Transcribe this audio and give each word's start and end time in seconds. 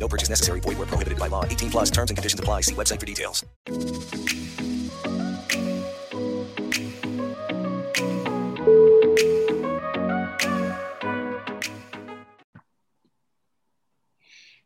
No 0.00 0.08
purchase 0.08 0.30
necessary. 0.30 0.60
Void 0.60 0.78
where 0.78 0.86
prohibited 0.86 1.18
by 1.18 1.28
law. 1.28 1.44
18 1.44 1.70
plus 1.70 1.90
terms 1.90 2.10
and 2.10 2.16
conditions 2.16 2.40
apply. 2.40 2.62
See 2.62 2.74
website 2.74 2.98
for 2.98 3.06
details. 3.06 3.44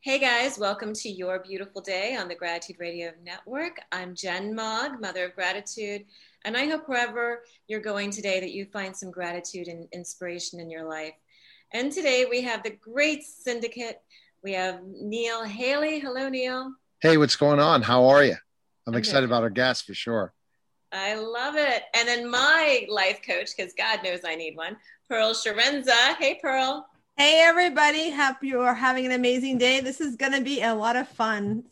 Hey 0.01 0.19
guys, 0.19 0.59
welcome 0.59 0.93
to 0.93 1.09
Your 1.09 1.39
Beautiful 1.39 1.81
Day 1.81 2.15
on 2.15 2.29
the 2.29 2.35
Gratitude 2.35 2.77
Radio 2.79 3.11
Network. 3.25 3.81
I'm 3.91 4.15
Jenn 4.15 4.55
Mog, 4.55 5.01
Mother 5.01 5.25
of 5.25 5.35
Gratitude, 5.35 6.05
and 6.45 6.59
I 6.59 6.67
hope 6.67 6.87
wherever 6.89 7.41
you're 7.69 7.81
going 7.81 8.11
today 8.11 8.39
that 8.39 8.53
you 8.53 8.67
find 8.67 8.95
some 8.95 9.11
gratitude 9.11 9.67
and 9.67 9.89
inspiration 9.93 10.61
in 10.61 10.69
your 10.71 10.85
life. 10.87 11.15
And 11.73 11.91
today 11.91 12.27
we 12.31 12.43
have 12.43 12.63
the 12.63 12.77
great 12.83 13.25
syndicate. 13.25 14.03
We 14.45 14.53
have 14.53 14.83
Neil 14.85 15.43
Haley. 15.43 16.01
Hello, 16.01 16.29
Neil. 16.29 16.71
Hey, 17.01 17.17
what's 17.17 17.35
going 17.35 17.61
on? 17.61 17.81
How 17.81 18.05
are 18.05 18.23
you? 18.23 18.37
I'm 18.87 18.93
I'm 18.93 18.99
excited 18.99 19.25
about 19.25 19.43
our 19.43 19.49
guest 19.49 19.87
for 19.87 19.95
sure. 19.95 20.35
I 20.93 21.15
love 21.15 21.57
it. 21.57 21.85
And 21.95 22.07
then 22.07 22.31
my 22.31 22.87
life 22.91 23.21
coach, 23.27 23.57
because 23.57 23.73
God 23.73 24.01
knows 24.05 24.21
I 24.23 24.35
need 24.35 24.55
one, 24.55 24.77
Pearl 25.09 25.33
Sharenza. 25.33 26.15
Hey, 26.19 26.39
Pearl. 26.43 26.87
Hey 27.17 27.41
everybody, 27.41 28.11
hope 28.11 28.37
you 28.43 28.61
are 28.61 28.75
having 28.75 29.07
an 29.07 29.13
amazing 29.13 29.57
day. 29.57 29.81
This 29.81 30.03
is 30.03 30.15
going 30.15 30.33
to 30.33 30.43
be 30.43 30.61
a 30.61 30.75
lot 30.75 30.97
of 30.97 31.09
fun. 31.09 31.65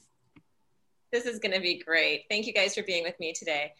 This 1.13 1.27
is 1.27 1.41
going 1.41 1.55
to 1.55 1.61
be 1.61 1.83
great. 1.85 2.25
Thank 2.31 2.47
you 2.47 2.55
guys 2.55 2.75
for 2.75 2.85
being 2.85 3.03
with 3.03 3.21
me 3.21 3.35
today. 3.35 3.75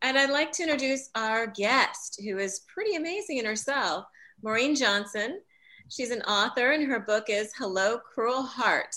And 0.00 0.16
I'd 0.16 0.30
like 0.30 0.52
to 0.52 0.62
introduce 0.62 1.10
our 1.14 1.48
guest, 1.48 2.22
who 2.24 2.38
is 2.38 2.60
pretty 2.72 2.96
amazing 2.96 3.36
in 3.36 3.44
herself, 3.44 4.06
Maureen 4.42 4.74
Johnson. 4.74 5.40
She's 5.90 6.10
an 6.10 6.20
author, 6.22 6.72
and 6.72 6.86
her 6.86 7.00
book 7.00 7.24
is 7.28 7.52
Hello, 7.56 7.98
Cruel 7.98 8.42
Heart. 8.42 8.94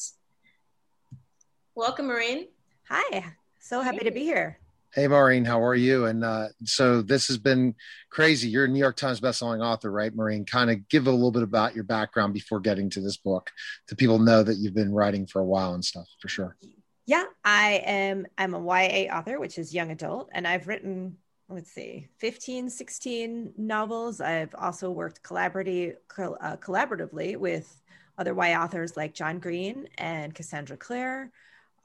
Welcome, 1.74 2.08
Maureen. 2.08 2.50
Hi, 2.90 3.34
so 3.62 3.80
happy 3.80 4.04
to 4.04 4.12
be 4.12 4.24
here. 4.24 4.60
Hey, 4.94 5.08
Maureen, 5.08 5.46
how 5.46 5.64
are 5.64 5.74
you? 5.74 6.08
And 6.08 6.26
uh, 6.26 6.50
so 6.66 7.02
this 7.02 7.30
has 7.30 7.38
been 7.38 7.76
crazy. 8.10 8.50
You're 8.50 8.66
a 8.66 8.68
New 8.68 8.80
York 8.80 8.98
Times 8.98 9.22
bestselling 9.22 9.64
author, 9.64 9.90
right, 9.90 10.14
Maureen? 10.14 10.44
Kind 10.44 10.70
of 10.70 10.90
give 10.90 11.08
a 11.08 11.12
little 11.12 11.32
bit 11.32 11.44
about 11.44 11.74
your 11.76 11.86
background 11.86 12.34
before 12.34 12.60
getting 12.60 12.90
to 12.90 13.00
this 13.00 13.16
book, 13.16 13.50
to 13.88 13.96
people 13.96 14.20
know 14.20 14.44
that 14.44 14.58
you've 14.58 14.76
been 14.76 14.92
writing 14.92 15.26
for 15.26 15.40
a 15.40 15.46
while 15.46 15.74
and 15.74 15.86
stuff, 15.86 16.10
for 16.22 16.28
sure. 16.28 16.58
Yeah, 17.06 17.24
I 17.46 17.84
am 17.86 18.28
I'm 18.38 18.54
a 18.54 18.60
YA 18.60 19.16
author, 19.16 19.40
which 19.40 19.58
is 19.58 19.74
young 19.74 19.92
adult, 19.92 20.30
and 20.34 20.46
I've 20.46 20.68
written 20.68 21.16
let's 21.52 21.72
see, 21.72 22.08
15, 22.18 22.70
16 22.70 23.54
novels. 23.58 24.22
I've 24.22 24.56
also 24.58 24.90
worked 24.90 25.22
collaboratively 25.24 25.96
col- 26.08 26.38
uh, 26.42 26.58
collaboratively 26.58 27.38
with 27.38 27.82
other 28.18 28.34
YA 28.34 28.64
authors 28.64 28.96
like 28.96 29.14
John 29.14 29.40
Green 29.40 29.88
and 29.98 30.34
Cassandra 30.34 30.78
Clare. 30.78 31.32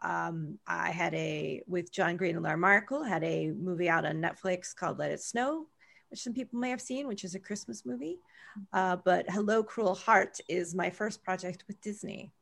Um, 0.03 0.59
I 0.67 0.91
had 0.91 1.15
a 1.15 1.63
with 1.67 1.91
John 1.91 2.17
Green 2.17 2.37
and 2.37 2.45
Lauren 2.45 2.61
Myracle 2.61 3.07
had 3.07 3.25
a 3.25 3.51
movie 3.51 3.89
out 3.89 4.05
on 4.05 4.17
Netflix 4.17 4.75
called 4.75 4.99
Let 4.99 5.11
It 5.11 5.21
Snow, 5.21 5.67
which 6.11 6.21
some 6.21 6.35
people 6.35 6.61
may 6.61 6.71
have 6.71 6.81
seen, 6.81 7.09
which 7.09 7.25
is 7.25 7.35
a 7.35 7.41
Christmas 7.41 7.85
movie. 7.85 8.21
Uh, 8.73 8.97
but 9.05 9.29
Hello 9.31 9.63
Cruel 9.63 9.95
Heart 9.95 10.39
is 10.49 10.75
my 10.75 10.91
first 10.91 11.25
project 11.25 11.65
with 11.67 11.81
Disney. 11.81 12.33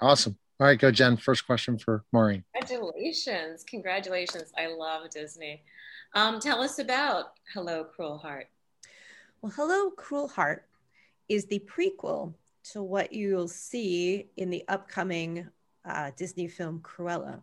Awesome. 0.00 0.36
All 0.60 0.66
right, 0.66 0.78
go, 0.78 0.90
Jen. 0.90 1.16
First 1.16 1.46
question 1.46 1.78
for 1.78 2.04
Maureen. 2.12 2.44
Congratulations. 2.54 3.64
Congratulations. 3.64 4.52
I 4.58 4.66
love 4.66 5.08
Disney. 5.08 5.62
Um, 6.12 6.40
tell 6.40 6.60
us 6.60 6.80
about 6.80 7.34
Hello, 7.54 7.84
Cruel 7.84 8.18
Heart. 8.18 8.48
Well, 9.42 9.52
Hello 9.54 9.90
Cruel 9.90 10.26
Heart 10.26 10.66
is 11.28 11.46
the 11.46 11.60
prequel 11.60 12.34
to 12.72 12.82
what 12.82 13.12
you'll 13.12 13.48
see 13.48 14.26
in 14.36 14.50
the 14.50 14.64
upcoming 14.66 15.46
uh, 15.84 16.10
Disney 16.16 16.48
film 16.48 16.80
Cruella, 16.80 17.40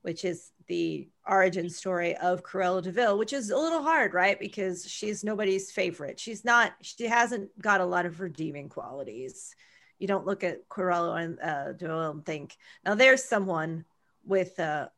which 0.00 0.24
is 0.24 0.52
the 0.68 1.06
origin 1.28 1.68
story 1.68 2.16
of 2.16 2.42
Cruella 2.42 2.82
de 2.82 2.92
Vil, 2.92 3.18
which 3.18 3.34
is 3.34 3.50
a 3.50 3.56
little 3.56 3.82
hard, 3.82 4.14
right? 4.14 4.40
Because 4.40 4.88
she's 4.90 5.22
nobody's 5.22 5.70
favorite. 5.70 6.18
She's 6.18 6.46
not, 6.46 6.72
she 6.80 7.04
hasn't 7.04 7.50
got 7.60 7.82
a 7.82 7.86
lot 7.86 8.06
of 8.06 8.20
redeeming 8.20 8.70
qualities. 8.70 9.54
You 9.98 10.08
don't 10.08 10.26
look 10.26 10.42
at 10.42 10.66
Cruella 10.70 11.22
and 11.22 11.38
uh, 11.40 11.72
de 11.72 11.86
Vil 11.86 12.10
and 12.10 12.24
think, 12.24 12.56
now 12.86 12.94
there's 12.94 13.22
someone 13.22 13.84
with 14.24 14.58
uh, 14.58 14.88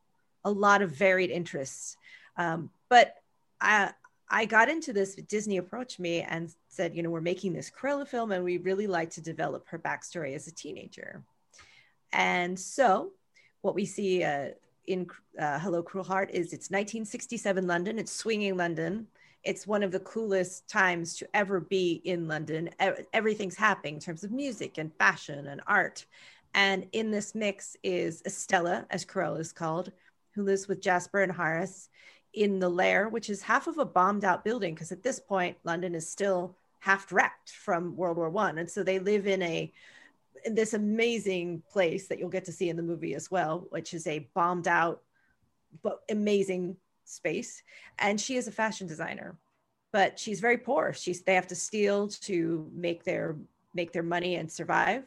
a 0.44 0.50
lot 0.50 0.81
of 0.81 0.93
varied 0.93 1.31
interests. 1.31 1.97
Um, 2.37 2.71
but 2.89 3.17
I, 3.61 3.93
I 4.28 4.45
got 4.45 4.69
into 4.69 4.93
this. 4.93 5.15
Disney 5.15 5.59
approached 5.59 6.00
me 6.00 6.22
and 6.22 6.53
said, 6.69 6.95
you 6.95 7.03
know, 7.03 7.11
we're 7.11 7.21
making 7.21 7.53
this 7.53 7.71
Cruella 7.71 8.06
film 8.06 8.33
and 8.33 8.45
we 8.45 8.59
really 8.59 8.87
like 8.87 9.11
to 9.11 9.21
develop 9.21 9.67
her 9.69 9.78
backstory 9.78 10.34
as 10.34 10.47
a 10.47 10.55
teenager. 10.55 11.22
And 12.12 12.59
so 12.59 13.11
what 13.62 13.75
we 13.75 13.84
see 13.84 14.25
uh, 14.25 14.50
in 14.87 15.06
uh, 15.39 15.59
Hello 15.59 15.83
Cruel 15.83 16.05
Heart 16.05 16.31
is 16.31 16.47
it's 16.47 16.71
1967 16.71 17.67
London. 17.67 17.99
It's 17.99 18.12
swinging 18.12 18.56
London. 18.56 19.06
It's 19.43 19.66
one 19.66 19.83
of 19.83 19.93
the 19.93 20.01
coolest 20.01 20.69
times 20.69 21.16
to 21.16 21.28
ever 21.34 21.61
be 21.61 22.01
in 22.05 22.27
London. 22.27 22.71
Everything's 23.12 23.56
happening 23.56 23.95
in 23.95 24.01
terms 24.01 24.25
of 24.25 24.33
music 24.33 24.78
and 24.78 24.93
fashion 24.95 25.49
and 25.49 25.61
art. 25.66 26.06
And 26.55 26.87
in 26.93 27.11
this 27.11 27.34
mix 27.34 27.77
is 27.83 28.22
Estella, 28.25 28.87
as 28.91 29.05
Cruella 29.05 29.41
is 29.41 29.53
called, 29.53 29.93
who 30.34 30.45
lives 30.45 30.66
with 30.66 30.81
Jasper 30.81 31.22
and 31.22 31.33
Horace 31.33 31.89
in 32.34 32.59
the 32.59 32.69
lair, 32.69 33.09
which 33.09 33.31
is 33.31 33.43
half 33.43 33.67
of 33.67 33.78
a 33.78 33.84
bombed 33.84 34.25
out 34.25 34.45
building, 34.45 34.75
because 34.75 34.93
at 34.93 35.03
this 35.03 35.21
point, 35.21 35.56
London 35.65 35.95
is 35.95 36.09
still 36.09 36.56
half 36.81 37.12
wrecked 37.12 37.50
from 37.50 37.97
World 37.97 38.17
War 38.17 38.28
One. 38.28 38.59
And 38.59 38.71
so 38.71 38.83
they 38.83 38.99
live 38.99 39.27
in 39.27 39.43
a 39.43 39.72
in 40.45 40.55
this 40.55 40.75
amazing 40.75 41.62
place 41.71 42.09
that 42.09 42.19
you'll 42.19 42.28
get 42.28 42.45
to 42.45 42.53
see 42.53 42.69
in 42.69 42.77
the 42.77 42.83
movie 42.83 43.15
as 43.15 43.31
well, 43.31 43.67
which 43.71 43.95
is 43.95 44.06
a 44.06 44.28
bombed 44.34 44.69
out 44.69 45.03
but 45.83 46.00
amazing 46.11 46.77
space. 47.05 47.62
And 47.99 48.21
she 48.21 48.37
is 48.37 48.47
a 48.47 48.53
fashion 48.53 48.87
designer, 48.87 49.37
but 49.93 50.19
she's 50.19 50.41
very 50.41 50.59
poor. 50.59 50.93
She's 50.93 51.22
they 51.22 51.34
have 51.34 51.47
to 51.49 51.55
steal 51.55 52.09
to 52.09 52.71
make 52.75 53.05
their 53.05 53.37
make 53.75 53.93
their 53.93 54.03
money 54.03 54.37
and 54.37 54.51
survive. 54.51 55.05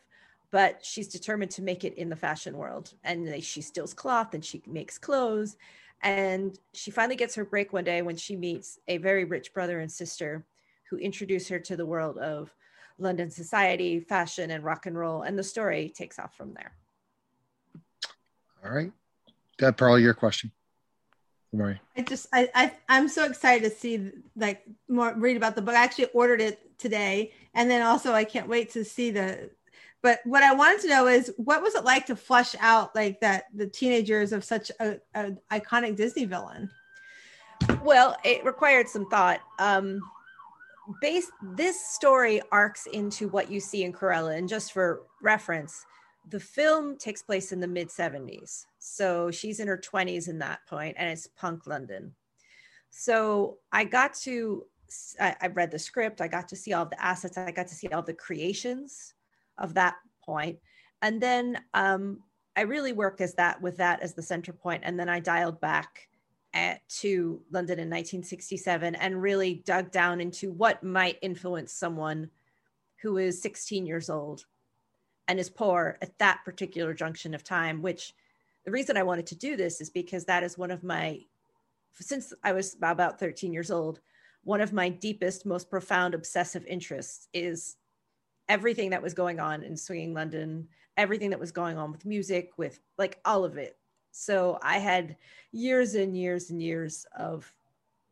But 0.50 0.84
she's 0.84 1.10
determined 1.10 1.52
to 1.52 1.62
make 1.62 1.84
it 1.84 1.96
in 1.96 2.10
the 2.10 2.16
fashion 2.16 2.56
world. 2.58 2.94
And 3.04 3.28
they, 3.28 3.42
she 3.42 3.62
steals 3.62 3.94
cloth 3.94 4.34
and 4.34 4.44
she 4.44 4.64
makes 4.66 4.98
clothes. 4.98 5.58
And 6.02 6.58
she 6.74 6.92
finally 6.92 7.16
gets 7.16 7.36
her 7.36 7.46
break 7.46 7.74
one 7.74 7.84
day 7.84 8.02
when 8.02 8.16
she 8.16 8.36
meets 8.36 8.80
a 8.88 8.98
very 8.98 9.26
rich 9.26 9.54
brother 9.54 9.80
and 9.80 9.92
sister 9.92 10.46
who 10.90 10.98
introduce 10.98 11.48
her 11.50 11.60
to 11.60 11.76
the 11.76 11.86
world 11.86 12.18
of 12.18 12.54
London 13.00 13.30
society, 13.30 14.00
fashion, 14.00 14.52
and 14.52 14.64
rock 14.64 14.86
and 14.86 14.98
roll. 14.98 15.24
And 15.24 15.38
the 15.38 15.44
story 15.44 15.90
takes 15.90 16.20
off 16.20 16.36
from 16.36 16.54
there. 16.54 16.72
All 18.64 18.72
right. 18.72 18.92
That 19.60 19.78
Pearl, 19.78 20.00
your 20.00 20.14
question. 20.14 20.52
Maureen. 21.54 21.80
I 21.96 22.02
just 22.02 22.28
I, 22.34 22.50
I 22.54 22.74
I'm 22.90 23.08
so 23.08 23.26
excited 23.26 23.70
to 23.70 23.76
see 23.76 24.12
like 24.36 24.64
more 24.88 25.14
read 25.16 25.38
about 25.38 25.56
the 25.56 25.62
book. 25.62 25.76
I 25.76 25.84
actually 25.84 26.06
ordered 26.14 26.42
it 26.42 26.78
today, 26.78 27.32
and 27.54 27.70
then 27.70 27.82
also 27.82 28.14
I 28.14 28.24
can't 28.24 28.48
wait 28.48 28.72
to 28.72 28.84
see 28.84 29.12
the. 29.12 29.50
But 30.08 30.22
what 30.24 30.42
I 30.42 30.54
wanted 30.54 30.80
to 30.84 30.88
know 30.88 31.08
is 31.08 31.34
what 31.36 31.62
was 31.62 31.76
it 31.76 31.84
like 31.84 32.06
to 32.06 32.16
flush 32.16 32.56
out 32.62 32.96
like 32.96 33.20
that 33.20 33.48
the 33.54 33.68
teenagers 33.68 34.32
of 34.32 34.42
such 34.42 34.72
a, 34.80 35.02
a 35.14 35.32
iconic 35.52 35.98
Disney 35.98 36.24
villain? 36.24 36.70
Well, 37.84 38.16
it 38.24 38.46
required 38.46 38.88
some 38.88 39.10
thought. 39.10 39.42
Um, 39.60 40.00
based 41.02 41.32
this 41.42 41.86
story 41.88 42.42
arcs 42.54 42.86
into 42.86 43.28
what 43.28 43.52
you 43.52 43.60
see 43.60 43.84
in 43.84 43.92
Cruella, 43.92 44.38
and 44.38 44.48
just 44.48 44.72
for 44.72 45.02
reference, 45.22 45.86
the 46.30 46.40
film 46.40 46.98
takes 46.98 47.22
place 47.22 47.52
in 47.52 47.60
the 47.60 47.68
mid 47.68 47.90
70s. 47.90 48.64
So 48.80 49.30
she's 49.30 49.60
in 49.60 49.68
her 49.68 49.78
20s 49.78 50.30
in 50.30 50.40
that 50.40 50.60
point, 50.70 50.96
and 50.98 51.10
it's 51.10 51.28
punk 51.28 51.68
London. 51.68 52.16
So 52.92 53.58
I 53.74 53.84
got 53.84 54.14
to, 54.22 54.68
I, 55.20 55.36
I 55.42 55.48
read 55.48 55.70
the 55.70 55.80
script, 55.80 56.22
I 56.22 56.30
got 56.30 56.48
to 56.48 56.56
see 56.56 56.72
all 56.72 56.86
the 56.86 57.04
assets, 57.04 57.38
I 57.38 57.52
got 57.52 57.68
to 57.68 57.76
see 57.76 57.90
all 57.90 58.04
the 58.04 58.14
creations 58.14 59.16
of 59.58 59.74
that 59.76 59.96
point. 60.24 60.60
And 61.02 61.22
then 61.22 61.60
um, 61.74 62.22
I 62.56 62.62
really 62.62 62.94
worked 62.94 63.22
as 63.22 63.36
that 63.36 63.62
with 63.62 63.78
that 63.78 64.02
as 64.02 64.14
the 64.14 64.22
center 64.22 64.54
point, 64.54 64.84
and 64.86 65.00
then 65.00 65.10
I 65.10 65.20
dialed 65.20 65.62
back 65.62 66.08
at, 66.54 66.88
to 66.90 67.42
London 67.52 67.80
in 67.80 67.88
1967 67.90 68.96
and 68.96 69.22
really 69.22 69.62
dug 69.66 69.92
down 69.92 70.20
into 70.22 70.52
what 70.52 70.84
might 70.84 71.20
influence 71.22 71.72
someone 71.72 72.30
who 73.02 73.18
is 73.18 73.42
16 73.42 73.86
years 73.86 74.10
old 74.10 74.46
and 75.28 75.40
is 75.40 75.50
poor 75.50 75.98
at 76.02 76.18
that 76.18 76.40
particular 76.46 76.94
junction 76.94 77.34
of 77.34 77.44
time, 77.44 77.82
which 77.82 78.14
the 78.66 78.72
reason 78.72 78.98
I 78.98 79.04
wanted 79.04 79.28
to 79.28 79.36
do 79.36 79.56
this 79.56 79.82
is 79.82 79.90
because 79.90 80.26
that 80.26 80.44
is 80.44 80.58
one 80.58 80.72
of 80.72 80.84
my, 80.84 81.22
since 81.94 82.34
I 82.44 82.54
was 82.54 82.74
about 82.74 83.20
13 83.20 83.54
years 83.54 83.70
old, 83.70 84.00
one 84.44 84.62
of 84.62 84.74
my 84.74 84.90
deepest, 84.90 85.46
most 85.46 85.70
profound 85.70 86.14
obsessive 86.14 86.66
interests 86.66 87.28
is 87.34 87.76
everything 88.50 88.92
that 88.92 89.02
was 89.02 89.14
going 89.14 89.40
on 89.40 89.64
in 89.64 89.76
swinging 89.76 90.14
London, 90.14 90.68
everything 90.96 91.30
that 91.30 91.40
was 91.40 91.52
going 91.52 91.78
on 91.78 91.92
with 91.92 92.06
music, 92.06 92.52
with 92.58 92.80
like 92.98 93.20
all 93.26 93.44
of 93.44 93.58
it. 93.58 93.78
So 94.12 94.58
I 94.62 94.80
had 94.80 95.18
years 95.52 95.96
and 95.96 96.18
years 96.18 96.50
and 96.50 96.62
years 96.62 97.06
of 97.18 97.52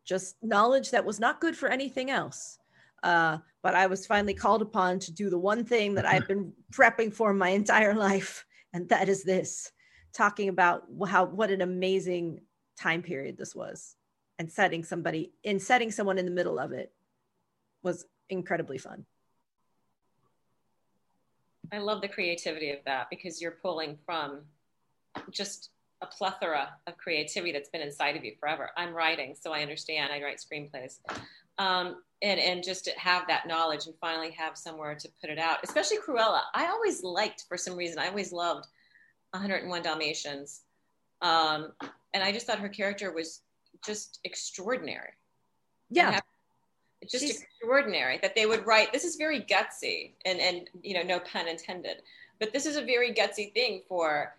just 0.06 0.36
knowledge 0.44 0.92
that 0.92 1.06
was 1.06 1.20
not 1.20 1.42
good 1.42 1.56
for 1.56 1.70
anything 1.70 2.12
else. 2.12 2.60
Uh, 3.02 3.38
but 3.64 3.76
I 3.76 3.88
was 3.88 4.06
finally 4.06 4.34
called 4.34 4.62
upon 4.62 5.00
to 5.00 5.12
do 5.12 5.30
the 5.30 5.38
one 5.38 5.64
thing 5.64 5.96
that 5.96 6.06
I've 6.06 6.28
been 6.28 6.54
prepping 6.72 7.14
for 7.14 7.34
my 7.34 7.50
entire 7.50 7.94
life, 7.94 8.46
and 8.74 8.88
that 8.90 9.10
is 9.10 9.24
this 9.24 9.72
talking 10.14 10.50
about 10.50 10.84
how 11.08 11.26
what 11.26 11.52
an 11.52 11.62
amazing 11.62 12.40
time 12.78 13.02
period 13.02 13.38
this 13.38 13.54
was 13.54 13.96
and 14.40 14.52
setting 14.52 14.84
somebody 14.84 15.34
in 15.44 15.60
setting 15.60 15.92
someone 15.92 16.18
in 16.18 16.26
the 16.26 16.32
middle 16.32 16.58
of 16.58 16.72
it 16.72 16.92
was 17.84 18.06
incredibly 18.30 18.78
fun 18.78 19.06
i 21.72 21.78
love 21.78 22.02
the 22.02 22.08
creativity 22.08 22.72
of 22.72 22.80
that 22.86 23.08
because 23.10 23.42
you're 23.42 23.58
pulling 23.62 23.98
from 24.06 24.42
just 25.32 25.70
a 26.02 26.06
plethora 26.06 26.70
of 26.88 26.98
creativity 26.98 27.52
that's 27.52 27.70
been 27.70 27.82
inside 27.82 28.16
of 28.16 28.24
you 28.24 28.34
forever 28.40 28.70
i'm 28.78 28.94
writing 28.94 29.36
so 29.40 29.54
i 29.54 29.62
understand 29.62 30.12
i 30.12 30.22
write 30.22 30.38
screenplays 30.38 31.00
um, 31.58 32.02
and 32.22 32.40
and 32.40 32.64
just 32.64 32.84
to 32.84 32.92
have 32.98 33.26
that 33.28 33.48
knowledge 33.48 33.86
and 33.86 33.96
finally 34.02 34.32
have 34.32 34.58
somewhere 34.58 34.94
to 34.94 35.08
put 35.22 35.30
it 35.30 35.40
out 35.40 35.60
especially 35.64 35.98
cruella 35.98 36.42
i 36.54 36.68
always 36.68 37.04
liked 37.04 37.46
for 37.48 37.58
some 37.58 37.76
reason 37.76 37.98
i 37.98 38.08
always 38.08 38.34
loved 38.34 38.68
101 39.36 39.82
Dalmatians. 39.82 40.62
Um, 41.22 41.74
and 42.14 42.24
I 42.24 42.32
just 42.32 42.48
thought 42.48 42.60
her 42.60 42.70
character 42.70 43.12
was 43.12 43.42
just 43.86 44.20
extraordinary. 44.24 45.12
Yeah. 45.90 46.20
Just 47.10 47.24
She's... 47.24 47.42
extraordinary 47.42 48.20
that 48.22 48.36
they 48.36 48.46
would 48.46 48.66
write. 48.66 48.92
This 48.92 49.04
is 49.04 49.16
very 49.16 49.42
gutsy, 49.42 50.14
and 50.26 50.40
and 50.40 50.70
you 50.82 50.94
know, 50.94 51.04
no 51.04 51.20
pun 51.20 51.48
intended. 51.48 52.02
But 52.40 52.52
this 52.54 52.66
is 52.66 52.76
a 52.76 52.84
very 52.84 53.14
gutsy 53.14 53.54
thing 53.54 53.82
for 53.88 54.36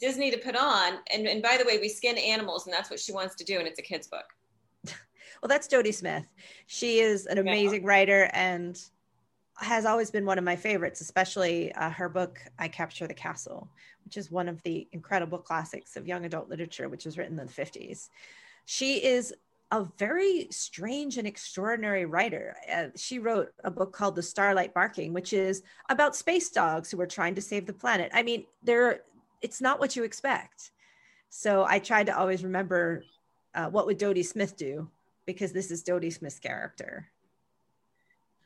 Disney 0.00 0.30
to 0.30 0.38
put 0.38 0.56
on. 0.56 0.98
And 1.12 1.26
and 1.26 1.42
by 1.42 1.56
the 1.56 1.64
way, 1.64 1.78
we 1.78 1.88
skin 1.88 2.18
animals, 2.18 2.66
and 2.66 2.74
that's 2.74 2.90
what 2.90 3.00
she 3.00 3.12
wants 3.12 3.34
to 3.36 3.44
do, 3.44 3.58
and 3.58 3.66
it's 3.66 3.78
a 3.78 3.82
kid's 3.82 4.06
book. 4.06 4.26
well, 4.86 5.48
that's 5.48 5.68
Dodie 5.68 5.92
Smith. 5.92 6.26
She 6.66 7.00
is 7.00 7.26
an 7.26 7.38
amazing 7.38 7.82
yeah. 7.82 7.88
writer, 7.88 8.30
and 8.32 8.80
has 9.58 9.86
always 9.86 10.10
been 10.10 10.26
one 10.26 10.38
of 10.38 10.44
my 10.44 10.56
favorites, 10.56 11.00
especially 11.00 11.72
uh, 11.72 11.90
her 11.90 12.08
book, 12.08 12.38
I 12.58 12.68
Capture 12.68 13.06
the 13.06 13.14
Castle, 13.14 13.70
which 14.04 14.16
is 14.16 14.30
one 14.30 14.48
of 14.48 14.62
the 14.64 14.86
incredible 14.92 15.38
classics 15.38 15.96
of 15.96 16.06
young 16.06 16.24
adult 16.24 16.48
literature, 16.48 16.88
which 16.88 17.06
was 17.06 17.16
written 17.16 17.38
in 17.38 17.46
the 17.46 17.52
50s. 17.52 18.10
She 18.66 19.02
is 19.02 19.32
a 19.72 19.84
very 19.98 20.46
strange 20.50 21.18
and 21.18 21.26
extraordinary 21.26 22.04
writer. 22.04 22.56
Uh, 22.72 22.86
she 22.96 23.18
wrote 23.18 23.52
a 23.64 23.70
book 23.70 23.92
called 23.92 24.14
The 24.14 24.22
Starlight 24.22 24.72
Barking, 24.72 25.12
which 25.12 25.32
is 25.32 25.62
about 25.88 26.14
space 26.14 26.50
dogs 26.50 26.90
who 26.90 27.00
are 27.00 27.06
trying 27.06 27.34
to 27.34 27.42
save 27.42 27.66
the 27.66 27.72
planet. 27.72 28.10
I 28.14 28.22
mean, 28.22 28.46
there 28.62 29.00
it's 29.42 29.60
not 29.60 29.80
what 29.80 29.96
you 29.96 30.04
expect. 30.04 30.70
So 31.28 31.64
I 31.68 31.78
tried 31.78 32.06
to 32.06 32.16
always 32.16 32.44
remember 32.44 33.04
uh, 33.54 33.68
what 33.68 33.86
would 33.86 33.98
Dodie 33.98 34.22
Smith 34.22 34.56
do 34.56 34.88
because 35.26 35.52
this 35.52 35.70
is 35.70 35.82
Dodie 35.82 36.10
Smith's 36.10 36.38
character. 36.38 37.08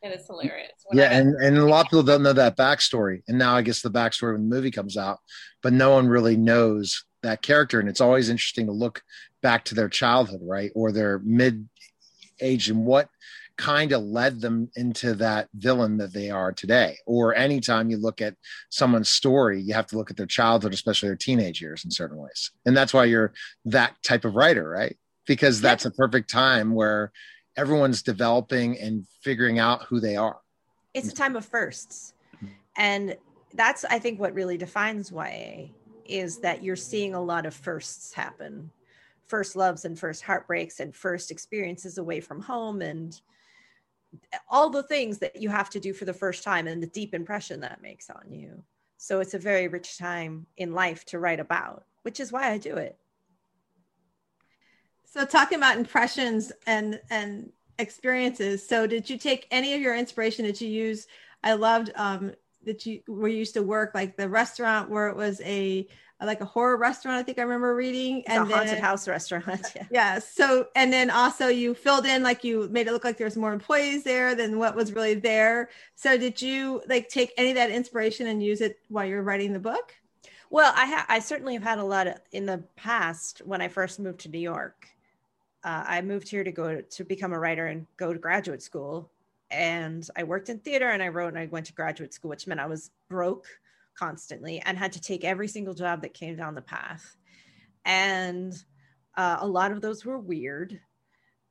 And 0.03 0.13
It 0.13 0.21
is 0.21 0.27
hilarious. 0.27 0.73
When 0.87 0.99
yeah, 0.99 1.13
and, 1.13 1.35
and 1.37 1.59
a 1.59 1.67
lot 1.67 1.87
of 1.87 1.91
people 1.91 2.03
don't 2.03 2.23
know 2.23 2.33
that 2.33 2.57
backstory. 2.57 3.23
And 3.29 3.39
now 3.39 3.55
I 3.55 3.63
guess 3.63 3.83
the 3.83 3.91
backstory 3.91 4.33
when 4.33 4.49
the 4.49 4.57
movie 4.57 4.71
comes 4.71 4.97
out, 4.97 5.19
but 5.63 5.75
no 5.75 5.91
one 5.91 6.09
really 6.09 6.37
knows 6.37 7.05
that 7.23 7.43
character. 7.43 7.81
And 7.81 7.89
it's 7.89 8.01
always 8.01 8.29
interesting 8.29 8.67
to 8.67 8.73
look 8.73 9.03
back 9.43 9.65
to 9.67 9.75
their 9.75 9.89
childhood, 9.89 10.41
right? 10.43 10.71
Or 10.75 10.93
their 10.93 11.19
mid 11.21 11.69
age 12.41 12.69
and 12.69 12.85
what 12.85 13.09
kind 13.57 13.93
of 13.93 14.03
led 14.03 14.41
them 14.41 14.71
into 14.75 15.15
that 15.15 15.49
villain 15.55 15.99
that 15.99 16.15
they 16.15 16.31
are 16.31 16.51
today. 16.51 16.97
Or 17.05 17.35
anytime 17.35 17.91
you 17.91 17.99
look 17.99 18.23
at 18.23 18.35
someone's 18.71 19.11
story, 19.11 19.61
you 19.61 19.75
have 19.75 19.87
to 19.89 19.99
look 19.99 20.11
at 20.11 20.17
their 20.17 20.27
childhood, 20.27 20.73
especially 20.73 21.11
their 21.11 21.17
teenage 21.17 21.61
years 21.61 21.85
in 21.85 21.91
certain 21.91 22.17
ways. 22.17 22.53
And 22.65 22.75
that's 22.75 22.95
why 22.95 23.05
you're 23.05 23.35
that 23.67 24.03
type 24.03 24.25
of 24.25 24.35
writer, 24.35 24.67
right? 24.67 24.97
Because 25.27 25.61
that's 25.61 25.85
a 25.85 25.91
perfect 25.91 26.31
time 26.31 26.73
where 26.73 27.13
everyone's 27.55 28.03
developing 28.03 28.79
and 28.79 29.07
figuring 29.23 29.59
out 29.59 29.83
who 29.83 30.01
they 30.01 30.17
are. 30.17 30.39
It's 30.95 31.09
a 31.09 31.15
time 31.15 31.37
of 31.37 31.45
firsts. 31.45 32.15
Mm-hmm. 32.37 32.47
And 32.77 33.17
that's 33.53 33.85
I 33.85 33.99
think 33.99 34.21
what 34.21 34.33
really 34.33 34.57
defines 34.57 35.13
YA 35.13 35.69
is 36.11 36.39
that 36.39 36.63
you're 36.63 36.77
seeing 36.77 37.15
a 37.15 37.23
lot 37.23 37.47
of 37.47 37.55
firsts 37.55 38.13
happen. 38.13 38.71
First 39.27 39.57
loves 39.57 39.85
and 39.85 39.99
first 39.99 40.23
heartbreaks 40.23 40.81
and 40.81 40.95
first 40.95 41.31
experiences 41.31 41.99
away 41.99 42.21
from 42.21 42.41
home 42.41 42.83
and 42.83 43.21
all 44.49 44.71
the 44.71 44.83
things 44.83 45.19
that 45.19 45.41
you 45.41 45.49
have 45.49 45.71
to 45.71 45.81
do 45.81 45.93
for 45.93 46.05
the 46.05 46.13
first 46.13 46.43
time 46.43 46.67
and 46.67 46.83
the 46.83 46.89
deep 46.89 47.15
impression 47.15 47.61
that 47.61 47.83
makes 47.83 48.11
on 48.11 48.31
you. 48.31 48.63
So 48.97 49.21
it's 49.21 49.35
a 49.35 49.39
very 49.39 49.69
rich 49.69 49.99
time 49.99 50.47
in 50.57 50.73
life 50.73 51.05
to 51.07 51.19
write 51.19 51.41
about, 51.41 51.85
which 52.03 52.21
is 52.21 52.33
why 52.33 52.51
I 52.51 52.59
do 52.59 52.77
it. 52.77 52.99
So 55.05 55.25
talking 55.25 55.59
about 55.59 55.77
impressions 55.77 56.53
and 56.67 57.01
and 57.11 57.51
experiences. 57.79 58.67
So 58.67 58.87
did 58.87 59.09
you 59.09 59.19
take 59.19 59.47
any 59.51 59.75
of 59.75 59.81
your 59.81 59.97
inspiration 59.97 60.45
that 60.45 60.61
you 60.61 60.69
use? 60.69 61.07
I 61.43 61.55
loved 61.55 61.91
um, 61.97 62.33
that 62.65 62.87
you 62.87 63.03
where 63.07 63.29
you 63.29 63.39
used 63.39 63.55
to 63.55 63.63
work, 63.63 63.93
like 63.95 64.17
the 64.17 64.29
restaurant 64.29 64.91
where 64.91 65.09
it 65.09 65.17
was 65.17 65.41
a 65.43 65.87
like 66.21 66.41
a 66.41 66.45
horror 66.45 66.77
restaurant. 66.77 67.19
I 67.19 67.23
think 67.23 67.39
I 67.39 67.43
remember 67.43 67.75
reading, 67.75 68.23
and 68.27 68.51
a 68.51 68.55
haunted 68.55 68.77
then, 68.77 68.83
house 68.83 69.09
restaurant. 69.09 69.47
Yeah. 69.77 69.87
yeah. 69.91 70.19
So 70.19 70.69
and 70.77 70.93
then 70.93 71.11
also 71.11 71.49
you 71.49 71.75
filled 71.75 72.07
in 72.07 72.23
like 72.23 72.45
you 72.45 72.69
made 72.71 72.87
it 72.87 72.93
look 72.93 73.05
like 73.05 73.17
there 73.17 73.27
was 73.27 73.37
more 73.37 73.53
employees 73.53 74.05
there 74.05 74.35
than 74.35 74.59
what 74.59 74.77
was 74.77 74.93
really 74.93 75.15
there. 75.15 75.71
So 75.95 76.19
did 76.19 76.41
you 76.41 76.83
like 76.89 77.09
take 77.09 77.33
any 77.37 77.51
of 77.51 77.57
that 77.57 77.71
inspiration 77.71 78.27
and 78.27 78.43
use 78.43 78.61
it 78.61 78.79
while 78.89 79.05
you're 79.05 79.23
writing 79.23 79.53
the 79.53 79.61
book? 79.61 79.95
Well, 80.51 80.73
I 80.77 80.87
ha- 80.87 81.07
I 81.09 81.21
certainly 81.21 81.55
have 81.55 81.63
had 81.63 81.79
a 81.79 81.85
lot 81.85 82.07
of 82.07 82.15
in 82.33 82.47
the 82.47 82.65
past 82.77 83.41
when 83.45 83.61
I 83.61 83.69
first 83.69 84.01
moved 84.01 84.21
to 84.21 84.29
New 84.29 84.41
York 84.41 84.91
uh, 85.65 85.85
I 85.87 86.01
moved 86.03 86.29
here 86.29 86.45
to 86.45 86.53
go 86.53 86.81
to 86.81 87.05
become 87.05 87.33
a 87.33 87.39
writer 87.39 87.67
and 87.67 87.87
go 87.97 88.13
to 88.13 88.19
graduate 88.19 88.63
school. 88.63 89.11
And 89.51 90.07
I 90.17 90.23
worked 90.23 90.49
in 90.49 90.59
theater 90.59 90.89
and 90.89 91.03
I 91.03 91.09
wrote 91.09 91.29
and 91.29 91.39
I 91.39 91.47
went 91.47 91.67
to 91.67 91.73
graduate 91.73 92.15
school, 92.15 92.31
which 92.31 92.47
meant 92.47 92.61
I 92.61 92.67
was 92.67 92.91
broke 93.09 93.47
constantly 93.99 94.61
and 94.65 94.79
had 94.79 94.93
to 94.93 95.01
take 95.01 95.25
every 95.25 95.49
single 95.49 95.75
job 95.75 96.03
that 96.03 96.15
came 96.15 96.37
down 96.37 96.55
the 96.55 96.63
path. 96.63 97.17
And 97.85 98.53
uh, 99.17 99.39
a 99.41 99.47
lot 99.47 99.73
of 99.73 99.81
those 99.81 100.05
were 100.05 100.19
weird. 100.19 100.81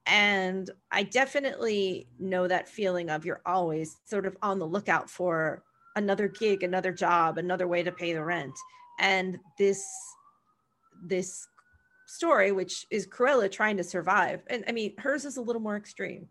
And 0.05 0.69
I 0.91 1.03
definitely 1.03 2.07
know 2.17 2.47
that 2.47 2.69
feeling 2.69 3.09
of 3.09 3.25
you're 3.25 3.41
always 3.45 3.97
sort 4.05 4.25
of 4.25 4.37
on 4.41 4.59
the 4.59 4.65
lookout 4.65 5.09
for 5.09 5.63
another 5.95 6.27
gig, 6.27 6.63
another 6.63 6.91
job, 6.91 7.37
another 7.37 7.67
way 7.67 7.83
to 7.83 7.91
pay 7.91 8.13
the 8.13 8.23
rent. 8.23 8.53
And 8.99 9.37
this 9.57 9.85
this 11.03 11.47
story, 12.07 12.51
which 12.51 12.87
is 12.89 13.07
Cruella 13.07 13.51
trying 13.51 13.77
to 13.77 13.83
survive. 13.83 14.41
And 14.47 14.63
I 14.67 14.71
mean, 14.71 14.95
hers 14.97 15.25
is 15.25 15.37
a 15.37 15.41
little 15.41 15.61
more 15.61 15.77
extreme. 15.77 16.27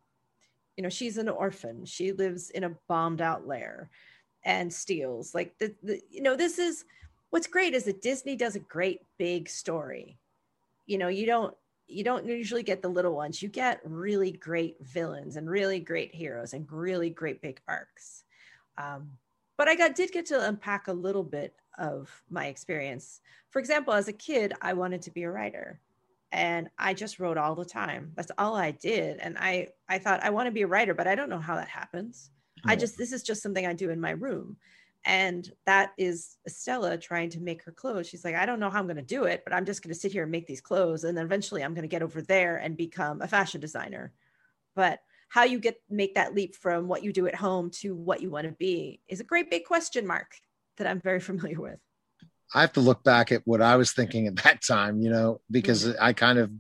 You 0.79 0.83
know, 0.83 0.89
she's 0.89 1.19
an 1.19 1.29
orphan. 1.29 1.85
She 1.85 2.13
lives 2.13 2.51
in 2.51 2.63
a 2.63 2.71
bombed 2.87 3.21
out 3.21 3.49
lair 3.49 3.91
and 4.45 4.73
steals. 4.73 5.35
Like 5.35 5.59
the, 5.59 5.75
the 5.83 6.01
you 6.09 6.23
know, 6.23 6.37
this 6.37 6.61
is 6.61 6.85
what's 7.31 7.49
great 7.49 7.75
is 7.75 7.83
that 7.87 8.01
Disney 8.01 8.37
does 8.37 8.55
a 8.55 8.61
great 8.61 9.01
big 9.19 9.49
story. 9.49 10.21
You 10.87 10.99
know, 10.99 11.09
you 11.09 11.27
don't 11.27 11.53
you 11.89 12.05
don't 12.05 12.27
usually 12.27 12.63
get 12.63 12.81
the 12.81 12.89
little 12.89 13.17
ones. 13.17 13.43
You 13.43 13.49
get 13.49 13.81
really 13.83 14.31
great 14.31 14.77
villains 14.81 15.35
and 15.35 15.51
really 15.51 15.81
great 15.81 16.15
heroes 16.15 16.55
and 16.55 16.71
really 16.71 17.11
great 17.11 17.43
big 17.43 17.61
arcs. 17.67 18.23
Um, 18.77 19.11
but 19.57 19.67
I 19.67 19.75
got 19.75 19.97
did 19.97 20.13
get 20.13 20.27
to 20.27 20.47
unpack 20.47 20.87
a 20.87 20.93
little 20.93 21.25
bit 21.25 21.57
of 21.77 22.23
my 22.31 22.47
experience. 22.47 23.21
For 23.51 23.59
example, 23.59 23.95
as 23.95 24.07
a 24.07 24.13
kid, 24.13 24.53
I 24.63 24.75
wanted 24.75 25.03
to 25.03 25.11
be 25.11 25.25
a 25.25 25.31
writer 25.33 25.81
and 26.31 26.69
I 26.79 26.95
just 26.95 27.19
wrote 27.19 27.39
all 27.39 27.55
the 27.55 27.65
time. 27.65 28.13
That's 28.15 28.31
all 28.37 28.55
I 28.55 28.73
did. 28.73 29.19
And 29.19 29.39
I 29.39 29.69
I 29.89 29.99
thought 29.99 30.23
I 30.23 30.31
want 30.31 30.47
to 30.47 30.53
be 30.53 30.63
a 30.63 30.67
writer, 30.67 30.95
but 30.95 31.07
I 31.07 31.15
don't 31.15 31.31
know 31.31 31.41
how 31.41 31.57
that 31.57 31.69
happens. 31.69 32.31
I 32.65 32.77
just 32.77 32.99
this 32.99 33.13
is 33.13 33.23
just 33.23 33.43
something 33.43 33.67
I 33.67 33.73
do 33.73 33.91
in 33.91 34.01
my 34.01 34.11
room. 34.11 34.57
And 35.05 35.51
that 35.65 35.93
is 35.97 36.37
Estella 36.47 36.99
trying 36.99 37.31
to 37.31 37.41
make 37.41 37.63
her 37.63 37.73
clothes. 37.73 38.09
She's 38.09 38.25
like, 38.25 38.35
I 38.35 38.45
don't 38.45 38.61
know 38.61 38.69
how 38.69 38.81
I'm 38.81 38.87
going 38.87 38.97
to 38.97 39.03
do 39.03 39.25
it, 39.25 39.43
but 39.45 39.55
I'm 39.55 39.65
just 39.65 39.83
going 39.83 39.95
to 39.95 39.99
sit 39.99 40.13
here 40.13 40.25
and 40.25 40.33
make 40.33 40.47
these 40.47 40.61
clothes. 40.61 41.05
And 41.05 41.17
then 41.17 41.25
eventually 41.25 41.63
I'm 41.63 41.73
going 41.73 41.83
to 41.83 41.89
get 41.89 42.03
over 42.03 42.21
there 42.21 42.57
and 42.57 42.77
become 42.77 43.23
a 43.23 43.29
fashion 43.29 43.61
designer. 43.61 44.13
But 44.75 45.01
how 45.29 45.45
you 45.45 45.61
get 45.61 45.81
make 45.89 46.15
that 46.17 46.35
leap 46.35 46.57
from 46.57 46.89
what 46.89 47.03
you 47.03 47.13
do 47.13 47.27
at 47.27 47.35
home 47.35 47.71
to 47.71 47.95
what 47.95 48.21
you 48.21 48.31
want 48.31 48.47
to 48.47 48.53
be 48.53 49.01
is 49.09 49.21
a 49.21 49.25
great 49.25 49.51
big 49.51 49.65
question 49.65 50.07
mark 50.07 50.35
that 50.77 50.87
I'm 50.87 51.01
very 51.01 51.21
familiar 51.31 51.61
with. 51.61 51.79
I 52.55 52.63
have 52.63 52.73
to 52.75 52.81
look 52.81 53.05
back 53.05 53.31
at 53.31 53.43
what 53.45 53.61
I 53.61 53.77
was 53.77 53.93
thinking 53.93 54.27
at 54.27 54.37
that 54.37 54.63
time, 54.63 55.01
you 55.01 55.11
know, 55.11 55.41
because 55.51 55.87
mm-hmm. 55.87 56.03
I 56.03 56.13
kind 56.13 56.39
of 56.39 56.51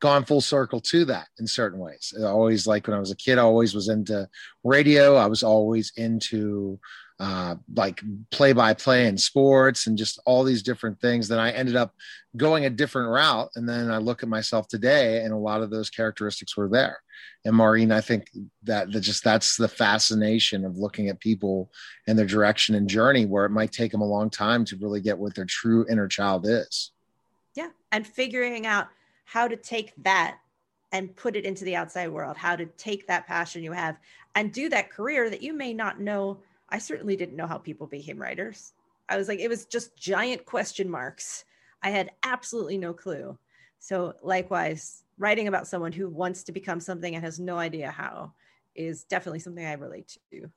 gone 0.00 0.24
full 0.24 0.40
circle 0.40 0.80
to 0.80 1.04
that 1.06 1.28
in 1.38 1.46
certain 1.46 1.78
ways. 1.78 2.12
I 2.18 2.24
always 2.24 2.66
like 2.66 2.86
when 2.86 2.96
I 2.96 3.00
was 3.00 3.10
a 3.10 3.16
kid, 3.16 3.38
I 3.38 3.42
always 3.42 3.74
was 3.74 3.88
into 3.88 4.28
radio. 4.64 5.16
I 5.16 5.26
was 5.26 5.42
always 5.42 5.92
into 5.96 6.78
uh, 7.20 7.56
like 7.74 8.00
play 8.30 8.52
by 8.52 8.74
play 8.74 9.06
in 9.06 9.18
sports 9.18 9.86
and 9.86 9.98
just 9.98 10.20
all 10.24 10.44
these 10.44 10.62
different 10.62 11.00
things. 11.00 11.28
Then 11.28 11.40
I 11.40 11.50
ended 11.50 11.76
up 11.76 11.92
going 12.36 12.64
a 12.64 12.70
different 12.70 13.10
route. 13.10 13.50
And 13.56 13.68
then 13.68 13.90
I 13.90 13.98
look 13.98 14.22
at 14.22 14.28
myself 14.28 14.68
today, 14.68 15.24
and 15.24 15.32
a 15.32 15.36
lot 15.36 15.62
of 15.62 15.70
those 15.70 15.90
characteristics 15.90 16.56
were 16.56 16.68
there. 16.68 16.98
And 17.44 17.56
Maureen, 17.56 17.92
I 17.92 18.00
think 18.00 18.30
that, 18.64 18.92
that 18.92 19.00
just 19.00 19.24
that's 19.24 19.56
the 19.56 19.68
fascination 19.68 20.64
of 20.64 20.76
looking 20.76 21.08
at 21.08 21.20
people 21.20 21.70
and 22.06 22.18
their 22.18 22.26
direction 22.26 22.74
and 22.74 22.88
journey, 22.88 23.26
where 23.26 23.44
it 23.44 23.50
might 23.50 23.72
take 23.72 23.92
them 23.92 24.00
a 24.00 24.06
long 24.06 24.30
time 24.30 24.64
to 24.66 24.76
really 24.76 25.00
get 25.00 25.18
what 25.18 25.34
their 25.34 25.44
true 25.44 25.86
inner 25.88 26.08
child 26.08 26.46
is. 26.46 26.92
Yeah. 27.54 27.68
And 27.92 28.06
figuring 28.06 28.66
out 28.66 28.88
how 29.24 29.48
to 29.48 29.56
take 29.56 29.92
that 30.02 30.38
and 30.92 31.14
put 31.16 31.36
it 31.36 31.44
into 31.44 31.64
the 31.64 31.76
outside 31.76 32.08
world, 32.08 32.36
how 32.36 32.56
to 32.56 32.66
take 32.66 33.06
that 33.06 33.26
passion 33.26 33.62
you 33.62 33.72
have 33.72 33.98
and 34.34 34.52
do 34.52 34.68
that 34.70 34.90
career 34.90 35.28
that 35.30 35.42
you 35.42 35.52
may 35.52 35.74
not 35.74 36.00
know. 36.00 36.38
I 36.70 36.78
certainly 36.78 37.16
didn't 37.16 37.36
know 37.36 37.46
how 37.46 37.58
people 37.58 37.86
became 37.86 38.18
writers. 38.18 38.72
I 39.08 39.16
was 39.16 39.28
like, 39.28 39.40
it 39.40 39.48
was 39.48 39.64
just 39.66 39.96
giant 39.96 40.44
question 40.44 40.88
marks. 40.88 41.44
I 41.82 41.90
had 41.90 42.10
absolutely 42.22 42.78
no 42.78 42.92
clue. 42.92 43.38
So, 43.78 44.14
likewise, 44.22 45.04
writing 45.18 45.48
about 45.48 45.66
someone 45.66 45.92
who 45.92 46.08
wants 46.08 46.44
to 46.44 46.52
become 46.52 46.80
something 46.80 47.14
and 47.14 47.24
has 47.24 47.38
no 47.38 47.58
idea 47.58 47.90
how 47.90 48.32
is 48.74 49.04
definitely 49.04 49.40
something 49.40 49.64
I 49.64 49.72
relate 49.72 50.16
to. 50.32 50.50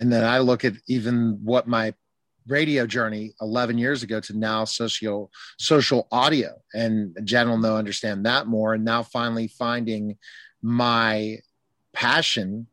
And 0.00 0.12
then 0.12 0.24
I 0.24 0.38
look 0.38 0.64
at 0.64 0.74
even 0.88 1.40
what 1.42 1.66
my 1.66 1.94
radio 2.46 2.86
journey 2.86 3.32
11 3.40 3.78
years 3.78 4.02
ago 4.02 4.20
to 4.20 4.36
now 4.36 4.64
social 4.64 5.30
social 5.58 6.08
audio. 6.10 6.60
And 6.74 7.16
jen 7.24 7.48
will 7.48 7.58
know 7.58 7.76
understand 7.76 8.26
that 8.26 8.46
more. 8.46 8.74
And 8.74 8.84
now 8.84 9.02
finally 9.02 9.48
finding 9.48 10.18
my 10.60 11.38
passion 11.92 12.66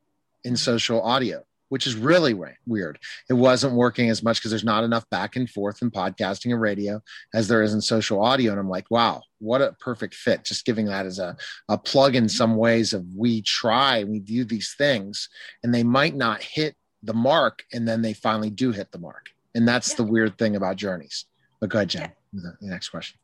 in 0.44 0.56
social 0.56 1.02
audio 1.02 1.44
which 1.70 1.88
is 1.88 1.96
really 1.96 2.36
weird 2.66 3.00
it 3.30 3.34
wasn't 3.34 3.74
working 3.74 4.10
as 4.10 4.22
much 4.22 4.40
because 4.40 4.52
there's 4.52 4.64
not 4.64 4.84
enough 4.84 5.10
back 5.10 5.36
and 5.36 5.50
forth 5.50 5.82
in 5.82 5.90
podcasting 5.90 6.52
and 6.52 6.62
radio 6.62 7.02
as 7.34 7.48
there 7.48 7.62
is 7.62 7.74
in 7.74 7.82
social 7.82 8.22
audio 8.22 8.52
and 8.52 8.60
i'm 8.60 8.70
like 8.70 8.90
wow 8.92 9.22
what 9.40 9.62
a 9.62 9.76
perfect 9.80 10.14
fit 10.14 10.44
just 10.44 10.66
giving 10.66 10.86
that 10.86 11.06
as 11.06 11.20
a, 11.20 11.36
a 11.70 11.78
plug 11.78 12.16
in 12.16 12.28
some 12.28 12.56
ways 12.56 12.94
of 12.94 13.06
we 13.16 13.42
try 13.42 14.04
we 14.04 14.20
do 14.20 14.44
these 14.44 14.76
things 14.78 15.30
and 15.64 15.74
they 15.74 15.84
might 15.84 16.16
not 16.16 16.44
hit 16.44 16.76
the 17.04 17.14
mark 17.14 17.64
and 17.72 17.88
then 17.88 18.02
they 18.02 18.14
finally 18.14 18.50
do 18.50 18.72
hit 18.72 18.92
the 18.92 19.00
mark 19.00 19.30
and 19.56 19.68
that's 19.68 19.92
yeah. 19.92 19.96
the 19.98 20.04
weird 20.04 20.38
thing 20.38 20.56
about 20.56 20.76
journeys. 20.76 21.26
But 21.60 21.70
go 21.70 21.80
ahead, 21.80 21.90
Jen. 21.90 22.12
Yeah. 22.34 22.42
The 22.62 22.68
next 22.68 22.90
question. 22.90 23.20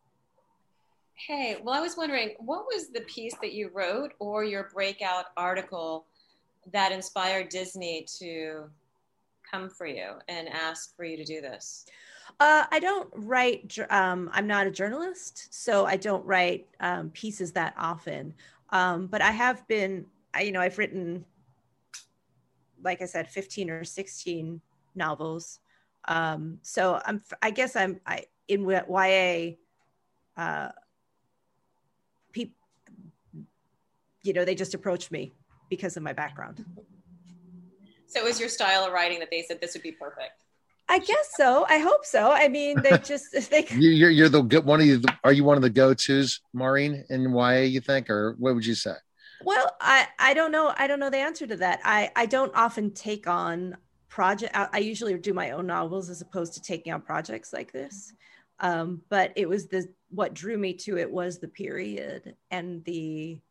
Hey, 1.13 1.57
well, 1.63 1.73
I 1.73 1.79
was 1.79 1.95
wondering, 1.95 2.35
what 2.39 2.65
was 2.65 2.89
the 2.89 3.01
piece 3.01 3.35
that 3.41 3.53
you 3.53 3.69
wrote 3.73 4.11
or 4.19 4.43
your 4.43 4.69
breakout 4.73 5.25
article 5.37 6.07
that 6.71 6.91
inspired 6.91 7.49
Disney 7.49 8.05
to 8.19 8.69
come 9.49 9.69
for 9.69 9.85
you 9.85 10.13
and 10.27 10.49
ask 10.49 10.95
for 10.95 11.05
you 11.05 11.17
to 11.17 11.23
do 11.23 11.41
this? 11.41 11.85
Uh, 12.39 12.65
I 12.71 12.79
don't 12.79 13.09
write, 13.15 13.77
um, 13.89 14.29
I'm 14.33 14.47
not 14.47 14.67
a 14.67 14.71
journalist, 14.71 15.53
so 15.53 15.85
I 15.85 15.95
don't 15.95 16.25
write 16.25 16.67
um, 16.79 17.09
pieces 17.11 17.51
that 17.53 17.73
often. 17.77 18.33
Um, 18.71 19.07
but 19.07 19.21
I 19.21 19.31
have 19.31 19.65
been, 19.67 20.05
I, 20.33 20.41
you 20.41 20.51
know, 20.51 20.59
I've 20.59 20.77
written, 20.77 21.23
like 22.83 23.01
I 23.01 23.05
said, 23.05 23.29
15 23.29 23.69
or 23.69 23.83
16 23.83 24.59
novels. 24.95 25.59
Um, 26.07 26.59
so 26.61 26.99
I'm, 27.05 27.21
I 27.41 27.51
guess 27.51 27.75
I'm, 27.75 27.99
I 28.05 28.25
in 28.47 28.67
YA, 28.67 29.55
uh, 30.37 30.71
people, 32.31 32.55
you 34.23 34.33
know, 34.33 34.43
they 34.43 34.55
just 34.55 34.73
approached 34.73 35.11
me 35.11 35.33
because 35.69 35.97
of 35.97 36.03
my 36.03 36.13
background. 36.13 36.65
So 38.07 38.19
it 38.19 38.23
was 38.23 38.39
your 38.39 38.49
style 38.49 38.85
of 38.85 38.93
writing 38.93 39.19
that 39.19 39.29
they 39.31 39.41
said 39.41 39.59
this 39.61 39.73
would 39.73 39.83
be 39.83 39.91
perfect. 39.91 40.43
I 40.87 40.99
guess 40.99 41.31
so. 41.35 41.65
I 41.67 41.79
hope 41.79 42.05
so. 42.05 42.31
I 42.31 42.47
mean, 42.47 42.81
they 42.81 42.97
just 43.03 43.49
they. 43.49 43.65
you're 43.71 44.11
you're 44.11 44.29
the 44.29 44.41
good 44.41 44.65
one 44.65 44.79
of 44.79 44.85
you. 44.85 45.01
Are 45.23 45.33
you 45.33 45.43
one 45.43 45.57
of 45.57 45.63
the 45.63 45.69
go 45.69 45.93
tos, 45.93 46.39
Maureen, 46.53 47.03
in 47.09 47.33
YA? 47.33 47.61
You 47.61 47.81
think, 47.81 48.09
or 48.09 48.35
what 48.37 48.53
would 48.53 48.65
you 48.65 48.75
say? 48.75 48.93
Well, 49.43 49.75
I 49.81 50.07
I 50.19 50.33
don't 50.33 50.51
know. 50.51 50.73
I 50.77 50.85
don't 50.87 50.99
know 50.99 51.09
the 51.09 51.17
answer 51.17 51.47
to 51.47 51.55
that. 51.57 51.79
I 51.83 52.11
I 52.15 52.27
don't 52.27 52.55
often 52.55 52.91
take 52.93 53.27
on 53.27 53.77
project 54.15 54.55
I, 54.55 54.77
usually 54.77 55.13
do 55.17 55.33
my 55.33 55.51
own 55.51 55.67
novels 55.67 56.09
as 56.09 56.21
opposed 56.21 56.53
to 56.53 56.61
taking 56.61 56.93
on 56.93 57.01
projects 57.01 57.51
like 57.51 57.73
this 57.73 58.13
um, 58.61 59.01
but 59.09 59.33
it 59.35 59.49
was 59.49 59.67
the 59.67 59.85
what 60.09 60.33
drew 60.33 60.57
me 60.57 60.73
to 60.73 60.97
it 60.97 61.11
was 61.11 61.39
the 61.39 61.49
period 61.49 62.33
and 62.49 62.81
the, 62.85 63.01
the 63.25 63.41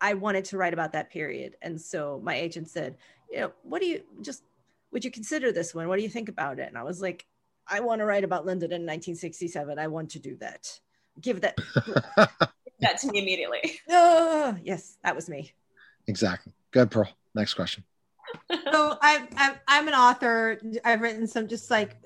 i 0.00 0.14
wanted 0.14 0.44
to 0.44 0.56
write 0.56 0.72
about 0.72 0.92
that 0.92 1.10
period. 1.10 1.56
And 1.62 1.80
so 1.80 2.20
my 2.22 2.34
agent 2.34 2.68
said 2.68 2.96
you 3.30 3.40
know 3.40 3.52
what 3.62 3.80
do 3.80 3.86
you 3.86 4.02
just 4.20 4.44
would 4.92 5.04
you 5.04 5.10
consider 5.10 5.50
this 5.50 5.74
one? 5.74 5.88
What 5.88 5.96
do 5.96 6.02
you 6.02 6.08
think 6.08 6.28
about 6.28 6.58
it? 6.58 6.68
And 6.68 6.78
i 6.78 6.82
was 6.82 7.00
like 7.00 7.26
i 7.66 7.80
want 7.80 8.00
to 8.00 8.04
write 8.04 8.24
about 8.24 8.44
london 8.44 8.70
in 8.70 8.82
1967 8.82 9.78
i 9.78 9.86
want 9.86 10.10
to 10.10 10.18
do 10.18 10.36
that. 10.36 10.78
Give 11.20 11.40
that 11.40 11.56
that 12.80 12.98
to 12.98 13.10
me 13.10 13.20
immediately. 13.20 13.80
Oh 13.88 14.56
yes 14.62 14.98
that 15.02 15.14
was 15.14 15.28
me. 15.28 15.52
Exactly. 16.06 16.52
Good 16.70 16.90
pearl. 16.90 17.08
Next 17.34 17.54
question. 17.54 17.84
So 18.50 18.98
I, 19.00 19.28
I, 19.36 19.54
I'm 19.68 19.88
an 19.88 19.94
author. 19.94 20.60
I've 20.84 21.00
written 21.00 21.26
some 21.26 21.46
just 21.46 21.70
like 21.70 21.96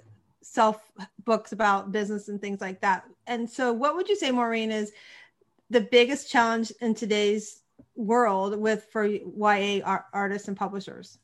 self 0.43 0.91
books 1.25 1.53
about 1.53 1.93
business 1.93 2.29
and 2.29 2.41
things 2.41 2.61
like 2.61 2.81
that. 2.81 3.05
And 3.27 3.49
so, 3.49 3.73
what 3.73 3.95
would 3.97 4.09
you 4.09 4.17
say, 4.17 4.31
Maureen, 4.31 4.71
is 4.71 4.93
the 5.71 5.81
biggest 5.81 6.31
challenge 6.31 6.73
in 6.81 6.95
today's 6.95 7.63
world 7.95 8.59
with 8.59 8.87
for 8.91 9.05
YA 9.05 9.81
artists 10.13 10.49
and 10.49 10.57
publishers? 10.57 11.19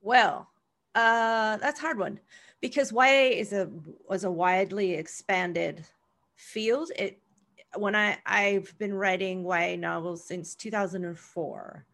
Well, 0.00 0.48
uh, 0.94 1.56
that's 1.58 1.80
hard 1.80 1.98
one 1.98 2.20
because 2.60 2.92
YA 2.92 3.30
is 3.34 3.52
a 3.52 3.70
was 4.08 4.24
a 4.24 4.30
widely 4.30 4.94
expanded 4.94 5.84
field. 6.36 6.90
It 6.96 7.20
when 7.76 7.94
I 7.94 8.18
I've 8.24 8.76
been 8.78 8.94
writing 8.94 9.44
YA 9.44 9.76
novels 9.76 10.24
since 10.24 10.54
2004 10.54 11.84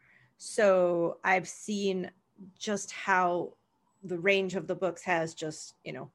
so 0.46 1.18
I've 1.24 1.48
seen 1.48 2.10
just 2.58 2.92
how 2.92 3.54
the 4.02 4.18
range 4.18 4.54
of 4.54 4.66
the 4.66 4.74
books 4.74 5.02
has 5.04 5.34
just, 5.34 5.74
you 5.84 5.92
know, 5.92 6.10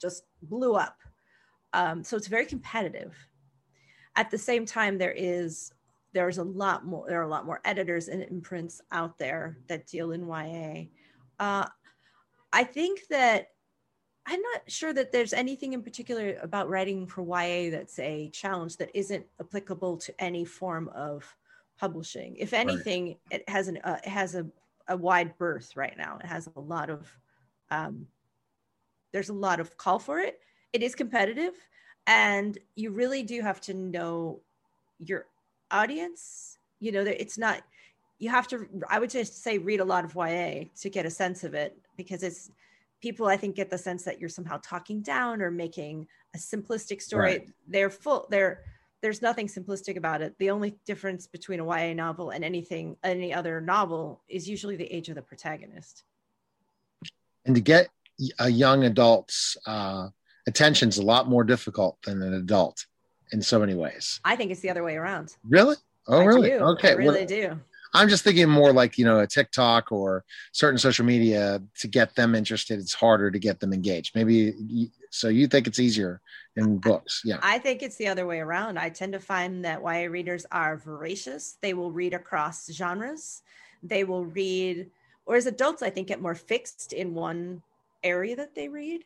just 0.00 0.24
blew 0.42 0.74
up. 0.74 0.98
Um, 1.72 2.04
so 2.04 2.16
it's 2.16 2.26
very 2.26 2.46
competitive. 2.46 3.16
At 4.16 4.30
the 4.30 4.38
same 4.38 4.66
time, 4.66 4.98
there 4.98 5.14
is 5.16 5.72
there's 6.12 6.38
a 6.38 6.44
lot 6.44 6.84
more 6.84 7.06
there 7.08 7.20
are 7.20 7.24
a 7.24 7.28
lot 7.28 7.46
more 7.46 7.60
editors 7.64 8.08
and 8.08 8.22
imprints 8.22 8.80
out 8.90 9.18
there 9.18 9.56
that 9.68 9.86
deal 9.86 10.12
in 10.12 10.26
YA. 10.26 10.84
Uh, 11.38 11.66
I 12.52 12.64
think 12.64 13.06
that 13.08 13.48
I'm 14.26 14.40
not 14.40 14.70
sure 14.70 14.92
that 14.92 15.10
there's 15.10 15.32
anything 15.32 15.72
in 15.72 15.82
particular 15.82 16.36
about 16.42 16.68
writing 16.68 17.06
for 17.06 17.22
YA 17.22 17.70
that's 17.70 17.98
a 17.98 18.28
challenge 18.30 18.76
that 18.76 18.90
isn't 18.94 19.26
applicable 19.40 19.96
to 19.96 20.14
any 20.20 20.44
form 20.44 20.90
of 20.94 21.24
publishing. 21.78 22.36
If 22.36 22.52
anything, 22.52 23.06
right. 23.06 23.40
it 23.40 23.48
has 23.48 23.68
an 23.68 23.78
uh, 23.82 23.98
it 24.04 24.08
has 24.08 24.34
a, 24.34 24.46
a 24.88 24.96
wide 24.96 25.36
berth 25.38 25.76
right 25.76 25.96
now. 25.96 26.18
It 26.22 26.26
has 26.26 26.48
a 26.54 26.60
lot 26.60 26.90
of 26.90 27.10
um, 27.70 28.06
there's 29.12 29.30
a 29.30 29.34
lot 29.34 29.58
of 29.58 29.76
call 29.76 29.98
for 29.98 30.20
it. 30.20 30.38
It 30.72 30.82
is 30.82 30.94
competitive, 30.94 31.54
and 32.06 32.58
you 32.74 32.90
really 32.90 33.22
do 33.22 33.40
have 33.42 33.60
to 33.62 33.74
know 33.74 34.40
your 34.98 35.26
audience. 35.70 36.58
You 36.80 36.92
know, 36.92 37.02
it's 37.02 37.38
not 37.38 37.62
you 38.18 38.30
have 38.30 38.48
to. 38.48 38.66
I 38.88 38.98
would 38.98 39.10
just 39.10 39.42
say 39.42 39.58
read 39.58 39.80
a 39.80 39.84
lot 39.84 40.04
of 40.04 40.14
YA 40.14 40.64
to 40.80 40.90
get 40.90 41.06
a 41.06 41.10
sense 41.10 41.44
of 41.44 41.54
it 41.54 41.76
because 41.96 42.22
it's 42.22 42.50
people 43.00 43.26
I 43.26 43.36
think 43.36 43.56
get 43.56 43.68
the 43.68 43.78
sense 43.78 44.04
that 44.04 44.20
you're 44.20 44.28
somehow 44.28 44.60
talking 44.62 45.02
down 45.02 45.42
or 45.42 45.50
making 45.50 46.06
a 46.34 46.38
simplistic 46.38 47.02
story. 47.02 47.38
Right. 47.38 47.48
They're 47.68 47.90
full. 47.90 48.26
They're 48.30 48.62
there's 49.02 49.20
nothing 49.20 49.48
simplistic 49.48 49.96
about 49.96 50.22
it. 50.22 50.38
The 50.38 50.50
only 50.50 50.76
difference 50.86 51.26
between 51.26 51.58
a 51.58 51.66
YA 51.66 51.92
novel 51.92 52.30
and 52.30 52.44
anything, 52.44 52.96
any 53.02 53.34
other 53.34 53.60
novel, 53.60 54.22
is 54.28 54.48
usually 54.48 54.76
the 54.76 54.90
age 54.90 55.08
of 55.08 55.16
the 55.16 55.22
protagonist. 55.22 56.04
And 57.44 57.56
to 57.56 57.60
get 57.60 57.88
a 58.38 58.48
young 58.48 58.84
adult's 58.84 59.56
uh, 59.66 60.10
attention 60.46 60.88
is 60.88 60.98
a 60.98 61.02
lot 61.02 61.28
more 61.28 61.44
difficult 61.44 61.98
than 62.02 62.22
an 62.22 62.34
adult 62.34 62.86
in 63.32 63.42
so 63.42 63.58
many 63.58 63.74
ways. 63.74 64.20
I 64.24 64.36
think 64.36 64.50
it's 64.50 64.60
the 64.60 64.70
other 64.70 64.82
way 64.82 64.96
around. 64.96 65.36
Really? 65.48 65.76
Oh, 66.08 66.20
I 66.20 66.24
really? 66.24 66.50
Do. 66.50 66.58
Okay. 66.58 66.90
I 66.90 66.94
really 66.94 67.20
well, 67.20 67.26
do. 67.26 67.60
I'm 67.94 68.08
just 68.08 68.24
thinking 68.24 68.48
more 68.48 68.72
like, 68.72 68.96
you 68.96 69.04
know, 69.04 69.20
a 69.20 69.26
TikTok 69.26 69.92
or 69.92 70.24
certain 70.52 70.78
social 70.78 71.04
media 71.04 71.62
to 71.78 71.88
get 71.88 72.14
them 72.14 72.34
interested. 72.34 72.78
It's 72.78 72.94
harder 72.94 73.30
to 73.30 73.38
get 73.38 73.60
them 73.60 73.72
engaged. 73.72 74.14
Maybe 74.14 74.90
so 75.10 75.28
you 75.28 75.46
think 75.46 75.66
it's 75.66 75.78
easier 75.78 76.22
in 76.56 76.78
books. 76.78 77.20
Yeah. 77.22 77.38
I 77.42 77.58
think 77.58 77.82
it's 77.82 77.96
the 77.96 78.08
other 78.08 78.26
way 78.26 78.40
around. 78.40 78.78
I 78.78 78.88
tend 78.88 79.12
to 79.12 79.20
find 79.20 79.62
that 79.66 79.82
YA 79.82 80.08
readers 80.08 80.46
are 80.50 80.78
voracious. 80.78 81.58
They 81.60 81.74
will 81.74 81.90
read 81.90 82.14
across 82.14 82.70
genres. 82.72 83.42
They 83.82 84.04
will 84.04 84.24
read, 84.24 84.90
or 85.26 85.36
as 85.36 85.44
adults, 85.44 85.82
I 85.82 85.90
think 85.90 86.08
get 86.08 86.22
more 86.22 86.34
fixed 86.34 86.94
in 86.94 87.14
one 87.14 87.60
area 88.02 88.36
that 88.36 88.54
they 88.54 88.68
read. 88.68 89.04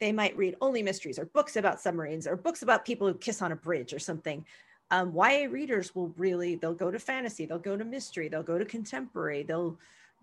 They 0.00 0.12
might 0.12 0.36
read 0.36 0.56
only 0.60 0.82
mysteries 0.82 1.18
or 1.18 1.26
books 1.26 1.56
about 1.56 1.80
submarines 1.80 2.26
or 2.26 2.36
books 2.36 2.62
about 2.62 2.84
people 2.84 3.06
who 3.06 3.14
kiss 3.14 3.42
on 3.42 3.52
a 3.52 3.56
bridge 3.56 3.92
or 3.92 3.98
something. 3.98 4.44
Um, 4.90 5.12
YA 5.14 5.46
readers 5.50 5.94
will 5.94 6.14
really 6.16 6.54
they'll 6.54 6.74
go 6.74 6.90
to 6.90 6.98
fantasy, 6.98 7.46
they'll 7.46 7.58
go 7.58 7.76
to 7.76 7.84
mystery, 7.84 8.28
they'll 8.28 8.42
go 8.42 8.58
to 8.58 8.64
contemporary, 8.64 9.42
they'll 9.42 9.78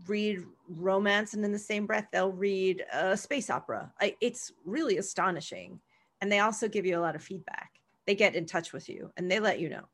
read 0.08 0.44
romance 0.68 1.34
and 1.34 1.46
in 1.46 1.52
the 1.52 1.60
same 1.60 1.86
breath 1.86 2.08
they'll 2.12 2.32
read 2.32 2.84
a 2.92 3.16
space 3.16 3.50
opera. 3.50 3.92
I, 4.02 4.16
it's 4.22 4.52
really 4.66 4.98
astonishing. 4.98 5.80
And 6.22 6.32
they 6.32 6.40
also 6.40 6.68
give 6.68 6.86
you 6.86 6.98
a 6.98 7.02
lot 7.02 7.16
of 7.16 7.24
feedback. 7.24 7.72
They 8.08 8.16
get 8.16 8.36
in 8.36 8.46
touch 8.46 8.74
with 8.74 8.90
you 8.90 9.12
and 9.18 9.30
they 9.30 9.40
let 9.40 9.60
you 9.60 9.70
know 9.70 9.86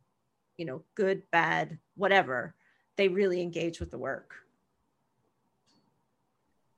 you 0.58 0.66
know 0.66 0.84
good 0.96 1.24
bad 1.32 1.80
whatever. 1.96 2.56
They 2.98 3.08
really 3.08 3.42
engage 3.42 3.80
with 3.80 3.92
the 3.92 3.98
work 3.98 4.36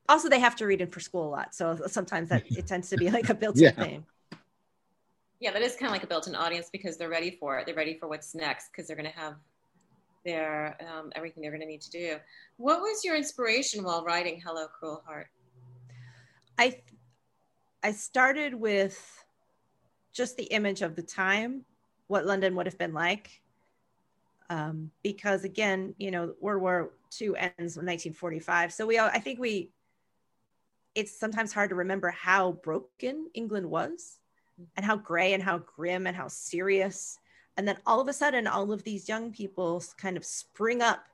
also 0.09 0.29
they 0.29 0.39
have 0.39 0.55
to 0.55 0.65
read 0.65 0.81
in 0.81 0.87
for 0.87 0.99
school 0.99 1.27
a 1.27 1.31
lot 1.31 1.55
so 1.55 1.77
sometimes 1.87 2.29
that 2.29 2.43
it 2.51 2.67
tends 2.67 2.89
to 2.89 2.97
be 2.97 3.09
like 3.09 3.29
a 3.29 3.33
built-in 3.33 3.63
Yeah. 3.63 3.71
thing 3.71 4.05
Yeah, 5.39 5.51
that 5.51 5.61
is 5.61 5.75
kind 5.75 5.87
of 5.87 5.91
like 5.91 6.03
a 6.03 6.07
built-in 6.07 6.35
audience 6.35 6.69
because 6.71 6.95
they're 6.97 7.09
ready 7.09 7.31
for 7.37 7.57
it. 7.59 7.65
They're 7.65 7.75
ready 7.75 7.97
for 7.99 8.07
what's 8.07 8.33
next 8.33 8.69
because 8.71 8.87
they're 8.87 8.95
going 8.95 9.11
to 9.11 9.19
have 9.19 9.35
their 10.23 10.77
um, 10.87 11.11
everything 11.15 11.41
they're 11.41 11.51
going 11.51 11.67
to 11.67 11.67
need 11.67 11.81
to 11.81 11.89
do. 11.91 12.15
What 12.55 12.79
was 12.79 13.03
your 13.03 13.17
inspiration 13.17 13.83
while 13.83 14.05
writing 14.05 14.39
Hello 14.39 14.67
Cruel 14.67 15.03
Heart? 15.05 15.27
I 16.57 16.81
I 17.83 17.91
started 17.91 18.53
with 18.53 19.25
just 20.13 20.37
the 20.37 20.45
image 20.45 20.81
of 20.81 20.95
the 20.95 21.01
time, 21.01 21.65
what 22.07 22.25
London 22.25 22.55
would 22.55 22.65
have 22.65 22.77
been 22.77 22.93
like. 22.93 23.41
Um, 24.49 24.91
because 25.03 25.43
again, 25.43 25.93
you 25.97 26.11
know, 26.11 26.33
World 26.39 26.61
War 26.61 26.91
II 27.19 27.29
ends 27.35 27.75
in 27.75 27.85
1945. 27.85 28.71
So 28.71 28.85
we 28.85 28.97
all, 28.99 29.09
I 29.11 29.19
think 29.19 29.39
we, 29.39 29.71
it's 30.95 31.19
sometimes 31.19 31.53
hard 31.53 31.69
to 31.69 31.75
remember 31.75 32.09
how 32.09 32.53
broken 32.63 33.29
England 33.33 33.69
was 33.69 34.19
mm-hmm. 34.59 34.65
and 34.77 34.85
how 34.85 34.95
gray 34.95 35.33
and 35.33 35.43
how 35.43 35.57
grim 35.59 36.07
and 36.07 36.15
how 36.15 36.27
serious. 36.27 37.17
And 37.57 37.67
then 37.67 37.77
all 37.85 37.99
of 37.99 38.07
a 38.07 38.13
sudden, 38.13 38.47
all 38.47 38.71
of 38.71 38.83
these 38.83 39.07
young 39.07 39.31
people 39.31 39.83
kind 39.97 40.17
of 40.17 40.25
spring 40.25 40.81
up 40.81 41.05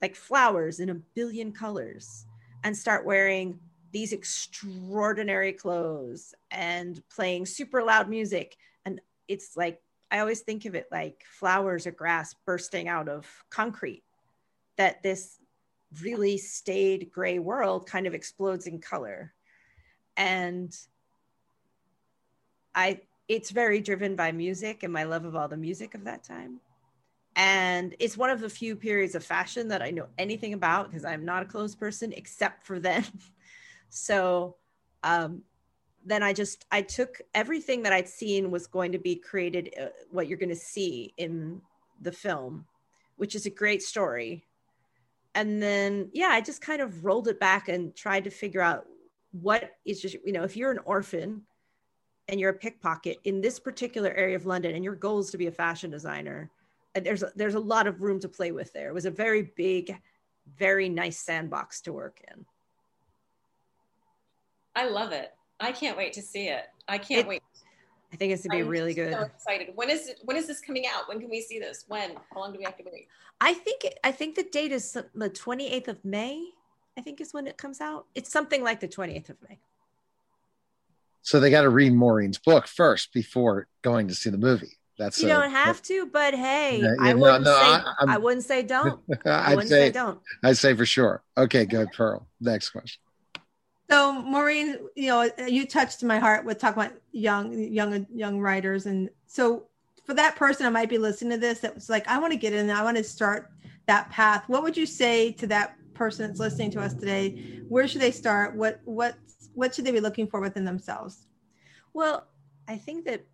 like 0.00 0.14
flowers 0.14 0.80
in 0.80 0.90
a 0.90 0.94
billion 0.94 1.52
colors 1.52 2.26
and 2.64 2.76
start 2.76 3.04
wearing 3.04 3.58
these 3.92 4.12
extraordinary 4.12 5.52
clothes 5.52 6.34
and 6.50 7.02
playing 7.08 7.46
super 7.46 7.82
loud 7.82 8.08
music. 8.08 8.56
And 8.84 9.00
it's 9.26 9.56
like, 9.56 9.80
I 10.10 10.20
always 10.20 10.40
think 10.40 10.64
of 10.64 10.74
it 10.74 10.86
like 10.90 11.24
flowers 11.28 11.86
or 11.86 11.90
grass 11.90 12.34
bursting 12.46 12.88
out 12.88 13.08
of 13.08 13.26
concrete, 13.50 14.04
that 14.76 15.02
this 15.02 15.38
really 16.02 16.36
staid 16.36 17.10
gray 17.12 17.38
world 17.38 17.86
kind 17.86 18.06
of 18.06 18.14
explodes 18.14 18.66
in 18.66 18.80
color. 18.80 19.32
And 20.16 20.76
I, 22.74 23.00
it's 23.28 23.50
very 23.50 23.80
driven 23.80 24.16
by 24.16 24.32
music 24.32 24.82
and 24.82 24.92
my 24.92 25.04
love 25.04 25.24
of 25.24 25.36
all 25.36 25.48
the 25.48 25.56
music 25.56 25.94
of 25.94 26.04
that 26.04 26.24
time. 26.24 26.60
And 27.36 27.94
it's 28.00 28.16
one 28.16 28.30
of 28.30 28.40
the 28.40 28.50
few 28.50 28.74
periods 28.74 29.14
of 29.14 29.24
fashion 29.24 29.68
that 29.68 29.80
I 29.80 29.90
know 29.90 30.08
anything 30.18 30.54
about 30.54 30.90
because 30.90 31.04
I'm 31.04 31.24
not 31.24 31.42
a 31.42 31.46
clothes 31.46 31.76
person 31.76 32.12
except 32.12 32.66
for 32.66 32.80
then. 32.80 33.04
so 33.88 34.56
um, 35.04 35.42
then 36.04 36.22
I 36.22 36.32
just 36.32 36.66
I 36.72 36.82
took 36.82 37.20
everything 37.34 37.82
that 37.82 37.92
I'd 37.92 38.08
seen 38.08 38.50
was 38.50 38.66
going 38.66 38.92
to 38.92 38.98
be 38.98 39.14
created 39.14 39.72
uh, 39.80 39.86
what 40.10 40.26
you're 40.26 40.38
going 40.38 40.48
to 40.48 40.56
see 40.56 41.12
in 41.16 41.60
the 42.00 42.12
film, 42.12 42.64
which 43.16 43.34
is 43.34 43.46
a 43.46 43.50
great 43.50 43.82
story. 43.82 44.44
And 45.38 45.62
then 45.62 46.10
yeah, 46.12 46.30
I 46.30 46.40
just 46.40 46.60
kind 46.60 46.82
of 46.82 47.04
rolled 47.04 47.28
it 47.28 47.38
back 47.38 47.68
and 47.68 47.94
tried 47.94 48.24
to 48.24 48.30
figure 48.30 48.60
out 48.60 48.86
what 49.30 49.70
is 49.84 50.02
just 50.02 50.16
you 50.24 50.32
know 50.32 50.42
if 50.42 50.56
you're 50.56 50.72
an 50.72 50.80
orphan 50.84 51.42
and 52.26 52.40
you're 52.40 52.50
a 52.50 52.54
pickpocket 52.54 53.18
in 53.22 53.40
this 53.40 53.60
particular 53.60 54.12
area 54.14 54.34
of 54.34 54.46
London 54.46 54.74
and 54.74 54.82
your 54.82 54.96
goal 54.96 55.20
is 55.20 55.30
to 55.30 55.38
be 55.38 55.46
a 55.46 55.52
fashion 55.52 55.92
designer, 55.92 56.50
and 56.96 57.06
there's 57.06 57.22
a, 57.22 57.30
there's 57.36 57.54
a 57.54 57.60
lot 57.60 57.86
of 57.86 58.02
room 58.02 58.18
to 58.18 58.28
play 58.28 58.50
with 58.50 58.72
there. 58.72 58.88
It 58.88 58.94
was 58.94 59.04
a 59.04 59.12
very 59.12 59.52
big, 59.54 59.96
very 60.56 60.88
nice 60.88 61.20
sandbox 61.20 61.82
to 61.82 61.92
work 61.92 62.20
in. 62.32 62.44
I 64.74 64.88
love 64.88 65.12
it. 65.12 65.30
I 65.60 65.70
can't 65.70 65.96
wait 65.96 66.14
to 66.14 66.22
see 66.22 66.48
it. 66.48 66.64
I 66.88 66.98
can't 66.98 67.20
It- 67.20 67.28
wait. 67.28 67.42
I 68.12 68.16
think 68.16 68.32
it's 68.32 68.42
going 68.46 68.58
to 68.58 68.64
be 68.64 68.66
I'm 68.66 68.68
really 68.68 68.94
good. 68.94 69.12
So 69.12 69.22
excited. 69.22 69.68
When 69.74 69.90
is 69.90 70.08
it? 70.08 70.20
When 70.24 70.36
is 70.36 70.46
this 70.46 70.60
coming 70.60 70.84
out? 70.86 71.08
When 71.08 71.20
can 71.20 71.28
we 71.28 71.40
see 71.42 71.58
this? 71.58 71.84
When? 71.88 72.12
How 72.32 72.40
long 72.40 72.52
do 72.52 72.58
we 72.58 72.64
have 72.64 72.76
to 72.78 72.84
wait? 72.90 73.08
I 73.40 73.52
think 73.54 73.84
it, 73.84 73.98
I 74.02 74.12
think 74.12 74.34
the 74.34 74.44
date 74.44 74.72
is 74.72 74.92
the 74.92 75.30
28th 75.30 75.88
of 75.88 76.04
May. 76.04 76.48
I 76.96 77.00
think 77.00 77.20
is 77.20 77.32
when 77.32 77.46
it 77.46 77.56
comes 77.56 77.80
out. 77.80 78.06
It's 78.14 78.30
something 78.32 78.64
like 78.64 78.80
the 78.80 78.88
28th 78.88 79.28
of 79.30 79.36
May. 79.48 79.58
So 81.22 81.38
they 81.38 81.50
got 81.50 81.62
to 81.62 81.68
read 81.68 81.92
Maureen's 81.92 82.38
book 82.38 82.66
first 82.66 83.12
before 83.12 83.68
going 83.82 84.08
to 84.08 84.14
see 84.14 84.30
the 84.30 84.38
movie. 84.38 84.78
That's 84.98 85.20
You 85.20 85.26
a- 85.28 85.32
don't 85.32 85.50
have 85.50 85.80
to, 85.82 86.06
but 86.06 86.34
hey, 86.34 86.80
Yeah, 86.80 86.94
I 87.00 87.14
wouldn't 87.14 87.44
no, 87.44 87.52
say 87.54 87.60
I- 87.60 87.94
I'm- 88.08 88.22
wouldn't 88.22 88.44
say 88.44 88.62
don't. 88.62 89.00
I 89.26 89.30
I'd 89.30 89.54
wouldn't 89.56 89.68
say 89.68 89.86
say 89.88 89.90
don't. 89.92 90.18
I'd 90.42 90.56
say 90.56 90.74
for 90.74 90.86
sure. 90.86 91.22
Okay, 91.36 91.66
good, 91.66 91.88
Pearl. 91.92 92.26
Next 92.40 92.70
question. 92.70 93.00
So 93.90 94.12
Maureen, 94.22 94.76
you 94.94 95.06
know, 95.06 95.30
you 95.46 95.66
touched 95.66 96.02
my 96.04 96.18
heart 96.18 96.44
with 96.44 96.58
talking 96.58 96.82
about 96.82 96.98
young, 97.12 97.58
young, 97.58 98.06
young 98.12 98.38
writers, 98.38 98.84
and 98.86 99.08
so 99.26 99.68
for 100.04 100.14
that 100.14 100.36
person 100.36 100.64
that 100.64 100.72
might 100.72 100.88
be 100.88 100.98
listening 100.98 101.32
to 101.32 101.38
this, 101.38 101.60
that 101.60 101.74
was 101.74 101.88
like, 101.88 102.06
I 102.08 102.18
want 102.18 102.32
to 102.32 102.38
get 102.38 102.52
in, 102.52 102.70
I 102.70 102.82
want 102.82 102.96
to 102.96 103.04
start 103.04 103.50
that 103.86 104.10
path. 104.10 104.44
What 104.46 104.62
would 104.62 104.76
you 104.76 104.86
say 104.86 105.32
to 105.32 105.46
that 105.48 105.76
person 105.94 106.26
that's 106.26 106.40
listening 106.40 106.70
to 106.72 106.80
us 106.80 106.94
today? 106.94 107.60
Where 107.68 107.86
should 107.86 108.00
they 108.00 108.10
start? 108.10 108.56
What, 108.56 108.80
what, 108.84 109.16
what 109.54 109.74
should 109.74 109.84
they 109.84 109.92
be 109.92 110.00
looking 110.00 110.26
for 110.26 110.40
within 110.40 110.64
themselves? 110.64 111.26
Well, 111.92 112.26
I 112.68 112.76
think 112.76 113.04
that 113.06 113.24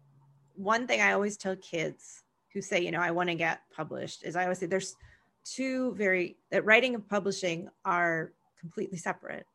one 0.54 0.86
thing 0.86 1.00
I 1.00 1.12
always 1.12 1.36
tell 1.36 1.56
kids 1.56 2.22
who 2.52 2.60
say, 2.60 2.80
you 2.80 2.90
know, 2.90 3.00
I 3.00 3.10
want 3.10 3.28
to 3.28 3.34
get 3.34 3.60
published 3.74 4.24
is 4.24 4.34
I 4.34 4.44
always 4.44 4.58
say 4.58 4.66
there's 4.66 4.96
two 5.44 5.94
very 5.94 6.38
that 6.50 6.64
writing 6.64 6.94
and 6.94 7.08
publishing 7.08 7.68
are 7.84 8.32
completely 8.60 8.98
separate. 8.98 9.46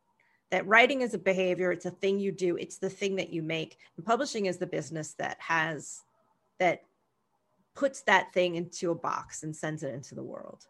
That 0.51 0.67
writing 0.67 1.01
is 1.01 1.13
a 1.13 1.19
behavior, 1.19 1.71
it's 1.71 1.85
a 1.85 1.91
thing 1.91 2.19
you 2.19 2.31
do, 2.31 2.57
it's 2.57 2.77
the 2.77 2.89
thing 2.89 3.15
that 3.17 3.31
you 3.31 3.43
make. 3.43 3.77
And 3.97 4.05
publishing 4.05 4.47
is 4.47 4.57
the 4.57 4.65
business 4.65 5.13
that 5.15 5.37
has 5.39 6.01
that 6.59 6.83
puts 7.75 8.01
that 8.01 8.33
thing 8.33 8.55
into 8.55 8.91
a 8.91 8.95
box 8.95 9.43
and 9.43 9.55
sends 9.55 9.83
it 9.83 9.93
into 9.93 10.15
the 10.15 10.23
world. 10.23 10.65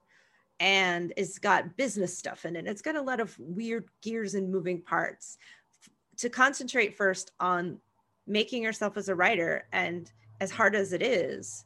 And 0.59 1.13
it's 1.15 1.39
got 1.39 1.77
business 1.77 2.17
stuff 2.17 2.45
in 2.45 2.55
it. 2.55 2.67
It's 2.67 2.81
got 2.81 2.97
a 2.97 3.01
lot 3.01 3.19
of 3.19 3.35
weird 3.39 3.85
gears 4.01 4.35
and 4.35 4.51
moving 4.51 4.81
parts. 4.81 5.37
To 6.17 6.29
concentrate 6.29 6.97
first 6.97 7.31
on 7.39 7.79
making 8.27 8.63
yourself 8.63 8.97
as 8.97 9.09
a 9.09 9.15
writer 9.15 9.65
and 9.71 10.11
as 10.41 10.51
hard 10.51 10.75
as 10.75 10.93
it 10.93 11.01
is 11.01 11.65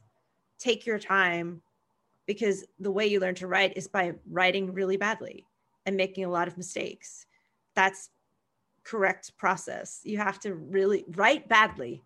take 0.58 0.86
your 0.86 0.98
time 0.98 1.60
because 2.26 2.64
the 2.80 2.90
way 2.90 3.06
you 3.06 3.20
learn 3.20 3.34
to 3.34 3.46
write 3.46 3.76
is 3.76 3.86
by 3.86 4.14
writing 4.30 4.72
really 4.72 4.96
badly 4.96 5.44
and 5.84 5.96
making 5.96 6.24
a 6.24 6.30
lot 6.30 6.48
of 6.48 6.56
mistakes 6.56 7.26
that's 7.74 8.10
correct 8.82 9.36
process. 9.36 10.00
You 10.04 10.18
have 10.18 10.38
to 10.40 10.54
really 10.54 11.04
write 11.08 11.48
badly 11.48 12.02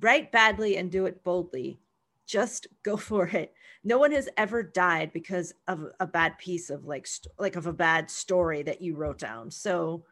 write 0.00 0.32
badly 0.32 0.76
and 0.76 0.90
do 0.90 1.06
it 1.06 1.22
boldly. 1.24 1.78
Just 2.26 2.66
go 2.82 2.96
for 2.96 3.26
it. 3.26 3.52
No 3.82 3.98
one 3.98 4.12
has 4.12 4.28
ever 4.36 4.62
died 4.62 5.12
because 5.12 5.54
of 5.68 5.86
a 6.00 6.06
bad 6.06 6.38
piece 6.38 6.70
of 6.70 6.86
like 6.86 7.06
st- 7.06 7.32
like 7.38 7.56
of 7.56 7.66
a 7.66 7.72
bad 7.72 8.10
story 8.10 8.62
that 8.62 8.80
you 8.80 8.94
wrote 8.96 9.18
down. 9.18 9.50
So 9.50 10.04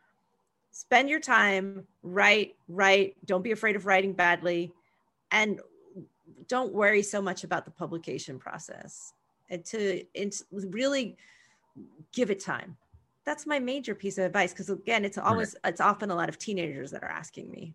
spend 0.70 1.08
your 1.08 1.20
time 1.20 1.86
write 2.02 2.56
write. 2.68 3.16
Don't 3.24 3.42
be 3.42 3.52
afraid 3.52 3.76
of 3.76 3.86
writing 3.86 4.12
badly. 4.12 4.72
And 5.30 5.60
don't 6.48 6.74
worry 6.74 7.02
so 7.02 7.22
much 7.22 7.44
about 7.44 7.64
the 7.64 7.70
publication 7.70 8.38
process. 8.38 9.14
And 9.48 9.64
to 9.66 10.04
it's 10.12 10.44
really 10.50 11.16
give 12.12 12.30
it 12.30 12.40
time 12.40 12.76
that's 13.24 13.46
my 13.46 13.58
major 13.58 13.94
piece 13.94 14.18
of 14.18 14.24
advice 14.24 14.52
because 14.52 14.70
again 14.70 15.04
it's 15.04 15.18
always 15.18 15.54
it's 15.64 15.80
often 15.80 16.10
a 16.10 16.14
lot 16.14 16.28
of 16.28 16.38
teenagers 16.38 16.90
that 16.90 17.02
are 17.02 17.10
asking 17.10 17.50
me 17.50 17.74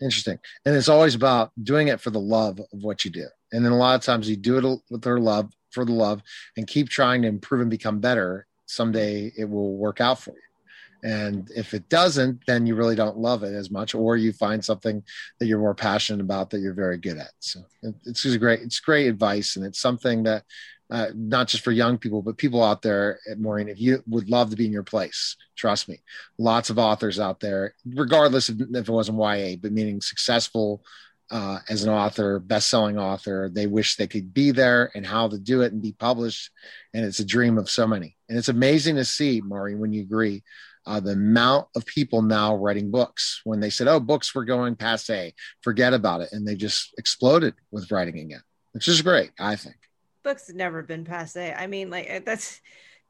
Interesting. 0.00 0.38
And 0.64 0.76
it's 0.76 0.88
always 0.88 1.14
about 1.14 1.50
doing 1.62 1.88
it 1.88 2.00
for 2.00 2.10
the 2.10 2.20
love 2.20 2.60
of 2.60 2.82
what 2.82 3.04
you 3.04 3.10
do. 3.10 3.26
And 3.52 3.64
then 3.64 3.72
a 3.72 3.76
lot 3.76 3.96
of 3.96 4.02
times 4.02 4.28
you 4.28 4.36
do 4.36 4.58
it 4.58 4.80
with 4.90 5.02
their 5.02 5.18
love 5.18 5.52
for 5.72 5.84
the 5.84 5.92
love 5.92 6.22
and 6.56 6.66
keep 6.66 6.88
trying 6.88 7.22
to 7.22 7.28
improve 7.28 7.60
and 7.60 7.70
become 7.70 8.00
better. 8.00 8.46
Someday 8.66 9.32
it 9.36 9.48
will 9.48 9.76
work 9.76 10.00
out 10.00 10.20
for 10.20 10.30
you. 10.30 11.10
And 11.10 11.50
if 11.56 11.72
it 11.72 11.88
doesn't, 11.88 12.46
then 12.46 12.66
you 12.66 12.74
really 12.74 12.94
don't 12.94 13.16
love 13.16 13.42
it 13.42 13.54
as 13.54 13.70
much, 13.70 13.94
or 13.94 14.16
you 14.18 14.32
find 14.32 14.62
something 14.62 15.02
that 15.38 15.46
you're 15.46 15.58
more 15.58 15.74
passionate 15.74 16.20
about 16.20 16.50
that 16.50 16.60
you're 16.60 16.74
very 16.74 16.98
good 16.98 17.16
at. 17.16 17.30
So 17.40 17.60
it- 17.82 17.94
it's 18.04 18.36
great. 18.36 18.60
It's 18.60 18.80
great 18.80 19.08
advice, 19.08 19.56
and 19.56 19.64
it's 19.64 19.80
something 19.80 20.24
that 20.24 20.44
uh, 20.90 21.08
not 21.14 21.48
just 21.48 21.62
for 21.62 21.70
young 21.70 21.98
people, 21.98 22.22
but 22.22 22.36
people 22.36 22.62
out 22.62 22.82
there 22.82 23.20
at 23.30 23.38
Maureen, 23.38 23.68
if 23.68 23.80
you 23.80 24.02
would 24.08 24.28
love 24.28 24.50
to 24.50 24.56
be 24.56 24.66
in 24.66 24.72
your 24.72 24.82
place, 24.82 25.36
trust 25.56 25.88
me, 25.88 26.02
lots 26.38 26.70
of 26.70 26.78
authors 26.78 27.20
out 27.20 27.40
there, 27.40 27.74
regardless 27.86 28.48
of 28.48 28.60
if 28.60 28.88
it 28.88 28.92
wasn't 28.92 29.18
YA, 29.18 29.56
but 29.60 29.72
meaning 29.72 30.00
successful 30.00 30.82
uh, 31.30 31.58
as 31.68 31.84
an 31.84 31.90
author, 31.90 32.40
best-selling 32.40 32.98
author. 32.98 33.48
They 33.52 33.66
wish 33.66 33.96
they 33.96 34.08
could 34.08 34.34
be 34.34 34.50
there 34.50 34.90
and 34.94 35.06
how 35.06 35.28
to 35.28 35.38
do 35.38 35.62
it 35.62 35.72
and 35.72 35.80
be 35.80 35.92
published. 35.92 36.50
And 36.92 37.04
it's 37.04 37.20
a 37.20 37.24
dream 37.24 37.56
of 37.56 37.70
so 37.70 37.86
many. 37.86 38.16
And 38.28 38.36
it's 38.36 38.48
amazing 38.48 38.96
to 38.96 39.04
see, 39.04 39.40
Maureen, 39.40 39.78
when 39.78 39.92
you 39.92 40.02
agree, 40.02 40.42
uh, 40.86 40.98
the 40.98 41.12
amount 41.12 41.68
of 41.76 41.86
people 41.86 42.22
now 42.22 42.56
writing 42.56 42.90
books. 42.90 43.42
When 43.44 43.60
they 43.60 43.70
said, 43.70 43.86
"Oh, 43.86 44.00
books 44.00 44.34
were 44.34 44.44
going 44.44 44.76
passe, 44.76 45.34
forget 45.60 45.92
about 45.92 46.22
it," 46.22 46.32
and 46.32 46.46
they 46.46 46.56
just 46.56 46.94
exploded 46.98 47.54
with 47.70 47.90
writing 47.90 48.18
again, 48.18 48.42
which 48.72 48.88
is 48.88 49.02
great, 49.02 49.30
I 49.38 49.56
think. 49.56 49.76
Books 50.22 50.48
have 50.48 50.56
never 50.56 50.82
been 50.82 51.04
passe 51.04 51.54
i 51.56 51.66
mean 51.66 51.90
like 51.90 52.06
eh, 52.08 52.20
that's 52.24 52.60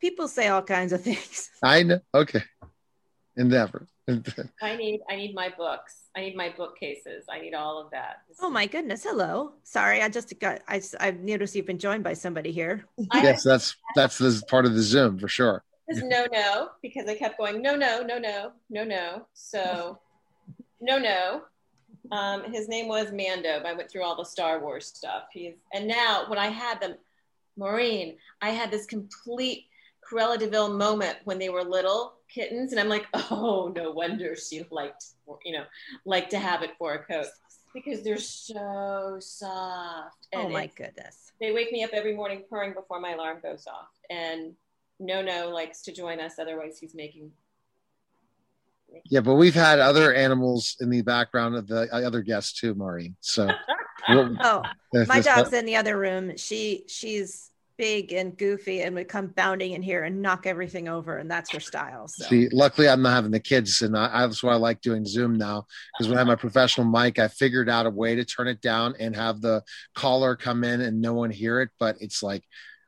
People 0.01 0.29
say 0.29 0.49
all 0.49 0.63
kinds 0.63 0.93
of 0.93 1.03
things. 1.05 1.51
I 1.63 1.83
know. 1.83 2.01
Okay. 2.15 2.43
Endeavor. 3.37 3.87
I 4.63 4.77
need 4.77 5.01
I 5.09 5.15
need 5.17 5.35
my 5.35 5.51
books. 5.57 5.95
I 6.17 6.21
need 6.21 6.37
my 6.37 6.53
bookcases. 6.57 7.27
I 7.31 7.41
need 7.41 7.55
all 7.55 7.81
of 7.81 7.91
that. 7.93 8.23
This 8.29 8.39
Oh 8.41 8.51
my 8.51 8.67
goodness! 8.67 9.05
Hello. 9.05 9.53
Sorry, 9.63 10.03
I 10.03 10.09
just 10.09 10.37
got. 10.41 10.63
I 10.67 10.83
I 10.99 11.13
noticed 11.13 11.55
you've 11.55 11.67
been 11.67 11.79
joined 11.79 12.03
by 12.03 12.15
somebody 12.15 12.51
here. 12.51 12.87
Yes, 13.15 13.45
that's 13.45 13.77
that's 13.95 14.19
the 14.19 14.43
part 14.49 14.67
of 14.67 14.75
the 14.75 14.83
Zoom 14.83 15.19
for 15.19 15.29
sure. 15.29 15.63
was 15.87 16.03
no 16.03 16.27
no 16.33 16.71
because 16.83 17.09
I 17.09 17.15
kept 17.15 17.39
going 17.39 17.63
no 17.63 17.77
no 17.77 18.03
no 18.03 18.19
no 18.19 18.53
no 18.69 18.85
no. 18.85 19.27
So 19.35 20.01
no 20.81 20.99
no. 20.99 21.43
Um, 22.11 22.53
his 22.53 22.69
name 22.69 22.89
was 22.89 23.13
Mando. 23.13 23.63
I 23.65 23.73
went 23.73 23.91
through 23.91 24.03
all 24.05 24.17
the 24.17 24.25
Star 24.25 24.61
Wars 24.61 24.87
stuff. 24.87 25.25
He's 25.33 25.55
and 25.73 25.87
now 25.87 26.25
when 26.29 26.39
I 26.39 26.49
had 26.49 26.81
them, 26.81 26.95
Maureen, 27.57 28.17
I 28.41 28.51
had 28.51 28.71
this 28.71 28.87
complete 28.87 29.67
Cruella 30.11 30.39
de 30.39 30.49
Vil 30.49 30.73
moment 30.73 31.19
when 31.25 31.39
they 31.39 31.49
were 31.51 31.63
little 31.63 32.15
kittens, 32.29 32.73
and 32.73 32.81
I'm 32.81 32.89
like, 32.89 33.07
oh, 33.15 33.73
no 33.75 33.91
wonder 33.93 34.35
she 34.37 34.65
liked, 34.71 35.05
you 35.45 35.53
know, 35.53 35.65
liked 36.05 36.31
to 36.33 36.39
have 36.39 36.63
it 36.63 36.71
for 36.79 36.95
a 36.95 37.05
coat 37.05 37.27
because 37.75 38.03
they're 38.03 38.19
so 38.19 39.19
soft. 39.21 40.27
oh 40.35 40.41
And 40.45 40.53
my 40.53 40.67
goodness. 40.67 41.33
they 41.41 41.53
wake 41.53 41.71
me 41.71 41.85
up 41.85 41.91
every 41.93 42.15
morning 42.15 42.43
purring 42.51 42.73
before 42.73 42.99
my 43.01 43.13
alarm 43.13 43.39
goes 43.43 43.67
off. 43.67 43.89
And 44.11 44.55
No 44.99 45.23
No 45.23 45.51
likes 45.51 45.83
to 45.83 45.93
join 45.93 46.19
us, 46.21 46.39
otherwise 46.39 46.79
he's 46.79 46.95
making. 46.95 47.31
Yeah, 49.07 49.21
but 49.21 49.35
we've 49.35 49.55
had 49.55 49.79
other 49.79 50.15
animals 50.15 50.77
in 50.81 50.91
the 50.91 51.03
background 51.03 51.57
of 51.57 51.67
the 51.67 51.89
uh, 51.93 52.01
other 52.03 52.23
guests 52.23 52.59
too, 52.59 52.75
Maureen. 52.75 53.17
So 53.21 53.49
oh, 54.09 54.15
we'll- 54.15 54.37
Oh, 54.43 54.63
my 55.09 55.21
dog's 55.21 55.53
in 55.53 55.67
the 55.67 55.77
other 55.77 55.99
room. 55.99 56.37
She 56.37 56.85
she's 56.89 57.51
big 57.77 58.13
and 58.13 58.37
goofy 58.37 58.83
and 58.83 58.95
would 58.95 59.09
come 59.09 59.29
bounding 59.29 59.73
in 59.73 59.81
here 59.81 60.05
and 60.05 60.21
knock 60.21 60.47
everything 60.47 60.87
over, 60.87 61.17
and 61.17 61.31
that's 61.31 61.51
her 61.51 61.61
style. 61.61 62.07
So 62.09 62.27
See, 62.27 62.49
luckily 62.53 62.87
I'm 62.91 63.01
not 63.01 63.15
having 63.15 63.31
the 63.31 63.41
kids, 63.41 63.81
and 63.81 63.97
I, 63.97 64.27
that's 64.27 64.43
why 64.43 64.53
I 64.53 64.57
like 64.57 64.83
doing 64.83 65.07
Zoom 65.07 65.39
now. 65.39 65.67
Because 65.97 66.09
when 66.09 66.19
I 66.19 66.21
have 66.21 66.27
my 66.27 66.35
professional 66.37 66.87
mic, 66.87 67.19
I 67.19 67.29
figured 67.29 67.71
out 67.71 67.87
a 67.87 67.91
way 67.91 68.15
to 68.17 68.25
turn 68.25 68.49
it 68.49 68.61
down 68.61 68.95
and 69.01 69.17
have 69.17 69.41
the 69.41 69.63
caller 69.95 70.37
come 70.37 70.63
in 70.63 70.83
and 70.83 71.01
no 71.01 71.15
one 71.15 71.31
hear 71.31 71.63
it. 71.63 71.71
But 71.79 71.97
it's 72.01 72.23
like, 72.23 72.45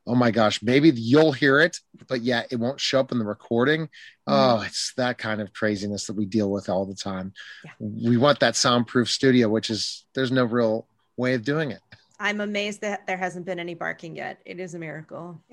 oh 0.07 0.15
my 0.15 0.31
gosh, 0.31 0.63
maybe 0.63 0.91
you'll 0.91 1.33
hear 1.33 1.61
it, 1.61 1.79
but 2.09 2.23
yeah, 2.23 2.43
it 2.51 2.57
won't 2.57 2.81
show 2.81 3.01
up 3.01 3.13
in 3.13 3.19
the 3.19 3.25
recording. 3.25 3.83
Mm. 3.83 3.89
Oh, 4.27 4.63
it's 4.63 4.93
that 4.97 5.19
kind 5.19 5.41
of 5.41 5.53
craziness 5.53 6.07
that 6.07 6.17
we 6.17 6.27
deal 6.27 6.51
with 6.51 6.69
all 6.69 6.87
the 6.87 6.95
time. 6.95 7.33
Yeah. 7.65 7.71
We 8.11 8.17
want 8.17 8.41
that 8.41 8.57
soundproof 8.57 9.11
studio, 9.11 9.49
which 9.49 9.71
is 9.71 10.05
there's 10.15 10.33
no 10.33 10.45
real 10.45 10.87
way 11.17 11.35
of 11.35 11.45
doing 11.45 11.71
it. 11.71 11.81
I'm 12.19 12.41
amazed 12.41 12.81
that 12.83 13.07
there 13.07 13.17
hasn't 13.17 13.47
been 13.47 13.59
any 13.59 13.75
barking 13.75 14.17
yet. 14.17 14.41
It 14.45 14.61
is 14.61 14.75
a 14.75 14.79
miracle. 14.79 15.41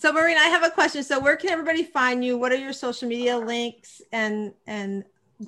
So 0.00 0.12
Maureen, 0.12 0.36
I 0.36 0.48
have 0.48 0.62
a 0.62 0.70
question. 0.70 1.02
So 1.02 1.18
where 1.18 1.34
can 1.38 1.48
everybody 1.48 1.82
find 1.82 2.22
you? 2.22 2.36
What 2.36 2.52
are 2.52 2.56
your 2.56 2.74
social 2.74 3.08
media 3.08 3.38
links 3.38 4.02
and 4.12 4.52
and 4.66 5.02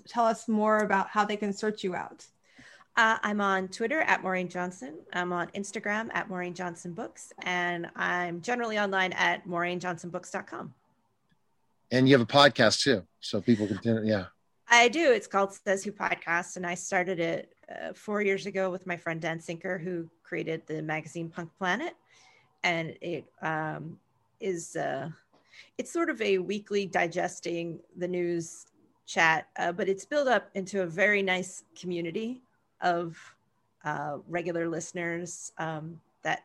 tell 0.06 0.26
us 0.26 0.48
more 0.48 0.78
about 0.78 1.08
how 1.08 1.24
they 1.24 1.36
can 1.36 1.52
search 1.52 1.84
you 1.84 1.94
out. 1.94 2.24
Uh, 2.96 3.18
I'm 3.22 3.40
on 3.40 3.68
Twitter 3.68 4.00
at 4.00 4.22
Maureen 4.22 4.48
Johnson. 4.48 4.98
I'm 5.12 5.32
on 5.32 5.48
Instagram 5.48 6.08
at 6.12 6.28
Maureen 6.28 6.54
Johnson 6.54 6.92
Books, 6.92 7.32
and 7.42 7.88
I'm 7.96 8.40
generally 8.40 8.78
online 8.78 9.12
at 9.12 9.46
maureenjohnsonbooks.com. 9.46 10.74
And 11.92 12.08
you 12.08 12.14
have 12.18 12.20
a 12.20 12.30
podcast 12.30 12.82
too, 12.82 13.04
so 13.20 13.40
people 13.40 13.66
can. 13.66 14.06
Yeah. 14.06 14.26
I 14.68 14.88
do. 14.88 15.12
It's 15.12 15.26
called 15.26 15.52
Says 15.52 15.82
Who 15.82 15.92
Podcast, 15.92 16.56
and 16.56 16.66
I 16.66 16.74
started 16.74 17.18
it 17.18 17.54
uh, 17.70 17.92
four 17.92 18.22
years 18.22 18.46
ago 18.46 18.70
with 18.70 18.86
my 18.86 18.96
friend 18.96 19.20
Dan 19.20 19.40
Sinker, 19.40 19.78
who 19.78 20.08
created 20.22 20.62
the 20.66 20.82
magazine 20.82 21.28
Punk 21.28 21.50
Planet, 21.58 21.94
and 22.62 22.96
it 23.00 23.24
um, 23.42 23.98
is 24.40 24.76
uh, 24.76 25.08
it's 25.78 25.92
sort 25.92 26.10
of 26.10 26.20
a 26.22 26.38
weekly 26.38 26.86
digesting 26.86 27.80
the 27.96 28.08
news 28.08 28.66
chat, 29.06 29.48
uh, 29.58 29.72
but 29.72 29.88
it's 29.88 30.04
built 30.04 30.28
up 30.28 30.50
into 30.54 30.82
a 30.82 30.86
very 30.86 31.22
nice 31.22 31.64
community 31.78 32.42
of 32.80 33.16
uh, 33.84 34.18
regular 34.28 34.68
listeners 34.68 35.52
um, 35.58 36.00
that 36.22 36.44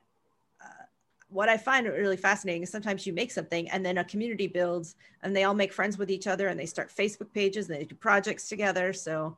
uh, 0.62 0.86
what 1.30 1.50
I 1.50 1.58
find 1.58 1.88
really 1.88 2.18
fascinating 2.18 2.64
is 2.64 2.70
sometimes 2.70 3.06
you 3.06 3.14
make 3.14 3.32
something 3.32 3.70
and 3.70 3.86
then 3.86 3.98
a 3.98 4.04
community 4.04 4.48
builds 4.48 4.96
and 5.24 5.36
they 5.36 5.44
all 5.44 5.54
make 5.54 5.74
friends 5.74 5.98
with 5.98 6.10
each 6.10 6.28
other 6.28 6.48
and 6.48 6.60
they 6.60 6.66
start 6.66 6.92
Facebook 6.96 7.32
pages 7.34 7.70
and 7.70 7.80
they 7.80 7.86
do 7.86 7.96
projects 7.96 8.48
together. 8.48 8.94
So 8.94 9.38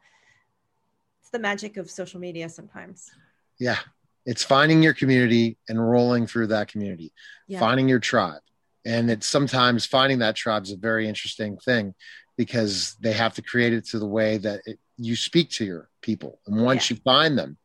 it's 1.21 1.29
the 1.29 1.39
magic 1.39 1.77
of 1.77 1.89
social 1.89 2.19
media 2.19 2.49
sometimes. 2.49 3.11
Yeah. 3.59 3.79
It's 4.25 4.43
finding 4.43 4.83
your 4.83 4.93
community 4.93 5.57
and 5.69 5.89
rolling 5.89 6.27
through 6.27 6.47
that 6.47 6.67
community, 6.67 7.13
Yeah. 7.47 7.59
finding 7.59 7.87
your 7.87 7.99
tribe. 7.99 8.41
And 8.85 9.09
it's 9.09 9.27
sometimes 9.27 9.85
finding 9.85 10.19
that 10.19 10.35
tribe 10.35 10.63
is 10.63 10.71
a 10.71 10.77
very 10.77 11.07
interesting 11.07 11.57
thing 11.57 11.95
because 12.37 12.95
they 13.01 13.13
have 13.13 13.33
to 13.35 13.41
create 13.41 13.73
it 13.73 13.85
to 13.87 13.99
the 13.99 14.05
way 14.05 14.37
that 14.37 14.61
it, 14.65 14.79
you 14.97 15.15
speak 15.15 15.49
to 15.51 15.65
your 15.65 15.89
people. 16.01 16.39
And 16.47 16.63
once 16.63 16.89
you 16.89 16.97
find 16.97 17.37
them, 17.37 17.57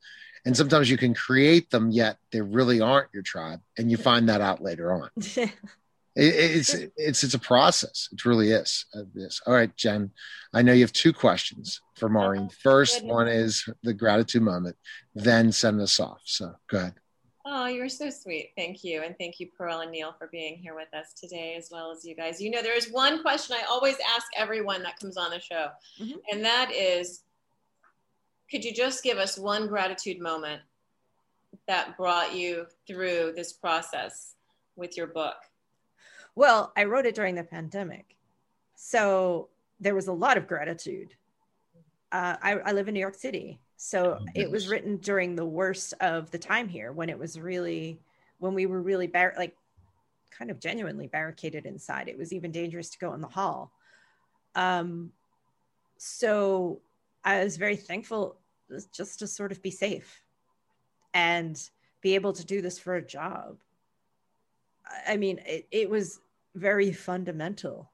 and 0.45 0.57
sometimes 0.57 0.91
you 0.91 0.97
can 0.97 1.15
create 1.15 1.71
them, 1.71 1.91
yet 1.91 2.19
they 2.33 2.41
really 2.41 2.81
aren't 2.81 3.13
your 3.15 3.23
tribe. 3.23 3.61
And 3.79 3.91
you 3.91 3.97
find 3.97 4.29
that 4.29 4.41
out 4.41 4.61
later 4.61 4.93
on. 4.93 5.11
It, 6.15 6.35
it's, 6.35 6.75
it's, 6.75 7.25
it's 7.25 7.33
a 7.33 7.39
process. 7.39 8.11
It 8.13 8.27
really 8.27 8.51
is. 8.51 8.85
Uh, 8.95 9.05
This. 9.15 9.41
All 9.47 9.55
right, 9.55 9.75
Jen, 9.77 10.11
I 10.53 10.61
know 10.61 10.75
you 10.75 10.83
have 10.83 10.93
two 10.93 11.13
questions 11.13 11.81
for 11.97 12.11
Maureen. 12.11 12.51
First 12.51 13.03
one 13.03 13.29
is 13.29 13.67
the 13.83 13.95
gratitude 13.95 14.43
moment, 14.43 14.77
then 15.15 15.53
send 15.53 15.81
us 15.81 15.99
off. 15.99 16.21
So 16.25 16.55
go 16.69 16.79
ahead. 16.79 16.95
Oh, 17.45 17.67
you're 17.67 17.89
so 17.89 18.09
sweet. 18.09 18.53
Thank 18.57 18.85
you. 18.85 19.03
And 19.03 19.17
thank 19.19 19.41
you, 19.41 19.49
Pearl 19.57 19.81
and 19.81 19.91
Neil, 19.91 20.15
for 20.17 20.29
being 20.29 20.57
here 20.57 20.75
with 20.77 20.93
us 20.95 21.13
today, 21.13 21.57
as 21.57 21.71
well 21.73 21.91
as 21.91 22.05
you 22.05 22.15
guys. 22.15 22.41
You 22.41 22.51
know, 22.51 22.63
there's 22.63 22.89
one 22.91 23.21
question 23.21 23.57
I 23.61 23.65
always 23.69 23.97
ask 24.15 24.27
everyone 24.37 24.83
that 24.85 24.99
comes 25.01 25.17
on 25.17 25.31
the 25.31 25.41
show, 25.41 25.71
Mhm. 25.99 26.23
and 26.31 26.45
that 26.45 26.71
is 26.73 27.25
could 28.51 28.65
you 28.67 28.75
just 28.75 29.03
give 29.03 29.17
us 29.17 29.39
one 29.39 29.67
gratitude 29.67 30.21
moment 30.21 30.61
that 31.67 31.97
brought 31.97 32.35
you 32.35 32.67
through 32.87 33.33
this 33.35 33.51
process 33.53 34.35
with 34.77 34.97
your 34.97 35.07
book? 35.07 35.37
well, 36.35 36.73
I 36.77 36.85
wrote 36.85 37.05
it 37.07 37.15
during 37.15 37.35
the 37.35 37.45
pandemic. 37.45 38.17
So 38.75 39.51
there 39.81 39.95
was 39.95 40.07
a 40.07 40.13
lot 40.15 40.39
of 40.39 40.47
gratitude. 40.47 41.15
Uh, 42.13 42.37
I, 42.43 42.53
I 42.59 42.73
live 42.73 42.89
in 42.89 42.95
New 42.95 43.01
York 43.01 43.15
City. 43.15 43.59
So 43.77 44.19
Oh, 44.21 44.27
it 44.35 44.51
was 44.51 44.69
written 44.69 44.99
during 44.99 45.35
the 45.35 45.47
worst 45.47 45.95
of 46.01 46.31
the 46.31 46.39
time 46.39 46.69
here 46.69 46.93
when 46.93 47.09
it 47.09 47.19
was 47.19 47.41
really, 47.41 47.99
when 48.39 48.55
we 48.55 48.67
were 48.67 48.81
really 48.83 49.07
bar- 49.07 49.35
like 49.37 49.57
kind 50.31 50.51
of 50.51 50.61
genuinely 50.61 51.09
barricaded 51.09 51.67
inside. 51.67 52.09
It 52.09 52.19
was 52.19 52.33
even 52.33 52.53
dangerous 52.53 52.91
to 52.91 52.99
go 52.99 53.15
in 53.15 53.21
the 53.21 53.29
hall. 53.29 53.73
Um, 54.55 55.11
so 55.97 56.81
I 57.25 57.43
was 57.43 57.57
very 57.57 57.77
thankful 57.77 58.37
just 58.95 59.19
to 59.21 59.27
sort 59.27 59.53
of 59.53 59.63
be 59.63 59.71
safe 59.71 60.23
and 61.15 61.59
be 62.03 62.15
able 62.15 62.33
to 62.35 62.45
do 62.45 62.61
this 62.63 62.79
for 62.79 62.97
a 62.97 63.03
job. 63.03 63.57
I- 64.87 65.15
I 65.15 65.17
mean, 65.17 65.41
it, 65.47 65.67
it 65.71 65.91
was 65.91 66.21
very 66.55 66.93
fundamental. 66.93 67.91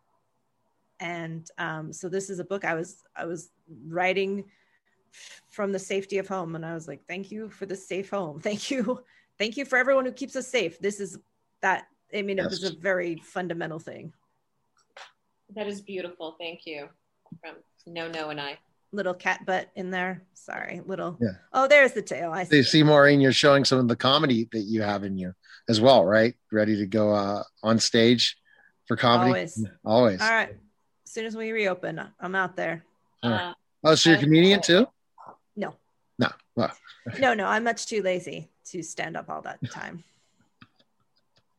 And 1.01 1.49
um, 1.59 1.93
so 1.93 2.09
this 2.09 2.29
is 2.29 2.41
a 2.41 2.45
book 2.45 2.65
I 2.65 2.75
was 2.75 3.05
I 3.15 3.25
was 3.25 3.51
writing 3.87 4.45
from 5.49 5.73
the 5.73 5.79
safety 5.79 6.19
of 6.19 6.29
home, 6.29 6.55
and 6.55 6.65
I 6.65 6.75
was 6.75 6.89
like, 6.89 7.07
"Thank 7.07 7.31
you 7.31 7.49
for 7.51 7.67
the 7.67 7.77
safe 7.77 8.11
home. 8.11 8.41
Thank 8.49 8.71
you, 8.71 9.01
thank 9.39 9.57
you 9.57 9.65
for 9.65 9.79
everyone 9.79 10.05
who 10.05 10.13
keeps 10.13 10.37
us 10.37 10.49
safe." 10.49 10.79
This 10.79 11.01
is 11.01 11.19
that. 11.63 11.87
I 12.15 12.23
mean, 12.23 12.39
it 12.39 12.45
was 12.45 12.65
a 12.65 12.75
very 12.75 13.17
fundamental 13.23 13.79
thing. 13.79 14.13
That 15.55 15.67
is 15.67 15.83
beautiful. 15.83 16.37
Thank 16.39 16.61
you. 16.65 16.89
From 17.43 17.57
No 17.87 18.09
No 18.09 18.31
and 18.31 18.41
I. 18.41 18.59
Little 18.93 19.13
cat 19.13 19.45
butt 19.45 19.69
in 19.75 19.91
there. 19.91 20.23
Sorry, 20.33 20.81
little. 20.87 21.19
Yeah. 21.21 21.33
Oh, 21.53 21.69
there's 21.69 21.93
the 21.93 22.01
tail. 22.01 22.33
I 22.33 22.45
see. 22.45 22.63
see, 22.63 22.83
Maureen, 22.83 23.21
you're 23.21 23.33
showing 23.33 23.67
some 23.67 23.79
of 23.79 23.89
the 23.89 23.97
comedy 23.97 24.49
that 24.53 24.61
you 24.61 24.81
have 24.81 25.05
in 25.05 25.19
you 25.19 25.35
as 25.69 25.79
well, 25.79 26.05
right? 26.07 26.35
Ready 26.51 26.77
to 26.77 26.87
go 26.87 27.13
uh, 27.13 27.43
on 27.63 27.79
stage 27.79 28.39
for 28.87 28.97
comedy? 28.97 29.29
Always. 29.29 29.67
Always. 29.85 30.21
All 30.23 30.31
right. 30.31 30.57
As 31.07 31.13
soon 31.13 31.27
as 31.27 31.37
we 31.37 31.53
reopen, 31.53 32.01
I'm 32.19 32.35
out 32.35 32.57
there. 32.57 32.85
All 33.23 33.31
right. 33.31 33.41
Uh, 33.51 33.55
Oh, 33.85 33.95
so 33.95 34.11
you're 34.11 34.19
a 34.19 34.23
comedian 34.23 34.61
too? 34.61 34.89
No. 35.57 35.75
No. 36.19 36.29
Well, 36.57 36.73
No, 37.21 37.33
no, 37.33 37.47
I'm 37.47 37.65
much 37.65 37.87
too 37.87 38.03
lazy 38.03 38.51
to 38.67 38.83
stand 38.83 39.17
up 39.17 39.31
all 39.31 39.41
that 39.43 39.59
time. 39.71 40.03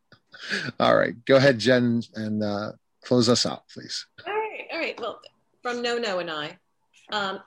all 0.79 0.95
right. 0.97 1.13
Go 1.25 1.37
ahead, 1.37 1.59
Jen, 1.59 2.03
and 2.15 2.43
uh, 2.43 2.73
close 3.03 3.29
us 3.29 3.45
out, 3.45 3.63
please. 3.73 4.05
All 4.27 4.33
right, 4.33 4.67
all 4.71 4.79
right. 4.79 4.99
Well, 4.99 5.21
from 5.63 5.81
No 5.81 5.97
No 5.97 6.19
and 6.19 6.29
I, 6.29 6.57
um, 7.11 7.39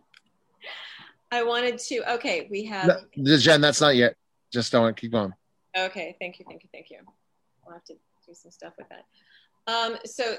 I 1.30 1.42
wanted 1.42 1.78
to. 1.78 2.14
Okay, 2.14 2.48
we 2.50 2.64
have. 2.64 3.04
No, 3.16 3.36
Jen, 3.36 3.60
that's 3.60 3.80
not 3.80 3.96
yet. 3.96 4.16
Just 4.50 4.72
don't 4.72 4.96
keep 4.96 5.12
going. 5.12 5.32
Okay, 5.76 6.16
thank 6.20 6.38
you, 6.38 6.46
thank 6.48 6.62
you, 6.62 6.68
thank 6.72 6.90
you. 6.90 6.98
I'll 7.66 7.74
have 7.74 7.84
to 7.84 7.94
do 8.26 8.34
some 8.34 8.50
stuff 8.50 8.72
with 8.78 8.88
that. 8.88 9.04
Um, 9.72 9.98
so, 10.04 10.36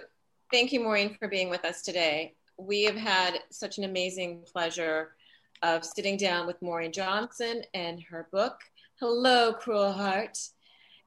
thank 0.52 0.72
you, 0.72 0.80
Maureen, 0.82 1.16
for 1.18 1.28
being 1.28 1.50
with 1.50 1.64
us 1.64 1.82
today. 1.84 2.34
We 2.58 2.84
have 2.84 2.96
had 2.96 3.40
such 3.50 3.78
an 3.78 3.84
amazing 3.84 4.44
pleasure 4.52 5.16
of 5.62 5.84
sitting 5.86 6.18
down 6.18 6.46
with 6.46 6.62
Maureen 6.62 6.92
Johnson 6.92 7.64
and 7.74 8.02
her 8.04 8.28
book, 8.32 8.60
Hello, 9.00 9.54
Cruel 9.54 9.92
Heart. 9.92 10.38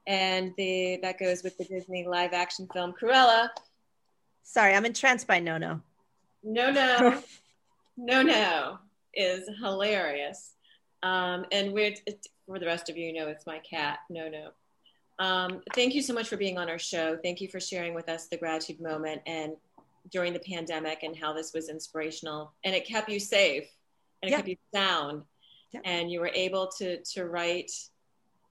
and 0.07 0.53
the 0.57 0.99
that 1.01 1.19
goes 1.19 1.43
with 1.43 1.57
the 1.57 1.65
Disney 1.65 2.05
live 2.07 2.33
action 2.33 2.67
film 2.73 2.93
Cruella. 2.99 3.49
Sorry, 4.43 4.73
I'm 4.73 4.85
entranced 4.85 5.27
by 5.27 5.39
No 5.39 5.57
No. 5.57 5.81
No 6.43 6.71
No, 6.71 7.21
No 7.97 8.21
No 8.23 8.77
is 9.13 9.49
hilarious. 9.61 10.53
Um, 11.03 11.45
and 11.51 11.73
we're 11.73 11.93
for 12.45 12.59
the 12.59 12.65
rest 12.65 12.89
of 12.89 12.97
you, 12.97 13.07
you 13.07 13.13
know 13.13 13.27
it's 13.27 13.45
my 13.45 13.59
cat. 13.59 13.99
No 14.09 14.29
No. 14.29 14.49
Um, 15.19 15.61
thank 15.73 15.95
you 15.95 16.01
so 16.01 16.13
much 16.13 16.27
for 16.29 16.37
being 16.37 16.57
on 16.57 16.69
our 16.69 16.77
show. 16.79 17.17
Thank 17.23 17.41
you 17.41 17.47
for 17.47 17.59
sharing 17.59 17.93
with 17.93 18.07
us 18.09 18.27
the 18.27 18.37
gratitude 18.37 18.79
moment 18.79 19.21
and 19.25 19.53
during 20.11 20.33
the 20.33 20.39
pandemic 20.39 21.03
and 21.03 21.15
how 21.15 21.33
this 21.33 21.53
was 21.53 21.69
inspirational 21.69 22.53
and 22.63 22.73
it 22.75 22.85
kept 22.85 23.09
you 23.09 23.19
safe 23.19 23.63
and 24.21 24.29
it 24.29 24.31
Yeah. 24.31 24.37
kept 24.37 24.47
you 24.49 24.57
sound 24.73 25.23
Yeah. 25.71 25.81
and 25.85 26.11
you 26.11 26.19
were 26.19 26.31
able 26.33 26.67
to 26.77 27.01
to 27.13 27.25
write 27.25 27.71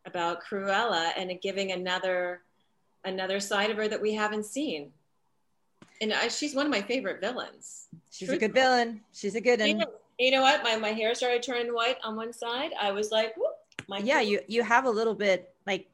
about 0.04 0.42
Cruella 0.44 1.12
and 1.16 1.30
giving 1.40 1.72
another 1.72 2.42
another 3.04 3.40
side 3.40 3.70
of 3.70 3.76
her 3.76 3.88
that 3.88 4.00
we 4.00 4.12
haven't 4.14 4.44
seen. 4.44 4.92
And 6.00 6.12
I, 6.12 6.28
she's 6.28 6.54
one 6.54 6.66
of 6.66 6.70
my 6.72 6.82
favorite 6.82 7.20
villains. 7.20 7.88
She's 8.10 8.28
a 8.28 8.36
good 8.36 8.52
villain. 8.52 9.00
She's 9.12 9.34
a 9.34 9.40
good 9.40 9.60
You 9.60 9.74
know, 9.74 9.92
you 10.18 10.30
know 10.30 10.42
what? 10.42 10.62
My, 10.62 10.76
my 10.76 10.90
hair 10.90 11.14
started 11.14 11.42
turning 11.42 11.72
white 11.72 11.96
on 12.04 12.16
one 12.16 12.32
side. 12.32 12.72
I 12.78 12.90
was 12.92 13.10
like, 13.10 13.36
whoop, 13.36 13.54
my 13.88 13.98
Yeah, 13.98 14.20
you 14.20 14.40
you 14.48 14.62
have 14.62 14.84
a 14.84 14.90
little 14.90 15.14
bit 15.14 15.54
like 15.66 15.86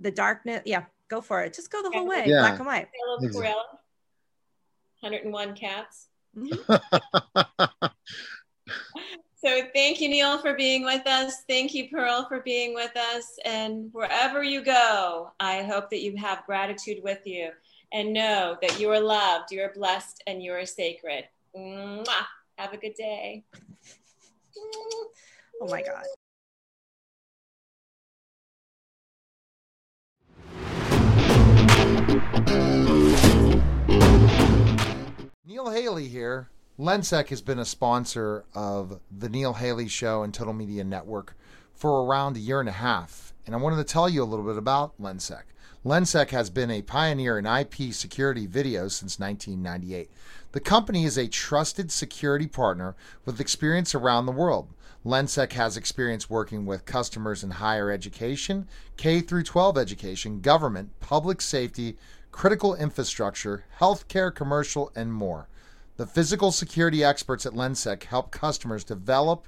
the 0.00 0.10
darkness. 0.10 0.62
Yeah, 0.66 0.84
go 1.08 1.20
for 1.20 1.42
it. 1.42 1.54
Just 1.54 1.70
go 1.70 1.82
the 1.82 1.90
whole 1.90 2.06
way, 2.06 2.24
Yeah. 2.26 2.40
black 2.40 2.58
and 2.58 2.66
white. 2.66 2.88
I 2.88 3.10
love 3.10 3.20
Cruella. 3.32 3.78
101 5.02 5.54
cats. 5.54 6.08
Mhm. 6.36 6.80
So 9.44 9.60
thank 9.74 10.00
you, 10.00 10.08
Neil, 10.08 10.38
for 10.38 10.54
being 10.54 10.84
with 10.84 11.04
us. 11.04 11.42
Thank 11.48 11.74
you, 11.74 11.88
Pearl, 11.90 12.26
for 12.28 12.42
being 12.42 12.74
with 12.74 12.96
us. 12.96 13.24
And 13.44 13.92
wherever 13.92 14.44
you 14.44 14.62
go, 14.62 15.32
I 15.40 15.62
hope 15.64 15.90
that 15.90 16.00
you 16.00 16.16
have 16.16 16.46
gratitude 16.46 16.98
with 17.02 17.26
you 17.26 17.50
and 17.92 18.12
know 18.12 18.56
that 18.62 18.78
you 18.78 18.88
are 18.90 19.00
loved, 19.00 19.50
you 19.50 19.60
are 19.62 19.72
blessed, 19.74 20.22
and 20.28 20.40
you 20.40 20.52
are 20.52 20.64
sacred. 20.64 21.24
Mwah. 21.56 22.06
Have 22.56 22.72
a 22.72 22.76
good 22.76 22.94
day. 22.94 23.42
Oh 25.60 25.66
my 25.68 25.82
god. 25.82 26.04
Neil 35.62 35.70
Haley 35.70 36.08
here. 36.08 36.48
Lensec 36.76 37.28
has 37.28 37.40
been 37.40 37.60
a 37.60 37.64
sponsor 37.64 38.44
of 38.52 38.98
the 39.16 39.28
Neil 39.28 39.52
Haley 39.52 39.86
Show 39.86 40.24
and 40.24 40.34
Total 40.34 40.52
Media 40.52 40.82
Network 40.82 41.36
for 41.72 42.04
around 42.04 42.36
a 42.36 42.40
year 42.40 42.58
and 42.58 42.68
a 42.68 42.72
half, 42.72 43.32
and 43.46 43.54
I 43.54 43.58
wanted 43.58 43.76
to 43.76 43.84
tell 43.84 44.08
you 44.08 44.24
a 44.24 44.26
little 44.26 44.44
bit 44.44 44.56
about 44.56 45.00
Lensec. 45.00 45.44
Lensec 45.84 46.30
has 46.30 46.50
been 46.50 46.72
a 46.72 46.82
pioneer 46.82 47.38
in 47.38 47.46
IP 47.46 47.92
security 47.92 48.48
video 48.48 48.88
since 48.88 49.20
1998. 49.20 50.10
The 50.50 50.58
company 50.58 51.04
is 51.04 51.16
a 51.16 51.28
trusted 51.28 51.92
security 51.92 52.48
partner 52.48 52.96
with 53.24 53.40
experience 53.40 53.94
around 53.94 54.26
the 54.26 54.32
world. 54.32 54.68
Lensec 55.06 55.52
has 55.52 55.76
experience 55.76 56.28
working 56.28 56.66
with 56.66 56.86
customers 56.86 57.44
in 57.44 57.52
higher 57.52 57.88
education, 57.88 58.66
K 58.96 59.20
through 59.20 59.44
12 59.44 59.78
education, 59.78 60.40
government, 60.40 60.90
public 60.98 61.40
safety, 61.40 61.96
critical 62.32 62.74
infrastructure, 62.74 63.64
healthcare, 63.78 64.34
commercial, 64.34 64.90
and 64.96 65.12
more. 65.12 65.48
The 65.96 66.06
physical 66.06 66.52
security 66.52 67.04
experts 67.04 67.44
at 67.44 67.52
Lensec 67.52 68.04
help 68.04 68.30
customers 68.30 68.82
develop 68.82 69.46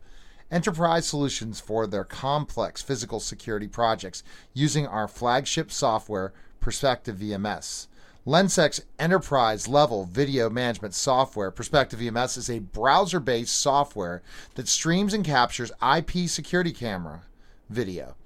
enterprise 0.50 1.06
solutions 1.06 1.58
for 1.58 1.86
their 1.86 2.04
complex 2.04 2.82
physical 2.82 3.18
security 3.18 3.66
projects 3.66 4.22
using 4.52 4.86
our 4.86 5.08
flagship 5.08 5.72
software, 5.72 6.32
Perspective 6.60 7.16
VMS. 7.16 7.88
Lensec's 8.26 8.82
enterprise 8.98 9.68
level 9.68 10.04
video 10.04 10.48
management 10.48 10.94
software, 10.94 11.50
Perspective 11.50 12.00
VMS, 12.00 12.38
is 12.38 12.48
a 12.48 12.58
browser 12.58 13.20
based 13.20 13.56
software 13.56 14.22
that 14.54 14.68
streams 14.68 15.12
and 15.12 15.24
captures 15.24 15.72
IP 15.82 16.28
security 16.28 16.72
camera 16.72 17.22
video. 17.68 18.16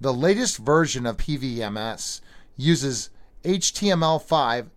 The 0.00 0.12
latest 0.12 0.58
version 0.58 1.06
of 1.06 1.16
PVMS 1.16 2.20
uses 2.56 3.10
HTML5 3.44 4.66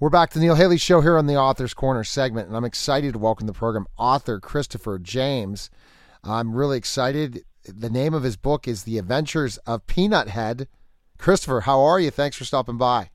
We're 0.00 0.10
back 0.10 0.30
to 0.30 0.38
Neil 0.38 0.54
Haley 0.54 0.78
Show 0.78 1.00
here 1.00 1.18
on 1.18 1.26
the 1.26 1.34
Author's 1.34 1.74
Corner 1.74 2.04
segment, 2.04 2.46
and 2.46 2.56
I'm 2.56 2.64
excited 2.64 3.14
to 3.14 3.18
welcome 3.18 3.48
to 3.48 3.52
the 3.52 3.58
program 3.58 3.88
author 3.96 4.38
Christopher 4.38 4.96
James. 5.00 5.70
I'm 6.22 6.54
really 6.54 6.78
excited. 6.78 7.42
The 7.64 7.90
name 7.90 8.14
of 8.14 8.22
his 8.22 8.36
book 8.36 8.68
is 8.68 8.84
The 8.84 8.96
Adventures 8.96 9.56
of 9.66 9.88
Peanut 9.88 10.28
Head. 10.28 10.68
Christopher, 11.18 11.62
how 11.62 11.80
are 11.80 11.98
you? 11.98 12.12
Thanks 12.12 12.36
for 12.36 12.44
stopping 12.44 12.78
by. 12.78 13.10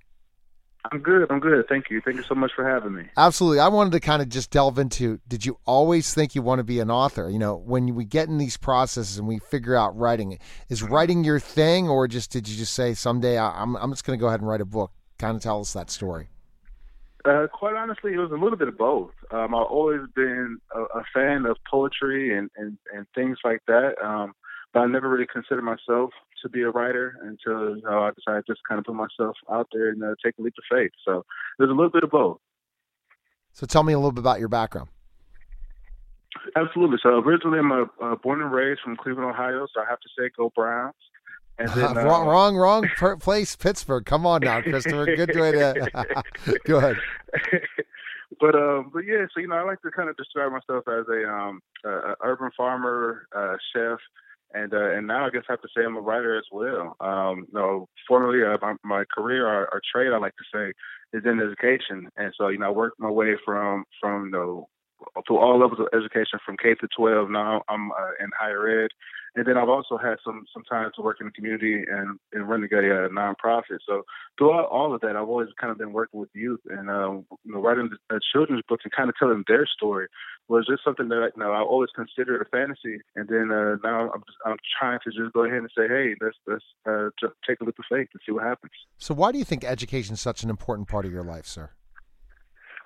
I'm 0.92 1.00
good. 1.00 1.32
I'm 1.32 1.40
good. 1.40 1.66
Thank 1.70 1.90
you. 1.90 2.02
Thank 2.02 2.18
you 2.18 2.24
so 2.24 2.36
much 2.36 2.52
for 2.54 2.68
having 2.68 2.94
me. 2.94 3.06
Absolutely. 3.16 3.62
I 3.62 3.70
wanted 3.70 3.94
to 3.94 4.02
kind 4.02 4.22
of 4.22 4.28
just 4.28 4.52
delve 4.52 4.78
into 4.78 5.22
did 5.26 5.46
you 5.46 5.60
always 5.66 6.14
think 6.14 6.36
you 6.36 6.42
want 6.42 6.60
to 6.60 6.66
be 6.66 6.82
an 6.82 6.92
author? 6.92 7.30
You 7.30 7.40
know, 7.40 7.56
when 7.56 7.96
we 7.96 8.04
get 8.04 8.28
in 8.28 8.40
these 8.40 8.58
processes 8.58 9.18
and 9.18 9.26
we 9.26 9.40
figure 9.40 9.78
out 9.78 9.96
writing, 9.96 10.38
is 10.68 10.84
writing 10.84 11.24
your 11.24 11.40
thing, 11.40 11.88
or 11.88 12.10
just 12.10 12.30
did 12.30 12.46
you 12.50 12.58
just 12.58 12.74
say 12.74 12.94
someday 12.94 13.40
I'm, 13.40 13.78
I'm 13.78 13.92
just 13.94 14.04
going 14.04 14.20
to 14.20 14.22
go 14.22 14.28
ahead 14.28 14.42
and 14.42 14.50
write 14.50 14.60
a 14.60 14.66
book? 14.66 14.92
Kind 15.18 15.38
of 15.38 15.42
tell 15.42 15.62
us 15.62 15.72
that 15.72 15.90
story. 15.90 16.28
Uh, 17.26 17.48
quite 17.48 17.76
honestly, 17.76 18.14
it 18.14 18.18
was 18.18 18.32
a 18.32 18.36
little 18.36 18.58
bit 18.58 18.68
of 18.68 18.78
both. 18.78 19.12
Um, 19.32 19.56
I've 19.56 19.68
always 19.68 20.02
been 20.14 20.58
a, 20.76 20.82
a 21.00 21.04
fan 21.14 21.46
of 21.46 21.58
poetry 21.70 22.38
and, 22.38 22.50
and, 22.58 22.78
and 22.94 23.06
things 23.16 23.38
like 23.46 23.62
that, 23.68 23.94
um, 24.04 24.34
but 24.74 24.82
I 24.82 24.88
never 24.88 25.10
really 25.10 25.28
considered 25.32 25.64
myself 25.64 26.12
to 26.42 26.50
be 26.50 26.64
a 26.64 26.70
writer 26.70 27.16
until 27.22 27.78
you 27.78 27.84
know, 27.84 28.04
I 28.04 28.12
decided 28.12 28.46
to 28.46 28.54
just 28.54 28.62
kind 28.68 28.78
of 28.78 28.86
put 28.86 28.96
myself 28.96 29.38
out 29.50 29.68
there 29.72 29.90
and 29.90 30.04
uh, 30.04 30.16
take 30.24 30.38
a 30.38 30.42
leap 30.42 30.54
of 30.58 30.78
faith. 30.78 30.92
So 31.06 31.24
there's 31.58 31.70
a 31.70 31.74
little 31.74 31.92
bit 31.92 32.04
of 32.04 32.12
both. 32.12 32.40
So 33.54 33.66
tell 33.66 33.84
me 33.84 33.94
a 33.94 33.98
little 33.98 34.12
bit 34.12 34.22
about 34.22 34.40
your 34.40 34.50
background. 34.50 34.90
Absolutely. 36.56 36.98
So 37.02 37.20
originally, 37.20 37.60
I'm 37.60 37.72
uh, 37.72 38.16
born 38.22 38.42
and 38.42 38.52
raised 38.52 38.82
from 38.84 38.98
Cleveland, 38.98 39.30
Ohio. 39.30 39.68
So 39.74 39.82
I 39.82 39.86
have 39.90 40.00
to 40.00 40.10
say, 40.18 40.30
go 40.36 40.52
Browns. 40.54 40.96
And 41.60 41.70
then, 41.70 41.98
uh, 41.98 42.04
wrong, 42.04 42.28
wrong, 42.28 42.56
wrong 42.56 42.90
per- 42.98 43.18
place, 43.18 43.56
Pittsburgh. 43.56 44.06
Come 44.06 44.26
on 44.26 44.42
now, 44.42 44.62
Christopher. 44.62 45.06
Good 45.06 45.36
way 45.36 45.52
to. 45.52 46.24
Go 46.66 46.78
ahead. 46.78 46.96
but 48.40 48.56
um, 48.56 48.90
but 48.94 49.02
yeah, 49.02 49.26
so 49.34 49.40
you 49.40 49.48
know, 49.48 49.56
I 49.56 49.64
like 49.64 49.82
to 49.84 49.92
kind 49.92 50.10
of 50.10 50.18
describe 50.18 50.52
myself 50.52 50.84
as 50.88 51.06
a 51.08 51.30
um, 51.30 51.62
a 51.86 52.16
urban 52.24 52.50
farmer, 52.58 53.28
uh, 53.36 53.56
chef, 53.74 54.00
and 54.54 54.74
uh, 54.74 54.92
and 54.92 55.08
now 55.08 55.26
I 55.26 55.30
guess 55.30 55.44
I 55.48 55.54
have 55.54 55.62
to 55.62 55.68
say 55.76 55.84
I'm 55.86 55.96
a 55.96 56.02
writer 56.02 56.38
as 56.38 56.46
well. 56.52 56.96
Um, 57.00 57.46
you 57.48 57.60
know, 57.60 57.88
formerly 58.08 58.44
uh, 58.44 58.58
my, 58.62 58.76
my 58.84 59.04
career 59.14 59.48
or, 59.48 59.68
or 59.72 59.82
trade, 59.94 60.12
I 60.14 60.18
like 60.18 60.36
to 60.36 60.44
say, 60.54 60.74
is 61.18 61.24
in 61.26 61.40
education, 61.40 62.10
and 62.18 62.34
so 62.38 62.48
you 62.48 62.58
know, 62.58 62.68
I 62.68 62.72
worked 62.72 63.00
my 63.00 63.12
way 63.12 63.36
from 63.46 63.86
from 64.02 64.26
you 64.26 64.32
know 64.32 64.68
through 65.28 65.38
all 65.38 65.60
levels 65.60 65.80
of 65.80 65.88
education 65.94 66.40
from 66.46 66.58
K 66.58 66.76
to 66.76 66.88
12. 66.96 67.30
Now 67.30 67.64
I'm 67.70 67.92
uh, 67.92 68.24
in 68.24 68.30
higher 68.38 68.86
ed. 68.86 68.92
And 69.36 69.48
then 69.48 69.58
I've 69.58 69.70
also 69.70 69.98
had 69.98 70.18
some 70.24 70.46
some 70.54 70.64
time 70.64 70.92
to 70.96 71.02
work 71.02 71.18
in 71.20 71.26
the 71.26 71.32
community 71.32 71.84
and, 71.90 72.20
and 72.34 72.48
running 72.48 72.70
a 72.72 72.78
uh, 72.78 73.10
nonprofit. 73.10 73.80
So 73.88 74.04
throughout 74.38 74.70
all 74.70 74.94
of 74.94 75.02
that, 75.02 75.16
I've 75.16 75.28
always 75.28 75.50
kind 75.60 75.72
of 75.72 75.78
been 75.78 75.92
working 75.92 76.20
with 76.20 76.30
youth 76.34 76.60
and 76.70 76.90
um, 76.90 77.26
you 77.44 77.54
know, 77.54 77.60
writing 77.60 77.90
uh, 78.12 78.20
children's 78.32 78.62
books 78.68 78.84
and 78.84 78.94
kind 78.94 79.10
of 79.10 79.16
telling 79.18 79.44
their 79.48 79.66
story 79.66 80.08
was 80.50 80.68
just 80.70 80.84
something 80.84 81.08
that 81.10 81.32
you 81.36 81.44
know 81.44 81.52
I 81.52 81.62
always 81.62 81.90
considered 81.96 82.42
a 82.42 82.50
fantasy. 82.50 83.02
And 83.16 83.28
then 83.28 83.50
uh, 83.52 83.78
now 83.84 84.12
I'm 84.14 84.22
just, 84.22 84.38
I'm 84.46 84.58
trying 84.80 85.00
to 85.04 85.10
just 85.10 85.34
go 85.34 85.46
ahead 85.46 85.58
and 85.58 85.70
say, 85.76 85.88
hey, 85.88 86.14
let's 86.22 86.38
let's 86.46 86.66
uh, 86.88 87.10
take 87.48 87.60
a 87.60 87.64
leap 87.64 87.80
of 87.80 87.86
faith 87.90 88.10
and 88.14 88.22
see 88.26 88.32
what 88.32 88.44
happens. 88.44 88.72
So, 89.00 89.16
why 89.16 89.32
do 89.32 89.40
you 89.40 89.46
think 89.46 89.64
education 89.64 90.14
is 90.14 90.22
such 90.22 90.44
an 90.44 90.52
important 90.52 90.88
part 90.88 91.06
of 91.06 91.12
your 91.12 91.24
life, 91.24 91.48
sir? 91.48 91.72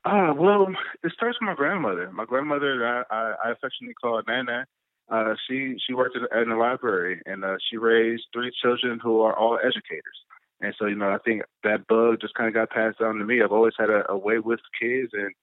Ah, 0.09 0.31
well, 0.31 0.67
it 1.03 1.11
starts 1.11 1.37
with 1.41 1.47
my 1.47 1.53
grandmother. 1.55 2.09
My 2.13 2.23
grandmother, 2.23 3.03
I, 3.11 3.33
I, 3.43 3.51
affectionately 3.51 3.93
call 4.01 4.21
Nana. 4.25 4.65
Uh, 5.11 5.33
she 5.47 5.75
she 5.85 5.93
worked 5.93 6.15
at, 6.15 6.41
in 6.41 6.49
the 6.49 6.55
library, 6.55 7.21
and 7.25 7.43
uh, 7.43 7.57
she 7.69 7.75
raised 7.75 8.23
three 8.31 8.51
children 8.61 8.99
who 9.03 9.19
are 9.19 9.37
all 9.37 9.57
educators. 9.57 10.17
And 10.61 10.73
so, 10.79 10.85
you 10.85 10.95
know, 10.95 11.09
I 11.09 11.17
think 11.25 11.41
that 11.63 11.87
bug 11.87 12.21
just 12.21 12.35
kind 12.35 12.47
of 12.47 12.53
got 12.53 12.69
passed 12.69 12.99
down 12.99 13.15
to 13.15 13.25
me. 13.25 13.41
I've 13.43 13.51
always 13.51 13.73
had 13.77 13.89
a, 13.89 14.09
a 14.09 14.17
way 14.17 14.39
with 14.39 14.61
kids, 14.81 15.11
and 15.11 15.33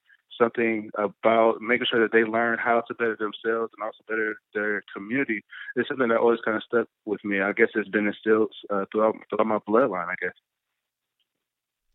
something 0.40 0.90
about 0.96 1.60
making 1.60 1.86
sure 1.90 2.00
that 2.00 2.12
they 2.12 2.24
learn 2.24 2.58
how 2.58 2.80
to 2.88 2.94
better 2.94 3.18
themselves 3.18 3.70
and 3.76 3.84
also 3.84 4.02
better 4.08 4.36
their 4.54 4.82
community 4.96 5.44
is 5.76 5.84
something 5.88 6.08
that 6.08 6.18
always 6.18 6.40
kind 6.42 6.56
of 6.56 6.62
stuck 6.62 6.88
with 7.04 7.22
me. 7.22 7.42
I 7.42 7.52
guess 7.52 7.68
it's 7.74 7.90
been 7.90 8.06
instilled 8.06 8.52
uh, 8.70 8.86
throughout 8.90 9.14
throughout 9.28 9.46
my 9.46 9.58
bloodline. 9.68 10.08
I 10.08 10.16
guess. 10.22 10.32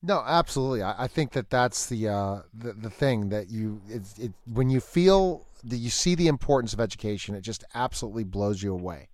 No, 0.02 0.24
absolutely. 0.26 0.82
I, 0.82 1.04
I 1.04 1.08
think 1.08 1.34
that 1.34 1.50
that's 1.50 1.88
the 1.88 2.08
uh, 2.08 2.42
the, 2.54 2.74
the 2.74 2.90
thing 2.90 3.30
that 3.30 3.50
you 3.50 3.82
it, 3.90 4.02
it 4.18 4.32
when 4.52 4.70
you 4.70 4.80
feel 4.80 5.46
that 5.64 5.78
you 5.78 5.90
see 5.90 6.16
the 6.16 6.28
importance 6.28 6.74
of 6.74 6.80
education, 6.80 7.36
it 7.36 7.42
just 7.42 7.64
absolutely 7.76 8.24
blows 8.24 8.64
you 8.64 8.74
away. 8.74 9.10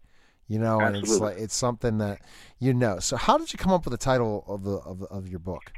You 0.47 0.59
know, 0.59 0.79
absolutely. 0.79 0.99
and 0.99 1.07
it's 1.07 1.19
like 1.19 1.37
it's 1.37 1.55
something 1.55 1.97
that 1.97 2.19
you 2.59 2.73
know. 2.73 2.99
So, 2.99 3.17
how 3.17 3.37
did 3.39 3.51
you 3.51 3.57
come 3.57 3.71
up 3.71 3.85
with 3.85 3.93
the 3.93 3.97
title 3.97 4.43
of 4.47 4.63
the 4.63 4.75
of, 4.77 5.01
of 5.03 5.27
your 5.27 5.39
book? 5.39 5.71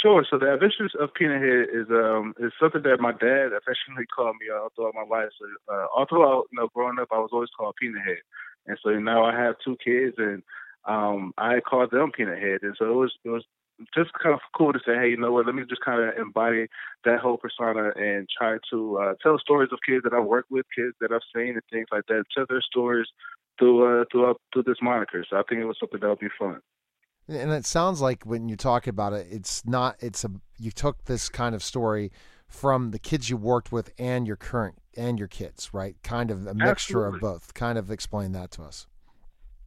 Sure. 0.00 0.24
So 0.28 0.38
the 0.38 0.52
Adventures 0.52 0.94
of 0.98 1.14
Peanut 1.14 1.42
Head 1.42 1.66
is 1.72 1.86
um 1.90 2.34
is 2.38 2.52
something 2.60 2.82
that 2.82 3.00
my 3.00 3.12
dad 3.12 3.50
affectionately 3.52 4.06
called 4.06 4.36
me 4.40 4.46
all 4.52 4.68
throughout 4.74 4.94
my 4.94 5.04
life. 5.08 5.30
So 5.38 5.74
uh, 5.74 5.86
all 5.94 6.06
throughout 6.08 6.44
you 6.52 6.60
know 6.60 6.68
growing 6.74 6.98
up, 7.00 7.08
I 7.12 7.18
was 7.18 7.30
always 7.32 7.50
called 7.56 7.74
Peanut 7.80 8.02
Head, 8.02 8.22
and 8.66 8.78
so 8.82 8.90
now 8.90 9.24
I 9.24 9.36
have 9.36 9.56
two 9.64 9.76
kids, 9.84 10.14
and 10.18 10.42
um 10.84 11.34
I 11.36 11.60
called 11.60 11.90
them 11.90 12.10
Peanut 12.10 12.38
Head, 12.38 12.62
and 12.62 12.76
so 12.78 12.84
it 12.84 12.94
was 12.94 13.12
it 13.24 13.28
was 13.28 13.44
just 13.94 14.10
kind 14.22 14.34
of 14.34 14.40
cool 14.56 14.72
to 14.72 14.78
say, 14.84 14.94
hey, 14.94 15.10
you 15.10 15.16
know 15.16 15.32
what? 15.32 15.46
Let 15.46 15.54
me 15.54 15.62
just 15.68 15.84
kind 15.84 16.02
of 16.02 16.16
embody 16.16 16.66
that 17.04 17.20
whole 17.20 17.36
persona 17.36 17.90
and 17.96 18.28
try 18.36 18.58
to 18.70 18.98
uh, 18.98 19.14
tell 19.22 19.38
stories 19.38 19.70
of 19.72 19.78
kids 19.86 20.04
that 20.04 20.12
I've 20.12 20.24
worked 20.24 20.50
with, 20.50 20.66
kids 20.74 20.94
that 21.00 21.12
I've 21.12 21.20
seen, 21.34 21.50
and 21.50 21.62
things 21.70 21.86
like 21.92 22.06
that. 22.08 22.24
Tell 22.34 22.46
their 22.48 22.62
stories 22.62 23.06
through 23.58 24.02
uh, 24.02 24.04
through 24.10 24.34
through 24.52 24.64
this 24.64 24.78
moniker. 24.82 25.24
So 25.28 25.36
I 25.36 25.42
think 25.48 25.60
it 25.60 25.66
was 25.66 25.76
something 25.78 26.00
that 26.00 26.08
would 26.08 26.18
be 26.18 26.28
fun. 26.38 26.60
And 27.28 27.52
it 27.52 27.64
sounds 27.64 28.00
like 28.00 28.24
when 28.24 28.48
you 28.48 28.56
talk 28.56 28.86
about 28.86 29.12
it, 29.12 29.26
it's 29.30 29.64
not. 29.64 29.96
It's 30.00 30.24
a 30.24 30.30
you 30.58 30.70
took 30.70 31.04
this 31.04 31.28
kind 31.28 31.54
of 31.54 31.62
story 31.62 32.10
from 32.46 32.90
the 32.90 32.98
kids 32.98 33.30
you 33.30 33.36
worked 33.36 33.72
with 33.72 33.92
and 33.98 34.26
your 34.26 34.36
current 34.36 34.76
and 34.96 35.18
your 35.18 35.28
kids, 35.28 35.72
right? 35.72 35.96
Kind 36.02 36.30
of 36.30 36.46
a 36.46 36.54
mixture 36.54 37.06
Absolutely. 37.06 37.16
of 37.16 37.20
both. 37.20 37.54
Kind 37.54 37.78
of 37.78 37.90
explain 37.90 38.32
that 38.32 38.50
to 38.52 38.62
us. 38.62 38.86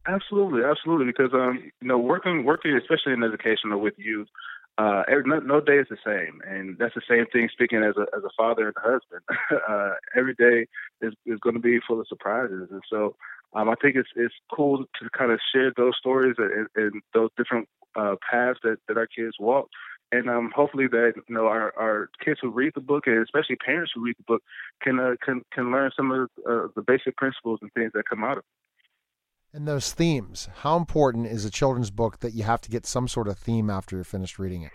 Absolutely, 0.08 0.62
absolutely. 0.64 1.06
Because 1.06 1.32
um, 1.34 1.58
you 1.80 1.88
know, 1.88 1.98
working 1.98 2.44
working 2.44 2.76
especially 2.76 3.12
in 3.12 3.24
education 3.24 3.72
or 3.72 3.78
with 3.78 3.94
youth, 3.98 4.28
uh, 4.78 5.02
no, 5.24 5.40
no 5.40 5.60
day 5.60 5.78
is 5.78 5.86
the 5.90 5.96
same, 6.04 6.40
and 6.46 6.76
that's 6.78 6.94
the 6.94 7.02
same 7.08 7.26
thing. 7.32 7.48
Speaking 7.52 7.82
as 7.82 7.96
a 7.96 8.02
as 8.16 8.22
a 8.24 8.30
father 8.36 8.68
and 8.68 8.76
a 8.76 8.80
husband, 8.80 9.22
uh, 9.68 9.94
every 10.16 10.34
day 10.34 10.66
is 11.00 11.12
is 11.26 11.40
going 11.40 11.54
to 11.54 11.60
be 11.60 11.80
full 11.86 12.00
of 12.00 12.06
surprises, 12.08 12.68
and 12.70 12.82
so 12.88 13.16
um, 13.54 13.68
I 13.68 13.74
think 13.82 13.96
it's 13.96 14.08
it's 14.14 14.34
cool 14.54 14.78
to 14.84 15.10
kind 15.16 15.32
of 15.32 15.40
share 15.52 15.72
those 15.76 15.94
stories 15.98 16.36
and, 16.38 16.68
and 16.76 17.02
those 17.12 17.30
different 17.36 17.68
uh, 17.96 18.14
paths 18.30 18.60
that 18.62 18.76
that 18.88 18.96
our 18.96 19.08
kids 19.08 19.34
walk. 19.40 19.68
And 20.12 20.30
um, 20.30 20.52
hopefully 20.54 20.86
that 20.86 21.14
you 21.28 21.34
know 21.34 21.46
our, 21.46 21.72
our 21.76 22.10
kids 22.24 22.38
who 22.40 22.50
read 22.50 22.72
the 22.76 22.80
book 22.80 23.08
and 23.08 23.20
especially 23.24 23.56
parents 23.56 23.90
who 23.94 24.04
read 24.04 24.14
the 24.18 24.24
book 24.28 24.42
can 24.80 25.00
uh, 25.00 25.14
can 25.24 25.42
can 25.52 25.72
learn 25.72 25.90
some 25.96 26.12
of 26.12 26.30
uh, 26.48 26.68
the 26.76 26.82
basic 26.86 27.16
principles 27.16 27.58
and 27.60 27.72
things 27.72 27.90
that 27.94 28.08
come 28.08 28.22
out 28.22 28.38
of 28.38 28.44
it. 28.44 28.65
And 29.56 29.66
those 29.66 29.94
themes. 29.94 30.50
How 30.56 30.76
important 30.76 31.28
is 31.28 31.46
a 31.46 31.50
children's 31.50 31.90
book 31.90 32.20
that 32.20 32.34
you 32.34 32.42
have 32.42 32.60
to 32.60 32.70
get 32.70 32.84
some 32.84 33.08
sort 33.08 33.26
of 33.26 33.38
theme 33.38 33.70
after 33.70 33.96
you're 33.96 34.04
finished 34.04 34.38
reading 34.38 34.64
it? 34.64 34.72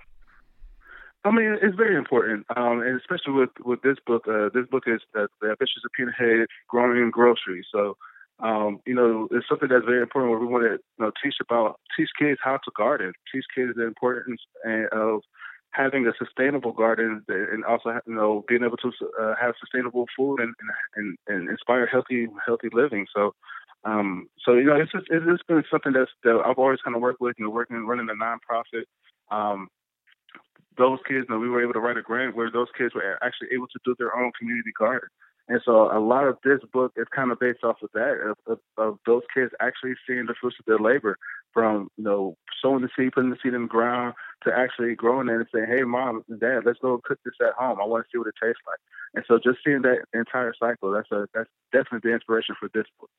I 1.24 1.30
mean, 1.30 1.56
it's 1.62 1.76
very 1.76 1.96
important, 1.96 2.48
um, 2.58 2.82
and 2.82 3.00
especially 3.00 3.34
with 3.34 3.52
with 3.64 3.84
this 3.84 3.98
book. 4.08 4.24
Uh, 4.28 4.50
this 4.56 4.66
book 4.72 4.86
is 4.88 5.00
uh, 5.16 5.28
the 5.40 5.52
Adventures 5.52 5.84
of 5.86 5.92
Peanut 5.96 6.16
Head, 6.18 6.48
growing 6.68 6.98
in 6.98 7.12
groceries. 7.12 7.66
So, 7.72 7.96
um, 8.40 8.80
you 8.88 8.96
know, 8.96 9.28
it's 9.30 9.48
something 9.48 9.70
that's 9.70 9.86
very 9.86 10.02
important. 10.02 10.32
Where 10.32 10.40
we 10.40 10.48
want 10.48 10.64
to 10.64 10.72
you 10.72 11.06
know, 11.06 11.12
teach 11.24 11.36
about 11.40 11.80
teach 11.96 12.10
kids 12.18 12.40
how 12.44 12.54
to 12.58 12.72
garden, 12.76 13.14
teach 13.32 13.46
kids 13.54 13.74
the 13.76 13.86
importance 13.86 14.42
of 14.92 15.22
having 15.70 16.08
a 16.08 16.14
sustainable 16.18 16.72
garden, 16.72 17.24
and 17.30 17.64
also 17.66 18.02
you 18.08 18.16
know 18.16 18.44
being 18.48 18.64
able 18.64 18.78
to 18.78 18.92
uh, 19.22 19.36
have 19.40 19.54
sustainable 19.60 20.08
food 20.18 20.40
and, 20.40 20.56
and 20.96 21.18
and 21.28 21.50
inspire 21.50 21.86
healthy 21.86 22.26
healthy 22.44 22.70
living. 22.74 23.06
So. 23.16 23.36
Um, 23.84 24.28
so 24.46 24.54
you 24.54 24.66
know, 24.66 24.76
it's 24.76 24.92
just 24.92 25.06
it's 25.10 25.26
just 25.26 25.48
been 25.48 25.64
something 25.72 25.94
that's 25.94 26.12
that 26.24 26.42
I've 26.46 26.60
always 26.60 26.80
kind 26.84 26.96
of 26.96 27.02
worked 27.02 27.22
with. 27.22 27.36
You 27.40 27.46
know, 27.46 27.52
working 27.52 27.86
running 27.86 28.10
a 28.10 28.14
nonprofit. 28.14 28.86
Um, 29.32 29.70
those 30.78 31.00
kids, 31.08 31.26
you 31.28 31.36
know, 31.36 31.40
we 31.40 31.50
were 31.50 31.62
able 31.62 31.74
to 31.74 31.80
write 31.80 31.98
a 31.98 32.02
grant 32.02 32.36
where 32.36 32.52
those 32.52 32.68
kids 32.78 32.94
were 32.96 33.18
actually 33.22 33.50
able 33.54 33.68
to 33.68 33.80
do 33.84 33.96
their 33.98 34.16
own 34.16 34.32
community 34.38 34.72
garden. 34.78 35.10
And 35.48 35.60
so 35.66 35.92
a 35.92 36.00
lot 36.00 36.28
of 36.28 36.38
this 36.46 36.60
book 36.72 36.94
is 36.96 37.08
kind 37.14 37.32
of 37.32 37.40
based 37.40 37.64
off 37.64 37.76
of 37.82 37.90
that, 37.94 38.14
of, 38.24 38.38
of, 38.48 38.60
of 38.78 39.00
those 39.06 39.24
kids 39.34 39.52
actually 39.60 39.96
seeing 40.08 40.26
the 40.26 40.36
fruits 40.40 40.56
of 40.60 40.66
their 40.66 40.80
labor 40.80 41.18
from, 41.54 41.90
you 41.98 42.06
know, 42.06 42.38
sowing 42.62 42.82
the 42.82 42.90
seed, 42.96 43.12
putting 43.12 43.32
the 43.32 43.38
seed 43.44 43.54
in 43.54 43.64
the 43.64 43.68
ground 43.68 44.14
to 44.44 44.54
actually 44.56 44.96
growing 44.96 45.28
it 45.28 45.36
and 45.36 45.48
saying, 45.54 45.68
hey, 45.68 45.84
mom 45.84 46.24
and 46.30 46.40
dad, 46.40 46.62
let's 46.66 46.80
go 46.80 47.02
cook 47.04 47.20
this 47.26 47.34
at 47.42 47.54
home. 47.60 47.80
I 47.82 47.86
want 47.86 48.06
to 48.06 48.10
see 48.12 48.18
what 48.18 48.28
it 48.28 48.36
tastes 48.42 48.62
like. 48.66 48.80
And 49.14 49.26
so 49.28 49.40
just 49.44 49.60
seeing 49.66 49.82
that 49.82 50.06
entire 50.14 50.54
cycle, 50.58 50.92
that's 50.92 51.12
a, 51.12 51.28
that's 51.34 51.50
definitely 51.74 52.10
the 52.10 52.14
inspiration 52.14 52.56
for 52.58 52.70
this 52.74 52.88
book. 53.00 53.10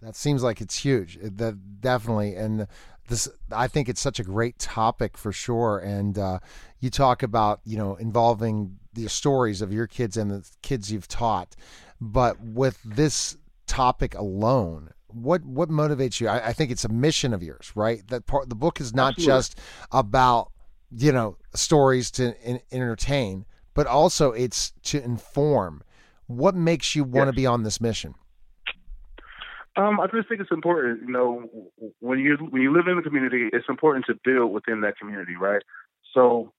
That 0.00 0.14
seems 0.14 0.42
like 0.42 0.60
it's 0.60 0.76
huge. 0.76 1.18
That 1.20 1.80
definitely, 1.80 2.36
and 2.36 2.68
this 3.08 3.28
I 3.50 3.66
think 3.66 3.88
it's 3.88 4.00
such 4.00 4.20
a 4.20 4.24
great 4.24 4.58
topic 4.58 5.16
for 5.16 5.32
sure. 5.32 5.78
And 5.78 6.18
uh, 6.18 6.38
you 6.80 6.90
talk 6.90 7.22
about 7.22 7.60
you 7.64 7.76
know 7.76 7.96
involving 7.96 8.78
the 8.92 9.08
stories 9.08 9.60
of 9.60 9.72
your 9.72 9.86
kids 9.86 10.16
and 10.16 10.30
the 10.30 10.48
kids 10.62 10.92
you've 10.92 11.08
taught, 11.08 11.56
but 12.00 12.40
with 12.40 12.78
this 12.84 13.36
topic 13.66 14.14
alone, 14.14 14.90
what 15.08 15.44
what 15.44 15.68
motivates 15.68 16.20
you? 16.20 16.28
I, 16.28 16.48
I 16.48 16.52
think 16.52 16.70
it's 16.70 16.84
a 16.84 16.88
mission 16.88 17.34
of 17.34 17.42
yours, 17.42 17.72
right? 17.74 18.06
That 18.08 18.26
part 18.26 18.48
the 18.48 18.54
book 18.54 18.80
is 18.80 18.94
not 18.94 19.14
Absolutely. 19.14 19.38
just 19.38 19.60
about 19.90 20.52
you 20.90 21.12
know 21.12 21.36
stories 21.54 22.10
to 22.12 22.36
in, 22.48 22.60
entertain, 22.70 23.46
but 23.74 23.86
also 23.86 24.30
it's 24.30 24.72
to 24.84 25.02
inform. 25.02 25.82
What 26.26 26.54
makes 26.54 26.94
you 26.94 27.04
want 27.04 27.28
to 27.28 27.32
be 27.32 27.46
on 27.46 27.62
this 27.62 27.80
mission? 27.80 28.14
Um, 29.78 30.00
I 30.00 30.06
just 30.08 30.28
think 30.28 30.40
it's 30.40 30.50
important, 30.50 31.02
you 31.06 31.12
know, 31.12 31.48
when 32.00 32.18
you 32.18 32.36
when 32.50 32.62
you 32.62 32.72
live 32.72 32.88
in 32.88 32.96
the 32.96 33.02
community, 33.02 33.48
it's 33.52 33.68
important 33.68 34.06
to 34.06 34.18
build 34.24 34.52
within 34.52 34.80
that 34.80 34.98
community, 34.98 35.36
right? 35.36 35.62
So, 36.14 36.52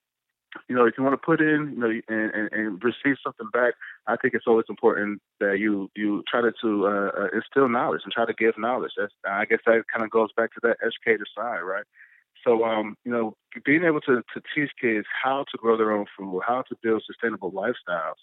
you 0.70 0.76
know, 0.76 0.86
if 0.86 0.94
you 0.98 1.04
want 1.04 1.20
to 1.20 1.26
put 1.26 1.42
in, 1.42 1.74
you 1.74 1.80
know, 1.80 1.92
and, 2.08 2.32
and, 2.34 2.50
and 2.54 2.84
receive 2.84 3.18
something 3.22 3.50
back, 3.52 3.74
I 4.08 4.16
think 4.16 4.36
it's 4.36 4.48
always 4.48 4.68
important 4.70 5.22
that 5.42 5.60
you 5.60 5.92
you 5.96 6.24
try 6.32 6.42
to, 6.42 6.54
to 6.62 6.88
uh, 6.88 7.12
uh, 7.22 7.28
instill 7.34 7.68
knowledge 7.68 8.02
and 8.06 8.14
try 8.14 8.26
to 8.26 8.34
give 8.34 8.58
knowledge. 8.58 8.94
That's, 8.98 9.14
I 9.28 9.44
guess 9.44 9.60
that 9.66 9.84
kind 9.92 10.06
of 10.06 10.12
goes 10.12 10.30
back 10.38 10.54
to 10.54 10.60
that 10.64 10.78
educator 10.82 11.26
side, 11.38 11.60
right? 11.60 11.84
So, 12.46 12.64
um, 12.64 12.96
you 13.04 13.12
know, 13.12 13.36
being 13.66 13.84
able 13.84 14.00
to, 14.02 14.24
to 14.34 14.42
teach 14.56 14.72
kids 14.82 15.06
how 15.24 15.44
to 15.52 15.58
grow 15.58 15.76
their 15.76 15.92
own 15.92 16.06
food, 16.18 16.42
how 16.48 16.64
to 16.70 16.76
build 16.82 17.04
sustainable 17.06 17.52
lifestyles, 17.52 18.20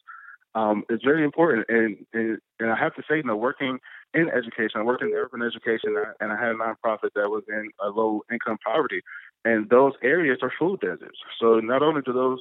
um, 0.55 0.85
is 0.89 1.01
very 1.05 1.23
important. 1.23 1.67
And, 1.69 2.07
and 2.15 2.39
and 2.59 2.71
I 2.71 2.77
have 2.77 2.95
to 2.95 3.03
say, 3.09 3.19
you 3.19 3.25
know, 3.25 3.37
working 3.37 3.79
in 4.17 4.31
education, 4.31 4.81
I 4.81 4.83
worked 4.83 5.03
in 5.03 5.13
urban 5.15 5.43
education, 5.43 5.95
and 6.21 6.33
I- 6.33 6.41
had 6.41 6.53
a 6.53 6.55
nonprofit 6.55 7.13
that 7.15 7.31
was 7.31 7.45
in 7.49 7.71
a 7.81 7.89
low 7.89 8.23
income 8.33 8.59
poverty, 8.65 9.03
and 9.45 9.69
those 9.69 9.93
areas 10.03 10.39
are 10.43 10.53
food 10.59 10.81
deserts. 10.81 11.19
So 11.39 11.61
not 11.61 11.83
only 11.83 12.03
do 12.03 12.13
those 12.13 12.41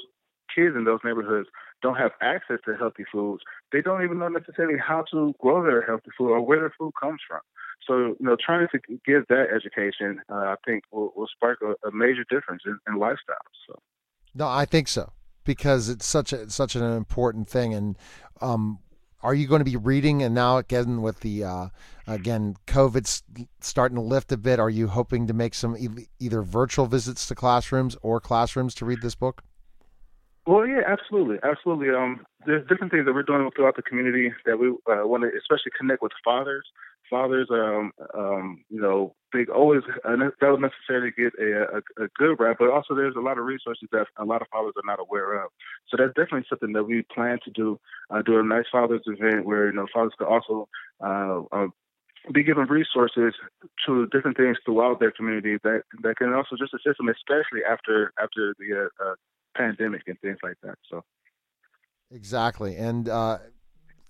kids 0.53 0.75
in 0.75 0.85
those 0.85 0.99
neighborhoods 1.03 1.49
don't 1.81 1.95
have 1.95 2.11
access 2.21 2.59
to 2.65 2.75
healthy 2.75 3.03
foods, 3.11 3.43
they 3.71 3.81
don't 3.81 4.03
even 4.03 4.19
know 4.19 4.29
necessarily 4.29 4.79
how 4.79 5.03
to 5.11 5.33
grow 5.39 5.63
their 5.63 5.81
healthy 5.81 6.11
food 6.17 6.29
or 6.29 6.41
where 6.41 6.59
their 6.59 6.73
food 6.77 6.93
comes 6.99 7.19
from. 7.27 7.41
So, 7.85 8.15
you 8.19 8.25
know, 8.25 8.37
trying 8.43 8.67
to 8.71 8.79
give 9.05 9.27
that 9.27 9.47
education, 9.53 10.21
uh, 10.29 10.35
I 10.35 10.55
think, 10.65 10.83
will, 10.91 11.11
will 11.15 11.27
spark 11.27 11.59
a, 11.61 11.75
a 11.87 11.91
major 11.91 12.25
difference 12.29 12.63
in, 12.65 12.79
in 12.87 12.99
lifestyles. 12.99 13.55
So. 13.67 13.79
No, 14.33 14.47
I 14.47 14.65
think 14.65 14.87
so 14.87 15.11
because 15.45 15.87
it's 15.89 16.05
such 16.05 16.33
a 16.33 16.49
such 16.49 16.75
an 16.75 16.83
important 16.83 17.47
thing. 17.47 17.73
And 17.73 17.97
um, 18.41 18.79
are 19.25 19.33
you 19.33 19.47
going 19.47 19.59
to 19.59 19.65
be 19.65 19.75
reading? 19.75 20.21
And 20.21 20.35
now 20.35 20.57
again 20.57 21.01
with 21.01 21.21
the 21.21 21.43
uh, 21.43 21.67
again 22.05 22.55
COVID's 22.67 23.23
starting 23.59 23.95
to 23.95 24.01
lift 24.01 24.31
a 24.31 24.37
bit, 24.37 24.59
are 24.59 24.69
you 24.69 24.87
hoping 24.87 25.25
to 25.27 25.33
make 25.33 25.55
some 25.55 25.75
e- 25.75 26.07
either 26.19 26.43
virtual 26.43 26.85
visits 26.85 27.27
to 27.27 27.35
classrooms 27.35 27.97
or 28.01 28.21
classrooms 28.21 28.75
to 28.75 28.85
read 28.85 29.01
this 29.01 29.15
book? 29.15 29.43
Well, 30.45 30.67
yeah, 30.67 30.81
absolutely, 30.85 31.37
absolutely. 31.41 31.89
Um, 31.89 32.23
there's 32.45 32.67
different 32.67 32.91
things 32.91 33.05
that 33.05 33.13
we're 33.13 33.23
doing 33.23 33.49
throughout 33.55 33.75
the 33.75 33.81
community 33.81 34.31
that 34.45 34.59
we 34.59 34.69
uh, 34.69 35.07
want 35.07 35.23
to 35.23 35.29
especially 35.29 35.71
connect 35.75 36.03
with 36.03 36.11
fathers. 36.23 36.65
Fathers, 37.09 37.47
um, 37.51 37.91
um, 38.17 38.63
you 38.69 38.81
know, 38.81 39.15
they 39.33 39.45
always 39.53 39.81
uh, 40.03 40.15
don't 40.39 40.61
necessarily 40.61 41.11
get 41.11 41.33
a, 41.39 41.77
a, 41.77 42.03
a 42.05 42.07
good 42.17 42.39
rap, 42.39 42.57
but 42.59 42.69
also 42.69 42.95
there's 42.95 43.15
a 43.15 43.21
lot 43.21 43.37
of 43.37 43.45
resources 43.45 43.87
that 43.91 44.07
a 44.17 44.25
lot 44.25 44.41
of 44.41 44.47
fathers 44.51 44.73
are 44.77 44.85
not 44.85 44.99
aware 44.99 45.43
of. 45.43 45.51
So 45.89 45.97
that's 45.97 46.13
definitely 46.15 46.45
something 46.49 46.73
that 46.73 46.83
we 46.83 47.03
plan 47.13 47.39
to 47.45 47.51
do. 47.51 47.79
Uh, 48.09 48.21
do 48.21 48.39
a 48.39 48.43
nice 48.43 48.65
fathers 48.71 49.01
event 49.05 49.45
where 49.45 49.67
you 49.67 49.73
know 49.73 49.87
fathers 49.93 50.13
could 50.17 50.27
also 50.27 50.67
uh, 51.03 51.41
uh, 51.51 51.67
be 52.33 52.43
given 52.43 52.65
resources 52.65 53.33
to 53.85 54.07
different 54.07 54.37
things 54.37 54.57
throughout 54.65 54.99
their 54.99 55.11
community 55.11 55.57
that 55.63 55.83
that 56.01 56.17
can 56.17 56.33
also 56.33 56.55
just 56.57 56.73
assist 56.73 56.97
them, 56.97 57.09
especially 57.09 57.61
after 57.69 58.13
after 58.21 58.55
the 58.59 58.85
uh, 58.85 59.05
uh, 59.05 59.15
pandemic 59.55 60.03
and 60.07 60.19
things 60.21 60.37
like 60.43 60.57
that. 60.63 60.75
So 60.89 61.03
Exactly, 62.11 62.75
and 62.75 63.09
uh, 63.09 63.39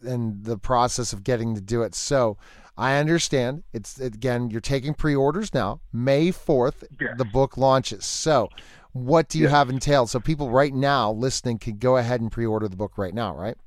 and 0.02 0.43
the 0.43 0.58
process 0.58 1.14
of 1.14 1.24
getting 1.24 1.56
to 1.56 1.62
do 1.62 1.82
it. 1.84 1.96
So, 1.96 2.38
I 2.78 2.98
understand. 2.98 3.64
It's 3.74 4.00
again, 4.00 4.50
you're 4.50 4.60
taking 4.62 4.93
pre-orders 4.93 5.54
now. 5.54 5.80
May 5.93 6.30
4th, 6.32 6.84
Yes. 7.00 7.14
the 7.18 7.24
book 7.26 7.56
launches. 7.58 8.04
So, 8.06 8.50
what 8.91 9.30
do 9.30 9.38
you 9.38 9.46
Yes. 9.46 9.54
have 9.54 9.70
entailed? 9.70 10.10
So 10.10 10.20
people 10.20 10.50
right 10.50 10.74
now 10.74 11.12
listening 11.12 11.58
can 11.60 11.78
go 11.78 11.96
ahead 11.98 12.20
and 12.22 12.32
pre-order 12.32 12.68
the 12.68 12.76
book 12.76 12.98
right 12.98 13.14
now, 13.14 13.34
right? 13.36 13.58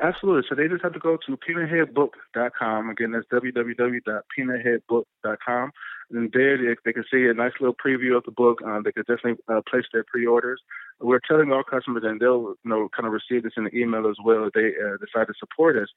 Absolutely. 0.00 0.46
So 0.48 0.54
they 0.54 0.68
just 0.68 0.84
have 0.84 0.92
to 0.92 1.00
go 1.00 1.18
to 1.26 1.36
peanutheadbook.com. 1.36 2.90
Again, 2.90 3.10
that's 3.10 3.26
www.peanutheadbook.com. 3.32 5.72
And 6.10 6.32
there 6.32 6.56
they, 6.56 6.74
they 6.84 6.92
can 6.92 7.02
see 7.10 7.26
a 7.26 7.34
nice 7.34 7.54
little 7.60 7.74
preview 7.74 8.16
of 8.16 8.22
the 8.24 8.30
book. 8.30 8.62
Um, 8.64 8.84
they 8.84 8.92
can 8.92 9.02
definitely 9.02 9.42
uh, 9.48 9.60
place 9.68 9.86
their 9.92 10.04
pre-orders. 10.04 10.62
We're 11.00 11.18
telling 11.28 11.50
our 11.52 11.64
customers, 11.64 12.04
and 12.06 12.20
they'll 12.20 12.54
you 12.64 12.70
know 12.70 12.88
kind 12.96 13.06
of 13.06 13.12
receive 13.12 13.42
this 13.42 13.54
in 13.56 13.64
the 13.64 13.76
email 13.76 14.08
as 14.08 14.16
well 14.24 14.44
if 14.44 14.52
they 14.52 14.68
uh, 14.68 14.96
decide 15.04 15.26
to 15.26 15.34
support 15.38 15.76
us, 15.76 15.88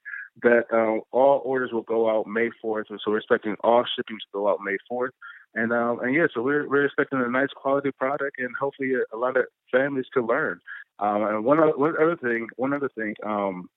that 0.41 0.64
uh, 0.74 0.99
all 1.16 1.41
orders 1.45 1.72
will 1.72 1.84
go 1.84 2.10
out 2.10 2.26
May 2.28 2.49
4th. 2.64 2.89
And 2.89 2.99
so 3.04 3.12
we're 3.12 3.20
expecting 3.20 3.56
all 3.64 3.86
shipping 3.95 4.18
to 4.18 4.26
go 4.34 4.49
out 4.49 4.60
May 4.64 4.78
4th. 4.91 5.12
And 5.54 5.72
um, 5.72 5.99
and 6.02 6.14
yeah, 6.14 6.28
so 6.34 6.41
we're 6.41 6.68
we're 6.68 6.86
expecting 6.86 7.22
a 7.22 7.30
nice 7.30 7.52
quality 7.56 7.91
product, 7.91 8.39
and 8.39 8.49
hopefully 8.60 8.93
a, 8.95 9.04
a 9.16 9.18
lot 9.18 9.38
of 9.38 9.45
families 9.72 10.08
can 10.14 10.26
learn. 10.26 10.60
Um, 10.99 11.24
and 11.24 11.45
one 11.45 11.60
other, 11.60 11.76
one 11.76 11.95
other 12.02 12.18
thing, 12.18 12.47
one 12.58 12.74
other 12.74 12.89
thing, 12.95 13.16
um, 13.26 13.70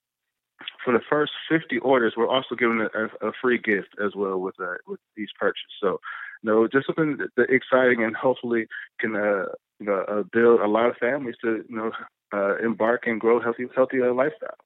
for 0.84 0.92
the 0.92 1.00
first 1.08 1.32
50 1.48 1.78
orders, 1.78 2.14
we're 2.16 2.28
also 2.28 2.54
giving 2.54 2.80
a, 2.80 3.26
a, 3.26 3.32
free 3.40 3.58
gift 3.58 3.94
as 4.04 4.12
well 4.14 4.38
with 4.38 4.54
uh, 4.60 4.74
with 4.86 5.00
each 5.18 5.30
purchase. 5.38 5.62
So, 5.80 6.00
you 6.42 6.50
know, 6.50 6.68
just 6.68 6.86
something 6.86 7.16
that, 7.18 7.30
that 7.36 7.50
exciting 7.50 8.04
and 8.04 8.14
hopefully 8.16 8.66
can 9.00 9.16
uh, 9.16 9.46
you 9.80 9.86
know 9.86 10.04
uh, 10.08 10.22
build 10.32 10.60
a 10.60 10.68
lot 10.68 10.86
of 10.86 10.96
families 10.96 11.36
to 11.42 11.64
you 11.68 11.76
know 11.76 11.90
uh, 12.32 12.56
embark 12.58 13.06
and 13.06 13.20
grow 13.20 13.40
healthy 13.40 13.66
healthy 13.74 14.02
uh, 14.02 14.12
lifestyle. 14.12 14.56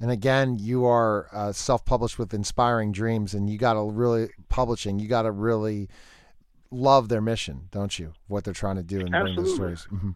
And 0.00 0.10
again, 0.10 0.56
you 0.58 0.86
are 0.86 1.28
uh, 1.30 1.52
self-published 1.52 2.18
with 2.18 2.32
Inspiring 2.32 2.90
Dreams, 2.90 3.34
and 3.34 3.50
you 3.50 3.58
got 3.58 3.74
to 3.74 3.82
really 3.82 4.30
publishing. 4.48 4.98
You 4.98 5.08
got 5.08 5.22
to 5.22 5.30
really 5.30 5.90
love 6.70 7.10
their 7.10 7.20
mission, 7.20 7.68
don't 7.70 7.98
you? 7.98 8.14
What 8.26 8.44
they're 8.44 8.54
trying 8.54 8.76
to 8.76 8.82
do 8.82 9.00
and 9.00 9.10
bring 9.10 9.36
the 9.36 9.42
Absolutely. 9.42 9.54
stories. 9.54 9.84
hmm 9.84 10.10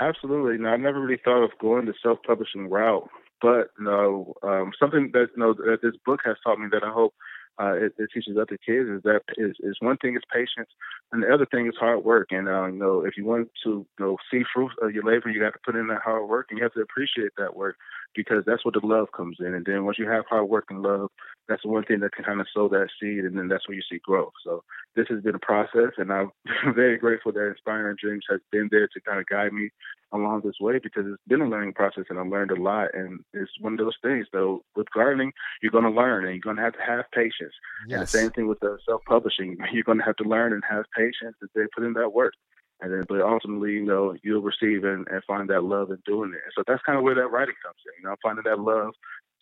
Absolutely. 0.00 0.58
No, 0.58 0.70
I 0.70 0.76
never 0.76 1.00
really 1.00 1.20
thought 1.24 1.44
of 1.44 1.50
going 1.60 1.86
the 1.86 1.94
self-publishing 2.02 2.68
route, 2.68 3.08
but 3.40 3.68
no, 3.78 4.34
um, 4.42 4.72
something 4.78 5.10
that 5.12 5.28
you 5.36 5.42
know 5.42 5.54
that 5.54 5.78
this 5.82 5.94
book 6.04 6.20
has 6.24 6.36
taught 6.44 6.58
me 6.58 6.68
that 6.72 6.84
I 6.84 6.90
hope 6.90 7.14
uh, 7.60 7.74
it, 7.74 7.92
it 7.98 8.10
teaches 8.12 8.36
other 8.36 8.58
kids 8.66 8.88
is 8.88 9.02
that 9.04 9.20
is, 9.36 9.54
is 9.60 9.76
one 9.80 9.96
thing 9.98 10.16
is 10.16 10.22
patience, 10.32 10.70
and 11.12 11.22
the 11.22 11.32
other 11.32 11.46
thing 11.46 11.66
is 11.66 11.74
hard 11.78 12.04
work. 12.04 12.28
And 12.30 12.48
uh, 12.48 12.66
you 12.66 12.78
know, 12.78 13.04
if 13.04 13.16
you 13.16 13.24
want 13.24 13.50
to 13.64 13.86
you 13.98 14.04
know 14.04 14.16
see 14.30 14.42
fruit 14.52 14.72
of 14.82 14.92
your 14.92 15.04
labor, 15.04 15.30
you 15.30 15.40
got 15.40 15.52
to 15.52 15.60
put 15.64 15.76
in 15.76 15.86
that 15.88 16.02
hard 16.02 16.28
work, 16.28 16.46
and 16.50 16.58
you 16.58 16.64
have 16.64 16.74
to 16.74 16.80
appreciate 16.80 17.32
that 17.38 17.56
work 17.56 17.76
because 18.14 18.44
that's 18.46 18.64
where 18.64 18.72
the 18.72 18.86
love 18.86 19.08
comes 19.16 19.36
in. 19.40 19.54
And 19.54 19.64
then 19.64 19.84
once 19.84 19.98
you 19.98 20.08
have 20.08 20.24
hard 20.28 20.48
work 20.48 20.66
and 20.70 20.82
love, 20.82 21.10
that's 21.48 21.62
the 21.62 21.68
one 21.68 21.84
thing 21.84 22.00
that 22.00 22.12
can 22.12 22.24
kind 22.24 22.40
of 22.40 22.46
sow 22.54 22.68
that 22.68 22.88
seed, 23.00 23.24
and 23.24 23.36
then 23.36 23.48
that's 23.48 23.68
where 23.68 23.76
you 23.76 23.82
see 23.90 23.98
growth. 24.02 24.32
So 24.44 24.62
this 24.96 25.06
has 25.10 25.22
been 25.22 25.34
a 25.34 25.40
process, 25.40 25.92
and 25.98 26.12
I'm 26.12 26.30
very 26.74 26.98
grateful 26.98 27.32
that 27.32 27.48
Inspiring 27.48 27.96
Dreams 28.00 28.24
has 28.30 28.40
been 28.50 28.68
there 28.70 28.88
to 28.88 29.00
kind 29.00 29.20
of 29.20 29.26
guide 29.26 29.52
me 29.52 29.70
along 30.12 30.42
this 30.44 30.54
way 30.60 30.78
because 30.82 31.04
it's 31.06 31.22
been 31.26 31.42
a 31.42 31.48
learning 31.48 31.74
process, 31.74 32.04
and 32.08 32.18
I've 32.18 32.28
learned 32.28 32.52
a 32.52 32.60
lot. 32.60 32.94
And 32.94 33.20
it's 33.32 33.50
one 33.60 33.74
of 33.74 33.78
those 33.78 33.96
things, 34.02 34.26
though, 34.32 34.62
with 34.76 34.90
gardening, 34.94 35.32
you're 35.62 35.72
going 35.72 35.84
to 35.84 35.90
learn, 35.90 36.24
and 36.24 36.34
you're 36.34 36.40
going 36.40 36.56
to 36.56 36.62
have 36.62 36.74
to 36.74 36.82
have 36.86 37.04
patience. 37.12 37.54
And 37.98 38.02
the 38.02 38.06
same 38.06 38.30
thing 38.30 38.46
with 38.46 38.60
the 38.60 38.78
self-publishing, 38.86 39.58
you're 39.72 39.84
going 39.84 39.98
to 39.98 40.04
have 40.04 40.16
to 40.16 40.24
learn 40.24 40.52
and 40.52 40.62
have 40.68 40.84
patience 40.96 41.36
and 41.40 41.50
then 41.54 41.66
put 41.74 41.84
in 41.84 41.92
that 41.94 42.12
work. 42.12 42.32
And 42.80 42.92
then, 42.92 43.04
but 43.08 43.20
ultimately, 43.22 43.72
you 43.72 43.84
know, 43.84 44.14
you'll 44.22 44.42
receive 44.42 44.84
and, 44.84 45.06
and 45.08 45.24
find 45.24 45.48
that 45.50 45.64
love 45.64 45.90
in 45.90 45.98
doing 46.04 46.32
it. 46.34 46.40
So 46.56 46.64
that's 46.66 46.82
kind 46.82 46.98
of 46.98 47.04
where 47.04 47.14
that 47.14 47.28
writing 47.28 47.54
comes 47.64 47.78
in. 47.86 48.02
You 48.02 48.08
know, 48.08 48.16
finding 48.22 48.44
that 48.44 48.60
love 48.60 48.94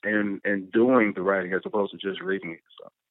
and 0.05 0.41
and 0.45 0.71
doing 0.73 1.13
the 1.15 1.23
writing 1.23 1.53
as 1.53 1.63
opposed 1.65 1.93
to 1.93 1.99
just 1.99 2.21
reading 2.21 2.53
it. 2.53 2.61
So. 2.81 3.02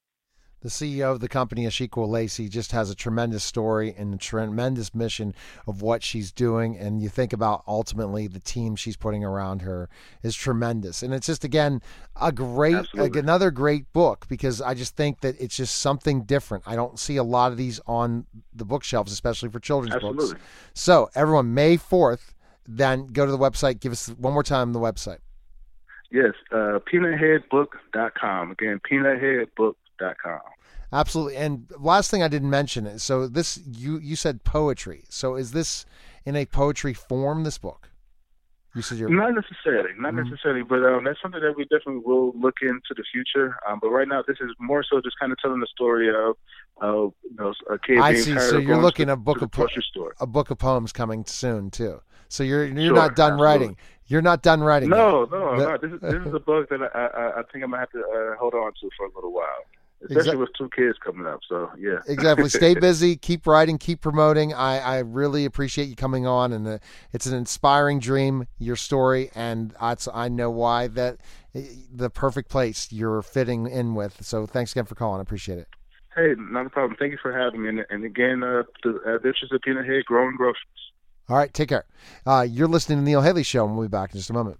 The 0.62 0.70
CEO 0.70 1.12
of 1.12 1.22
the 1.22 1.28
company, 1.28 1.66
Ashikwa 1.66 2.08
Lacey, 2.08 2.48
just 2.48 2.72
has 2.72 2.92
a 2.92 2.96
tremendous 2.96 3.44
story 3.44 3.96
and 3.98 4.14
a 4.14 4.18
tremendous 4.18 4.94
mission 4.94 5.34
of 5.66 5.82
what 5.82 6.04
she's 6.04 6.32
doing. 6.32 6.78
And 6.78 7.02
you 7.02 7.10
think 7.10 7.34
about 7.34 7.64
ultimately 7.68 8.28
the 8.28 8.40
team 8.40 8.76
she's 8.76 8.96
putting 8.96 9.24
around 9.24 9.64
her 9.64 9.90
is 10.22 10.36
tremendous. 10.36 11.02
And 11.02 11.16
it's 11.16 11.26
just, 11.26 11.44
again, 11.44 11.82
a 12.22 12.32
great, 12.32 12.76
Absolutely. 12.76 13.20
another 13.20 13.50
great 13.50 13.92
book 13.92 14.28
because 14.30 14.62
I 14.62 14.76
just 14.76 14.96
think 14.96 15.22
that 15.22 15.36
it's 15.42 15.58
just 15.58 15.80
something 15.80 16.26
different. 16.26 16.64
I 16.68 16.76
don't 16.76 17.00
see 17.00 17.18
a 17.18 17.24
lot 17.24 17.52
of 17.52 17.58
these 17.58 17.80
on 17.88 18.28
the 18.54 18.66
bookshelves, 18.66 19.12
especially 19.12 19.50
for 19.50 19.60
children's 19.60 20.00
books. 20.00 20.36
So, 20.76 21.10
everyone, 21.16 21.56
May 21.56 21.78
4th, 21.78 22.34
then 22.68 23.08
go 23.08 23.26
to 23.26 23.32
the 23.32 23.40
website. 23.40 23.80
Give 23.80 23.92
us 23.92 24.10
one 24.10 24.34
more 24.34 24.44
time 24.44 24.74
the 24.74 24.80
website. 24.80 25.18
Yes, 26.12 26.34
uh, 26.52 26.78
peanutheadbook.com. 26.92 28.52
Again, 28.52 28.80
peanutheadbook.com. 28.90 29.76
Absolutely. 30.94 31.38
And 31.38 31.68
last 31.80 32.12
thing 32.12 32.22
I 32.22 32.28
didn't 32.28 32.50
mention 32.50 32.86
is 32.86 33.02
so 33.04 33.28
this 33.28 33.60
you 33.66 33.98
you 34.00 34.16
said 34.16 34.44
poetry. 34.44 35.04
So 35.10 35.36
is 35.36 35.52
this 35.52 35.86
in 36.26 36.36
a 36.36 36.46
poetry 36.46 36.94
form? 36.94 37.44
This 37.44 37.58
book. 37.58 37.88
You 38.76 38.82
said 38.82 38.98
you're 39.00 39.10
Not 39.10 39.34
necessarily, 39.34 39.90
not 40.00 40.14
Mhm. 40.14 40.24
necessarily, 40.30 40.64
but 40.64 40.82
um, 40.86 41.04
that's 41.04 41.22
something 41.22 41.42
that 41.42 41.56
we 41.58 41.64
definitely 41.66 42.04
will 42.06 42.32
look 42.40 42.56
into 42.62 42.94
the 42.96 43.04
future. 43.12 43.58
Um, 43.68 43.80
but 43.82 43.90
right 43.90 44.08
now, 44.08 44.22
this 44.26 44.38
is 44.40 44.50
more 44.60 44.82
so 44.82 45.02
just 45.02 45.20
kind 45.20 45.30
of 45.34 45.38
telling 45.40 45.60
the 45.60 45.68
story 45.68 46.08
of, 46.08 46.38
of 46.80 47.14
you 47.24 47.36
know, 47.38 47.54
a 47.70 47.78
kid 47.78 47.98
I 47.98 48.14
see. 48.16 48.38
So 48.40 48.58
you're 48.60 48.78
looking 48.82 49.08
to, 49.08 49.14
a 49.14 49.18
book 49.18 49.42
of 49.42 49.52
po- 49.52 49.64
grocery 49.64 49.84
store. 49.92 50.14
a 50.22 50.26
book 50.28 50.52
of 50.52 50.58
poems 50.58 50.94
coming 50.94 51.26
soon 51.26 51.70
too. 51.70 52.02
So 52.30 52.44
you're 52.44 52.64
you're 52.66 52.86
Sure, 52.88 52.96
not 52.96 53.16
done 53.18 53.34
absolutely. 53.34 53.44
writing. 53.46 53.78
You're 54.08 54.22
not 54.22 54.42
done 54.42 54.62
writing. 54.64 54.90
yet. 54.90 54.96
No, 54.98 55.26
no, 55.26 55.58
The- 55.60 55.66
no. 55.70 55.78
This 55.78 55.92
is 55.92 56.00
this 56.02 56.28
is 56.28 56.34
a 56.34 56.40
book 56.40 56.70
that 56.70 56.82
I, 56.82 57.08
I 57.08 57.40
I 57.40 57.44
think 57.52 57.66
I'm 57.66 57.72
gonna 57.72 57.80
have 57.80 57.90
to 57.92 58.00
uh, 58.00 58.38
hold 58.40 58.54
on 58.54 58.72
to 58.80 58.90
for 58.98 59.06
a 59.06 59.10
little 59.14 59.34
while, 59.34 59.66
especially 60.04 60.20
Exact- 60.20 60.38
with 60.38 60.50
two 60.58 60.70
kids 60.76 60.98
coming 61.04 61.26
up. 61.26 61.42
So 61.48 61.70
yeah, 61.78 62.00
exactly. 62.08 62.50
Stay 62.50 62.74
busy. 62.74 63.16
Keep 63.16 63.48
writing. 63.48 63.78
Keep 63.78 64.02
promoting. 64.02 64.54
I, 64.54 64.80
I 64.80 65.00
really 65.00 65.46
appreciate 65.46 65.86
you 65.86 65.96
coming 65.96 66.26
on, 66.26 66.54
and 66.54 66.68
uh, 66.68 66.78
it's 67.14 67.26
an 67.26 67.36
inspiring 67.36 68.00
dream. 68.00 68.48
Your 68.60 68.76
story, 68.76 69.32
and 69.36 69.74
that's 69.80 70.08
I 70.14 70.30
know 70.30 70.50
why 70.50 70.88
that 70.88 71.18
uh, 71.56 71.60
the 71.92 72.10
perfect 72.10 72.50
place 72.50 72.92
you're 72.92 73.22
fitting 73.22 73.68
in 73.68 73.96
with. 73.96 74.26
So 74.26 74.46
thanks 74.46 74.72
again 74.72 74.86
for 74.86 74.96
calling. 74.96 75.20
I 75.20 75.24
appreciate 75.24 75.60
it. 75.60 75.68
Hey, 76.16 76.34
not 76.38 76.66
a 76.66 76.70
problem. 76.70 76.98
Thank 77.00 77.14
you 77.14 77.18
for 77.22 77.32
having 77.32 77.64
me. 77.64 77.70
And, 77.70 77.86
and 77.90 78.04
again, 78.04 78.44
uh, 78.44 78.64
the 78.84 79.00
uh, 79.06 79.16
Adventures 79.16 79.50
of 79.54 79.62
Peanut 79.62 79.86
Head 79.86 80.04
Growing 80.06 80.36
Groceries. 80.36 80.66
All 81.30 81.38
right, 81.38 81.54
take 81.54 81.70
care. 81.70 81.86
Uh, 82.26 82.46
you're 82.48 82.68
listening 82.68 82.98
to 82.98 83.04
the 83.04 83.10
Neil 83.10 83.22
Haley 83.22 83.44
Show, 83.44 83.66
and 83.66 83.78
we'll 83.78 83.88
be 83.88 83.92
back 83.92 84.14
in 84.14 84.18
just 84.18 84.30
a 84.30 84.34
moment. 84.34 84.60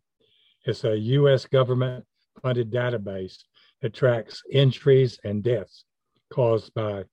It's 0.64 0.84
a 0.84 0.96
U.S. 0.96 1.46
government 1.46 2.04
funded 2.40 2.70
database 2.70 3.42
that 3.82 3.92
tracks 3.92 4.42
injuries 4.50 5.18
and 5.24 5.42
deaths 5.42 5.84
caused 6.32 6.72
by 6.74 7.04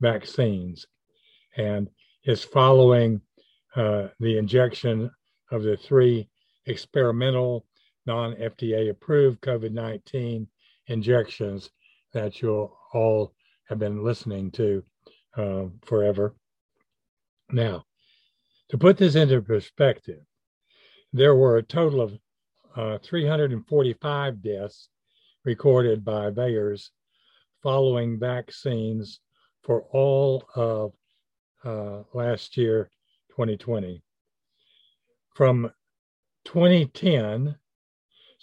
vaccines 0.00 0.86
and 1.56 1.88
is 2.24 2.42
following 2.42 3.20
uh, 3.76 4.08
the 4.18 4.38
injection 4.38 5.10
of 5.52 5.62
the 5.62 5.76
three 5.76 6.28
experimental 6.66 7.66
non 8.06 8.34
FDA 8.34 8.90
approved 8.90 9.40
COVID 9.40 9.72
19 9.72 10.48
injections 10.88 11.70
that 12.12 12.40
you'll 12.40 12.76
all 12.92 13.32
have 13.68 13.78
been 13.78 14.02
listening 14.02 14.50
to 14.52 14.82
uh, 15.36 15.64
forever. 15.84 16.34
Now, 17.50 17.84
to 18.70 18.78
put 18.78 18.96
this 18.96 19.14
into 19.14 19.40
perspective, 19.42 20.20
there 21.12 21.34
were 21.34 21.58
a 21.58 21.62
total 21.62 22.00
of 22.00 22.18
uh, 22.74 22.98
345 23.02 24.42
deaths 24.42 24.88
recorded 25.46 26.04
by 26.04 26.30
VAERS 26.30 26.90
following 27.62 28.18
vaccines 28.18 29.20
for 29.62 29.82
all 29.92 30.44
of 30.54 30.92
uh, 31.64 32.02
last 32.12 32.56
year, 32.56 32.90
2020. 33.30 34.02
From 35.34 35.70
2010 36.44 37.56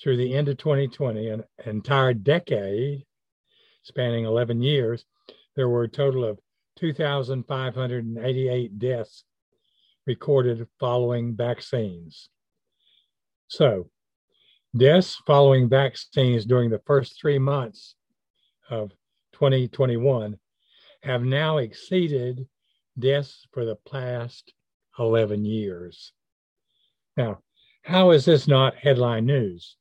through 0.01 0.17
the 0.17 0.33
end 0.33 0.47
of 0.47 0.57
2020, 0.57 1.29
an 1.29 1.43
entire 1.65 2.13
decade 2.13 3.05
spanning 3.83 4.25
11 4.25 4.61
years, 4.61 5.05
there 5.55 5.69
were 5.69 5.83
a 5.83 5.89
total 5.89 6.25
of 6.25 6.39
2,588 6.77 8.79
deaths 8.79 9.23
recorded 10.07 10.67
following 10.79 11.35
vaccines. 11.35 12.29
So, 13.47 13.89
deaths 14.75 15.21
following 15.27 15.69
vaccines 15.69 16.45
during 16.45 16.69
the 16.69 16.81
first 16.85 17.19
three 17.19 17.39
months 17.39 17.95
of 18.69 18.91
2021 19.33 20.37
have 21.03 21.23
now 21.23 21.57
exceeded 21.57 22.47
deaths 22.97 23.45
for 23.51 23.65
the 23.65 23.75
past 23.89 24.53
11 24.97 25.45
years. 25.45 26.13
Now, 27.17 27.39
how 27.83 28.11
is 28.11 28.25
this 28.25 28.47
not 28.47 28.75
headline 28.75 29.25
news? 29.25 29.75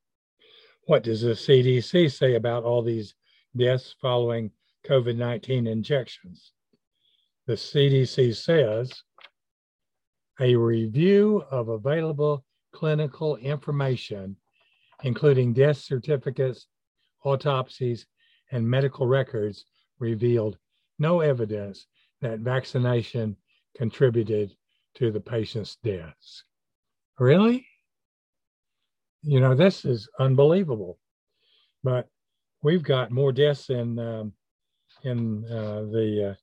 What 0.86 1.05
does 1.05 1.22
the 1.22 1.32
CDC 1.32 2.11
say 2.11 2.34
about 2.34 2.64
all 2.64 2.82
these 2.82 3.14
deaths 3.57 3.95
following 4.01 4.51
COVID 4.86 5.16
19 5.16 5.66
injections? 5.66 6.53
The 7.47 7.55
CDC 7.55 8.34
says 8.36 9.03
a 10.40 10.57
review 10.57 11.45
of 11.51 11.68
available 11.68 12.45
clinical 12.72 13.36
information, 13.36 14.36
including 15.03 15.53
death 15.53 15.79
certificates, 15.79 16.67
autopsies, 17.25 18.07
and 18.51 18.69
medical 18.69 19.07
records, 19.07 19.65
revealed 19.99 20.59
no 20.99 21.21
evidence 21.21 21.87
that 22.21 22.41
vaccination 22.41 23.37
contributed 23.77 24.55
to 24.95 25.11
the 25.11 25.21
patient's 25.21 25.77
deaths. 25.83 26.45
Really? 27.19 27.67
You 29.23 29.41
know, 29.41 29.55
this 29.55 29.85
is 29.85 30.09
unbelievable. 30.19 30.99
But 31.83 32.09
we've 32.63 32.83
got 32.83 33.11
more 33.11 33.33
deaths 33.33 33.71
in 33.71 33.99
um, 33.99 34.33
in 35.03 35.45
uh, 35.47 35.83
the 35.91 36.31
uh, 36.31 36.35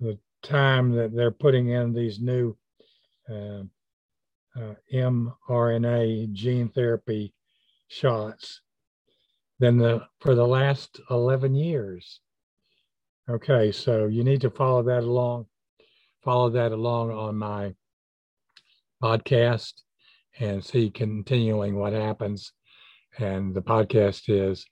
the 0.00 0.18
time 0.42 0.92
that 0.92 1.14
they're 1.14 1.30
putting 1.30 1.68
in 1.68 1.92
these 1.92 2.20
new 2.20 2.56
uh, 3.30 3.62
uh 4.56 4.74
mRNA 4.92 6.32
gene 6.32 6.68
therapy 6.68 7.32
shots 7.88 8.60
than 9.58 9.78
the 9.78 10.06
for 10.20 10.34
the 10.34 10.46
last 10.46 11.00
11 11.10 11.54
years. 11.54 12.20
Okay, 13.28 13.72
so 13.72 14.06
you 14.06 14.22
need 14.22 14.42
to 14.42 14.50
follow 14.50 14.82
that 14.84 15.02
along, 15.02 15.46
follow 16.22 16.50
that 16.50 16.72
along 16.72 17.10
on 17.10 17.36
my 17.36 17.74
podcast 19.02 19.72
and 20.38 20.64
see 20.64 20.90
continuing 20.90 21.76
what 21.76 21.92
happens. 21.92 22.52
And 23.18 23.54
the 23.54 23.62
podcast 23.62 24.24
is 24.28 24.66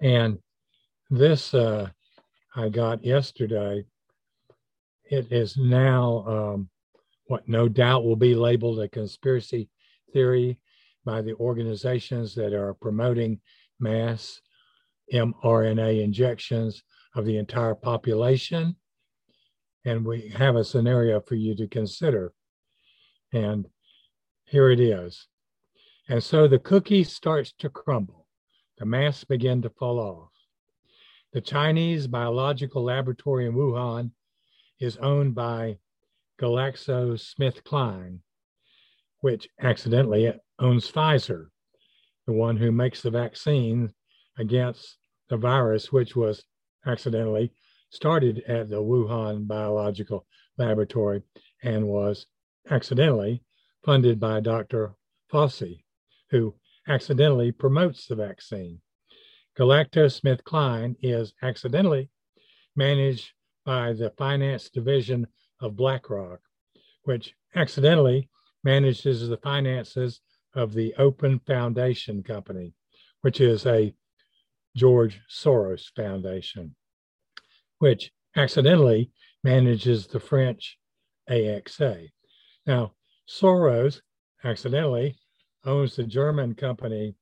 And 0.00 0.38
this 1.10 1.54
uh, 1.54 1.88
I 2.54 2.70
got 2.70 3.04
yesterday. 3.04 3.84
It 5.04 5.30
is 5.30 5.56
now 5.56 6.24
um, 6.26 6.68
what 7.26 7.48
no 7.48 7.68
doubt 7.68 8.04
will 8.04 8.16
be 8.16 8.34
labeled 8.34 8.80
a 8.80 8.88
conspiracy 8.88 9.68
theory 10.12 10.58
by 11.04 11.22
the 11.22 11.34
organizations 11.34 12.34
that 12.34 12.52
are 12.52 12.74
promoting 12.74 13.40
mass 13.78 14.40
mRNA 15.12 16.02
injections 16.02 16.82
of 17.14 17.24
the 17.24 17.36
entire 17.36 17.74
population. 17.74 18.74
And 19.86 20.04
we 20.04 20.28
have 20.36 20.56
a 20.56 20.64
scenario 20.64 21.20
for 21.20 21.36
you 21.36 21.54
to 21.54 21.66
consider. 21.66 22.34
And 23.32 23.66
here 24.44 24.68
it 24.68 24.80
is. 24.80 25.28
And 26.08 26.22
so 26.22 26.46
the 26.46 26.58
cookie 26.58 27.04
starts 27.04 27.52
to 27.60 27.70
crumble 27.70 28.26
the 28.78 28.84
masks 28.84 29.24
begin 29.24 29.62
to 29.62 29.70
fall 29.70 29.98
off. 29.98 30.30
The 31.32 31.40
Chinese 31.40 32.06
biological 32.06 32.84
laboratory 32.84 33.46
in 33.46 33.54
Wuhan 33.54 34.10
is 34.80 34.98
owned 34.98 35.34
by 35.34 35.78
GlaxoSmithKline, 36.40 38.18
which 39.20 39.48
accidentally 39.60 40.32
owns 40.58 40.90
Pfizer, 40.90 41.46
the 42.26 42.32
one 42.32 42.58
who 42.58 42.70
makes 42.70 43.00
the 43.00 43.10
vaccine 43.10 43.92
against 44.38 44.98
the 45.30 45.36
virus, 45.38 45.90
which 45.90 46.14
was 46.14 46.44
accidentally 46.84 47.52
started 47.90 48.42
at 48.48 48.68
the 48.68 48.82
Wuhan 48.82 49.46
Biological 49.46 50.26
Laboratory 50.58 51.22
and 51.62 51.86
was 51.86 52.26
accidentally 52.70 53.42
funded 53.84 54.18
by 54.18 54.40
Dr. 54.40 54.94
Fauci, 55.32 55.84
who 56.30 56.54
accidentally 56.88 57.52
promotes 57.52 58.06
the 58.06 58.16
vaccine. 58.16 58.80
GlaxoSmithKline 59.58 60.96
is 61.00 61.32
accidentally 61.42 62.10
managed 62.74 63.30
by 63.64 63.92
the 63.92 64.10
finance 64.18 64.68
division 64.70 65.26
of 65.60 65.76
BlackRock, 65.76 66.40
which 67.04 67.34
accidentally 67.54 68.28
manages 68.64 69.28
the 69.28 69.38
finances 69.38 70.20
of 70.54 70.74
the 70.74 70.94
Open 70.98 71.38
Foundation 71.46 72.22
Company, 72.22 72.74
which 73.22 73.40
is 73.40 73.66
a 73.66 73.94
George 74.76 75.20
Soros 75.30 75.90
Foundation, 75.94 76.74
which 77.78 78.10
accidentally 78.34 79.10
manages 79.42 80.06
the 80.06 80.20
French 80.20 80.78
AXA. 81.28 82.08
Now, 82.66 82.94
Soros 83.28 84.00
accidentally 84.44 85.16
owns 85.64 85.96
the 85.96 86.04
German 86.04 86.54
company 86.54 87.16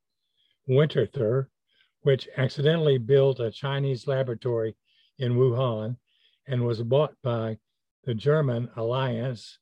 Winterthur, 0.68 1.48
which 2.02 2.28
accidentally 2.36 2.98
built 2.98 3.40
a 3.40 3.50
Chinese 3.50 4.06
laboratory 4.06 4.76
in 5.18 5.34
Wuhan 5.36 5.96
and 6.46 6.64
was 6.64 6.82
bought 6.82 7.14
by 7.22 7.58
the 8.04 8.14
German 8.14 8.68
Allianz, 8.76 9.58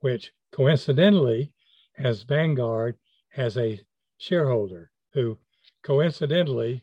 which 0.00 0.32
coincidentally 0.52 1.52
has 1.94 2.22
Vanguard 2.22 2.96
as 3.36 3.56
a 3.58 3.80
shareholder, 4.18 4.90
who 5.12 5.38
coincidentally 5.82 6.82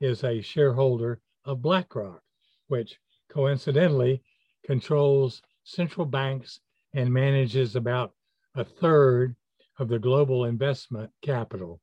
is 0.00 0.22
a 0.22 0.40
shareholder 0.40 1.20
of 1.44 1.62
BlackRock, 1.62 2.22
which 2.68 2.98
coincidentally 3.28 4.22
controls 4.64 5.42
central 5.64 6.06
banks 6.06 6.60
and 6.94 7.12
manages 7.12 7.76
about 7.76 8.12
a 8.54 8.64
third 8.64 9.36
of 9.78 9.88
the 9.88 9.98
global 9.98 10.44
investment 10.44 11.10
capital. 11.22 11.80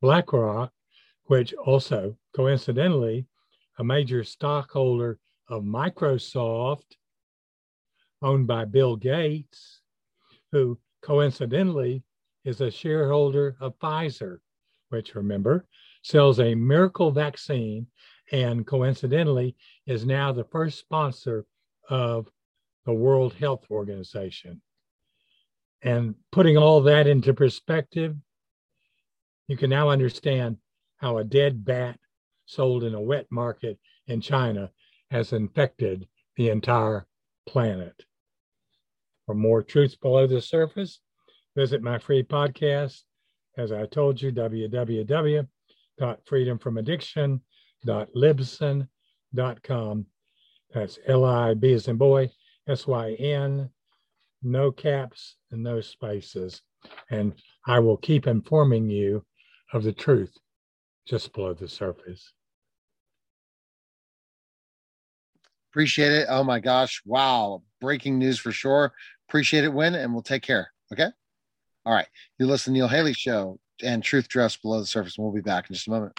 BlackRock, 0.00 0.72
which 1.24 1.52
also 1.54 2.16
coincidentally 2.34 3.26
a 3.78 3.84
major 3.84 4.24
stockholder 4.24 5.18
of 5.48 5.62
Microsoft, 5.62 6.96
owned 8.22 8.46
by 8.46 8.64
Bill 8.64 8.96
Gates, 8.96 9.80
who 10.52 10.78
coincidentally 11.02 12.02
is 12.44 12.60
a 12.60 12.70
shareholder 12.70 13.56
of 13.60 13.78
Pfizer, 13.78 14.38
which 14.88 15.14
remember 15.14 15.66
sells 16.02 16.40
a 16.40 16.54
miracle 16.54 17.10
vaccine 17.10 17.86
and 18.32 18.66
coincidentally 18.66 19.56
is 19.86 20.04
now 20.04 20.32
the 20.32 20.44
first 20.44 20.78
sponsor 20.78 21.46
of 21.88 22.30
the 22.84 22.92
World 22.92 23.34
Health 23.34 23.64
Organization. 23.70 24.62
And 25.82 26.14
putting 26.32 26.56
all 26.56 26.80
that 26.82 27.06
into 27.06 27.34
perspective, 27.34 28.16
you 29.46 29.56
can 29.56 29.70
now 29.70 29.90
understand 29.90 30.56
how 30.96 31.18
a 31.18 31.24
dead 31.24 31.64
bat 31.64 31.98
sold 32.46 32.84
in 32.84 32.94
a 32.94 33.00
wet 33.00 33.26
market 33.30 33.78
in 34.06 34.20
China 34.20 34.70
has 35.10 35.32
infected 35.32 36.08
the 36.36 36.50
entire 36.50 37.06
planet. 37.46 38.04
For 39.26 39.34
more 39.34 39.62
truths 39.62 39.96
below 39.96 40.26
the 40.26 40.40
surface, 40.40 41.00
visit 41.56 41.82
my 41.82 41.98
free 41.98 42.22
podcast. 42.22 43.02
As 43.56 43.72
I 43.72 43.86
told 43.86 44.20
you, 44.22 44.30
www.freedomfromaddiction.libsyn.com. 47.86 50.06
That's 50.74 50.98
L 51.06 51.24
I 51.24 51.54
B 51.54 51.72
as 51.72 51.88
in 51.88 51.96
boy, 51.96 52.30
S 52.68 52.86
Y 52.86 53.12
N, 53.14 53.70
no 54.42 54.70
caps 54.70 55.36
and 55.50 55.62
no 55.62 55.80
spaces. 55.80 56.62
And 57.10 57.34
I 57.66 57.78
will 57.78 57.96
keep 57.96 58.26
informing 58.26 58.90
you 58.90 59.24
of 59.72 59.82
the 59.82 59.92
truth 59.92 60.36
just 61.06 61.32
below 61.32 61.54
the 61.54 61.68
surface. 61.68 62.32
Appreciate 65.70 66.12
it. 66.12 66.26
Oh 66.28 66.44
my 66.44 66.60
gosh. 66.60 67.02
Wow. 67.04 67.62
Breaking 67.80 68.18
news 68.18 68.38
for 68.38 68.52
sure. 68.52 68.92
Appreciate 69.28 69.64
it, 69.64 69.72
Winn, 69.72 69.94
and 69.94 70.12
we'll 70.12 70.22
take 70.22 70.42
care. 70.42 70.70
Okay. 70.92 71.08
All 71.84 71.92
right. 71.92 72.06
You 72.38 72.46
listen 72.46 72.72
to 72.72 72.78
Neil 72.78 72.88
Haley 72.88 73.12
Show 73.12 73.58
and 73.82 74.02
Truth 74.02 74.28
Just 74.28 74.62
Below 74.62 74.80
the 74.80 74.86
Surface. 74.86 75.16
And 75.16 75.24
we'll 75.24 75.34
be 75.34 75.40
back 75.40 75.68
in 75.68 75.74
just 75.74 75.86
a 75.86 75.90
moment. 75.90 76.18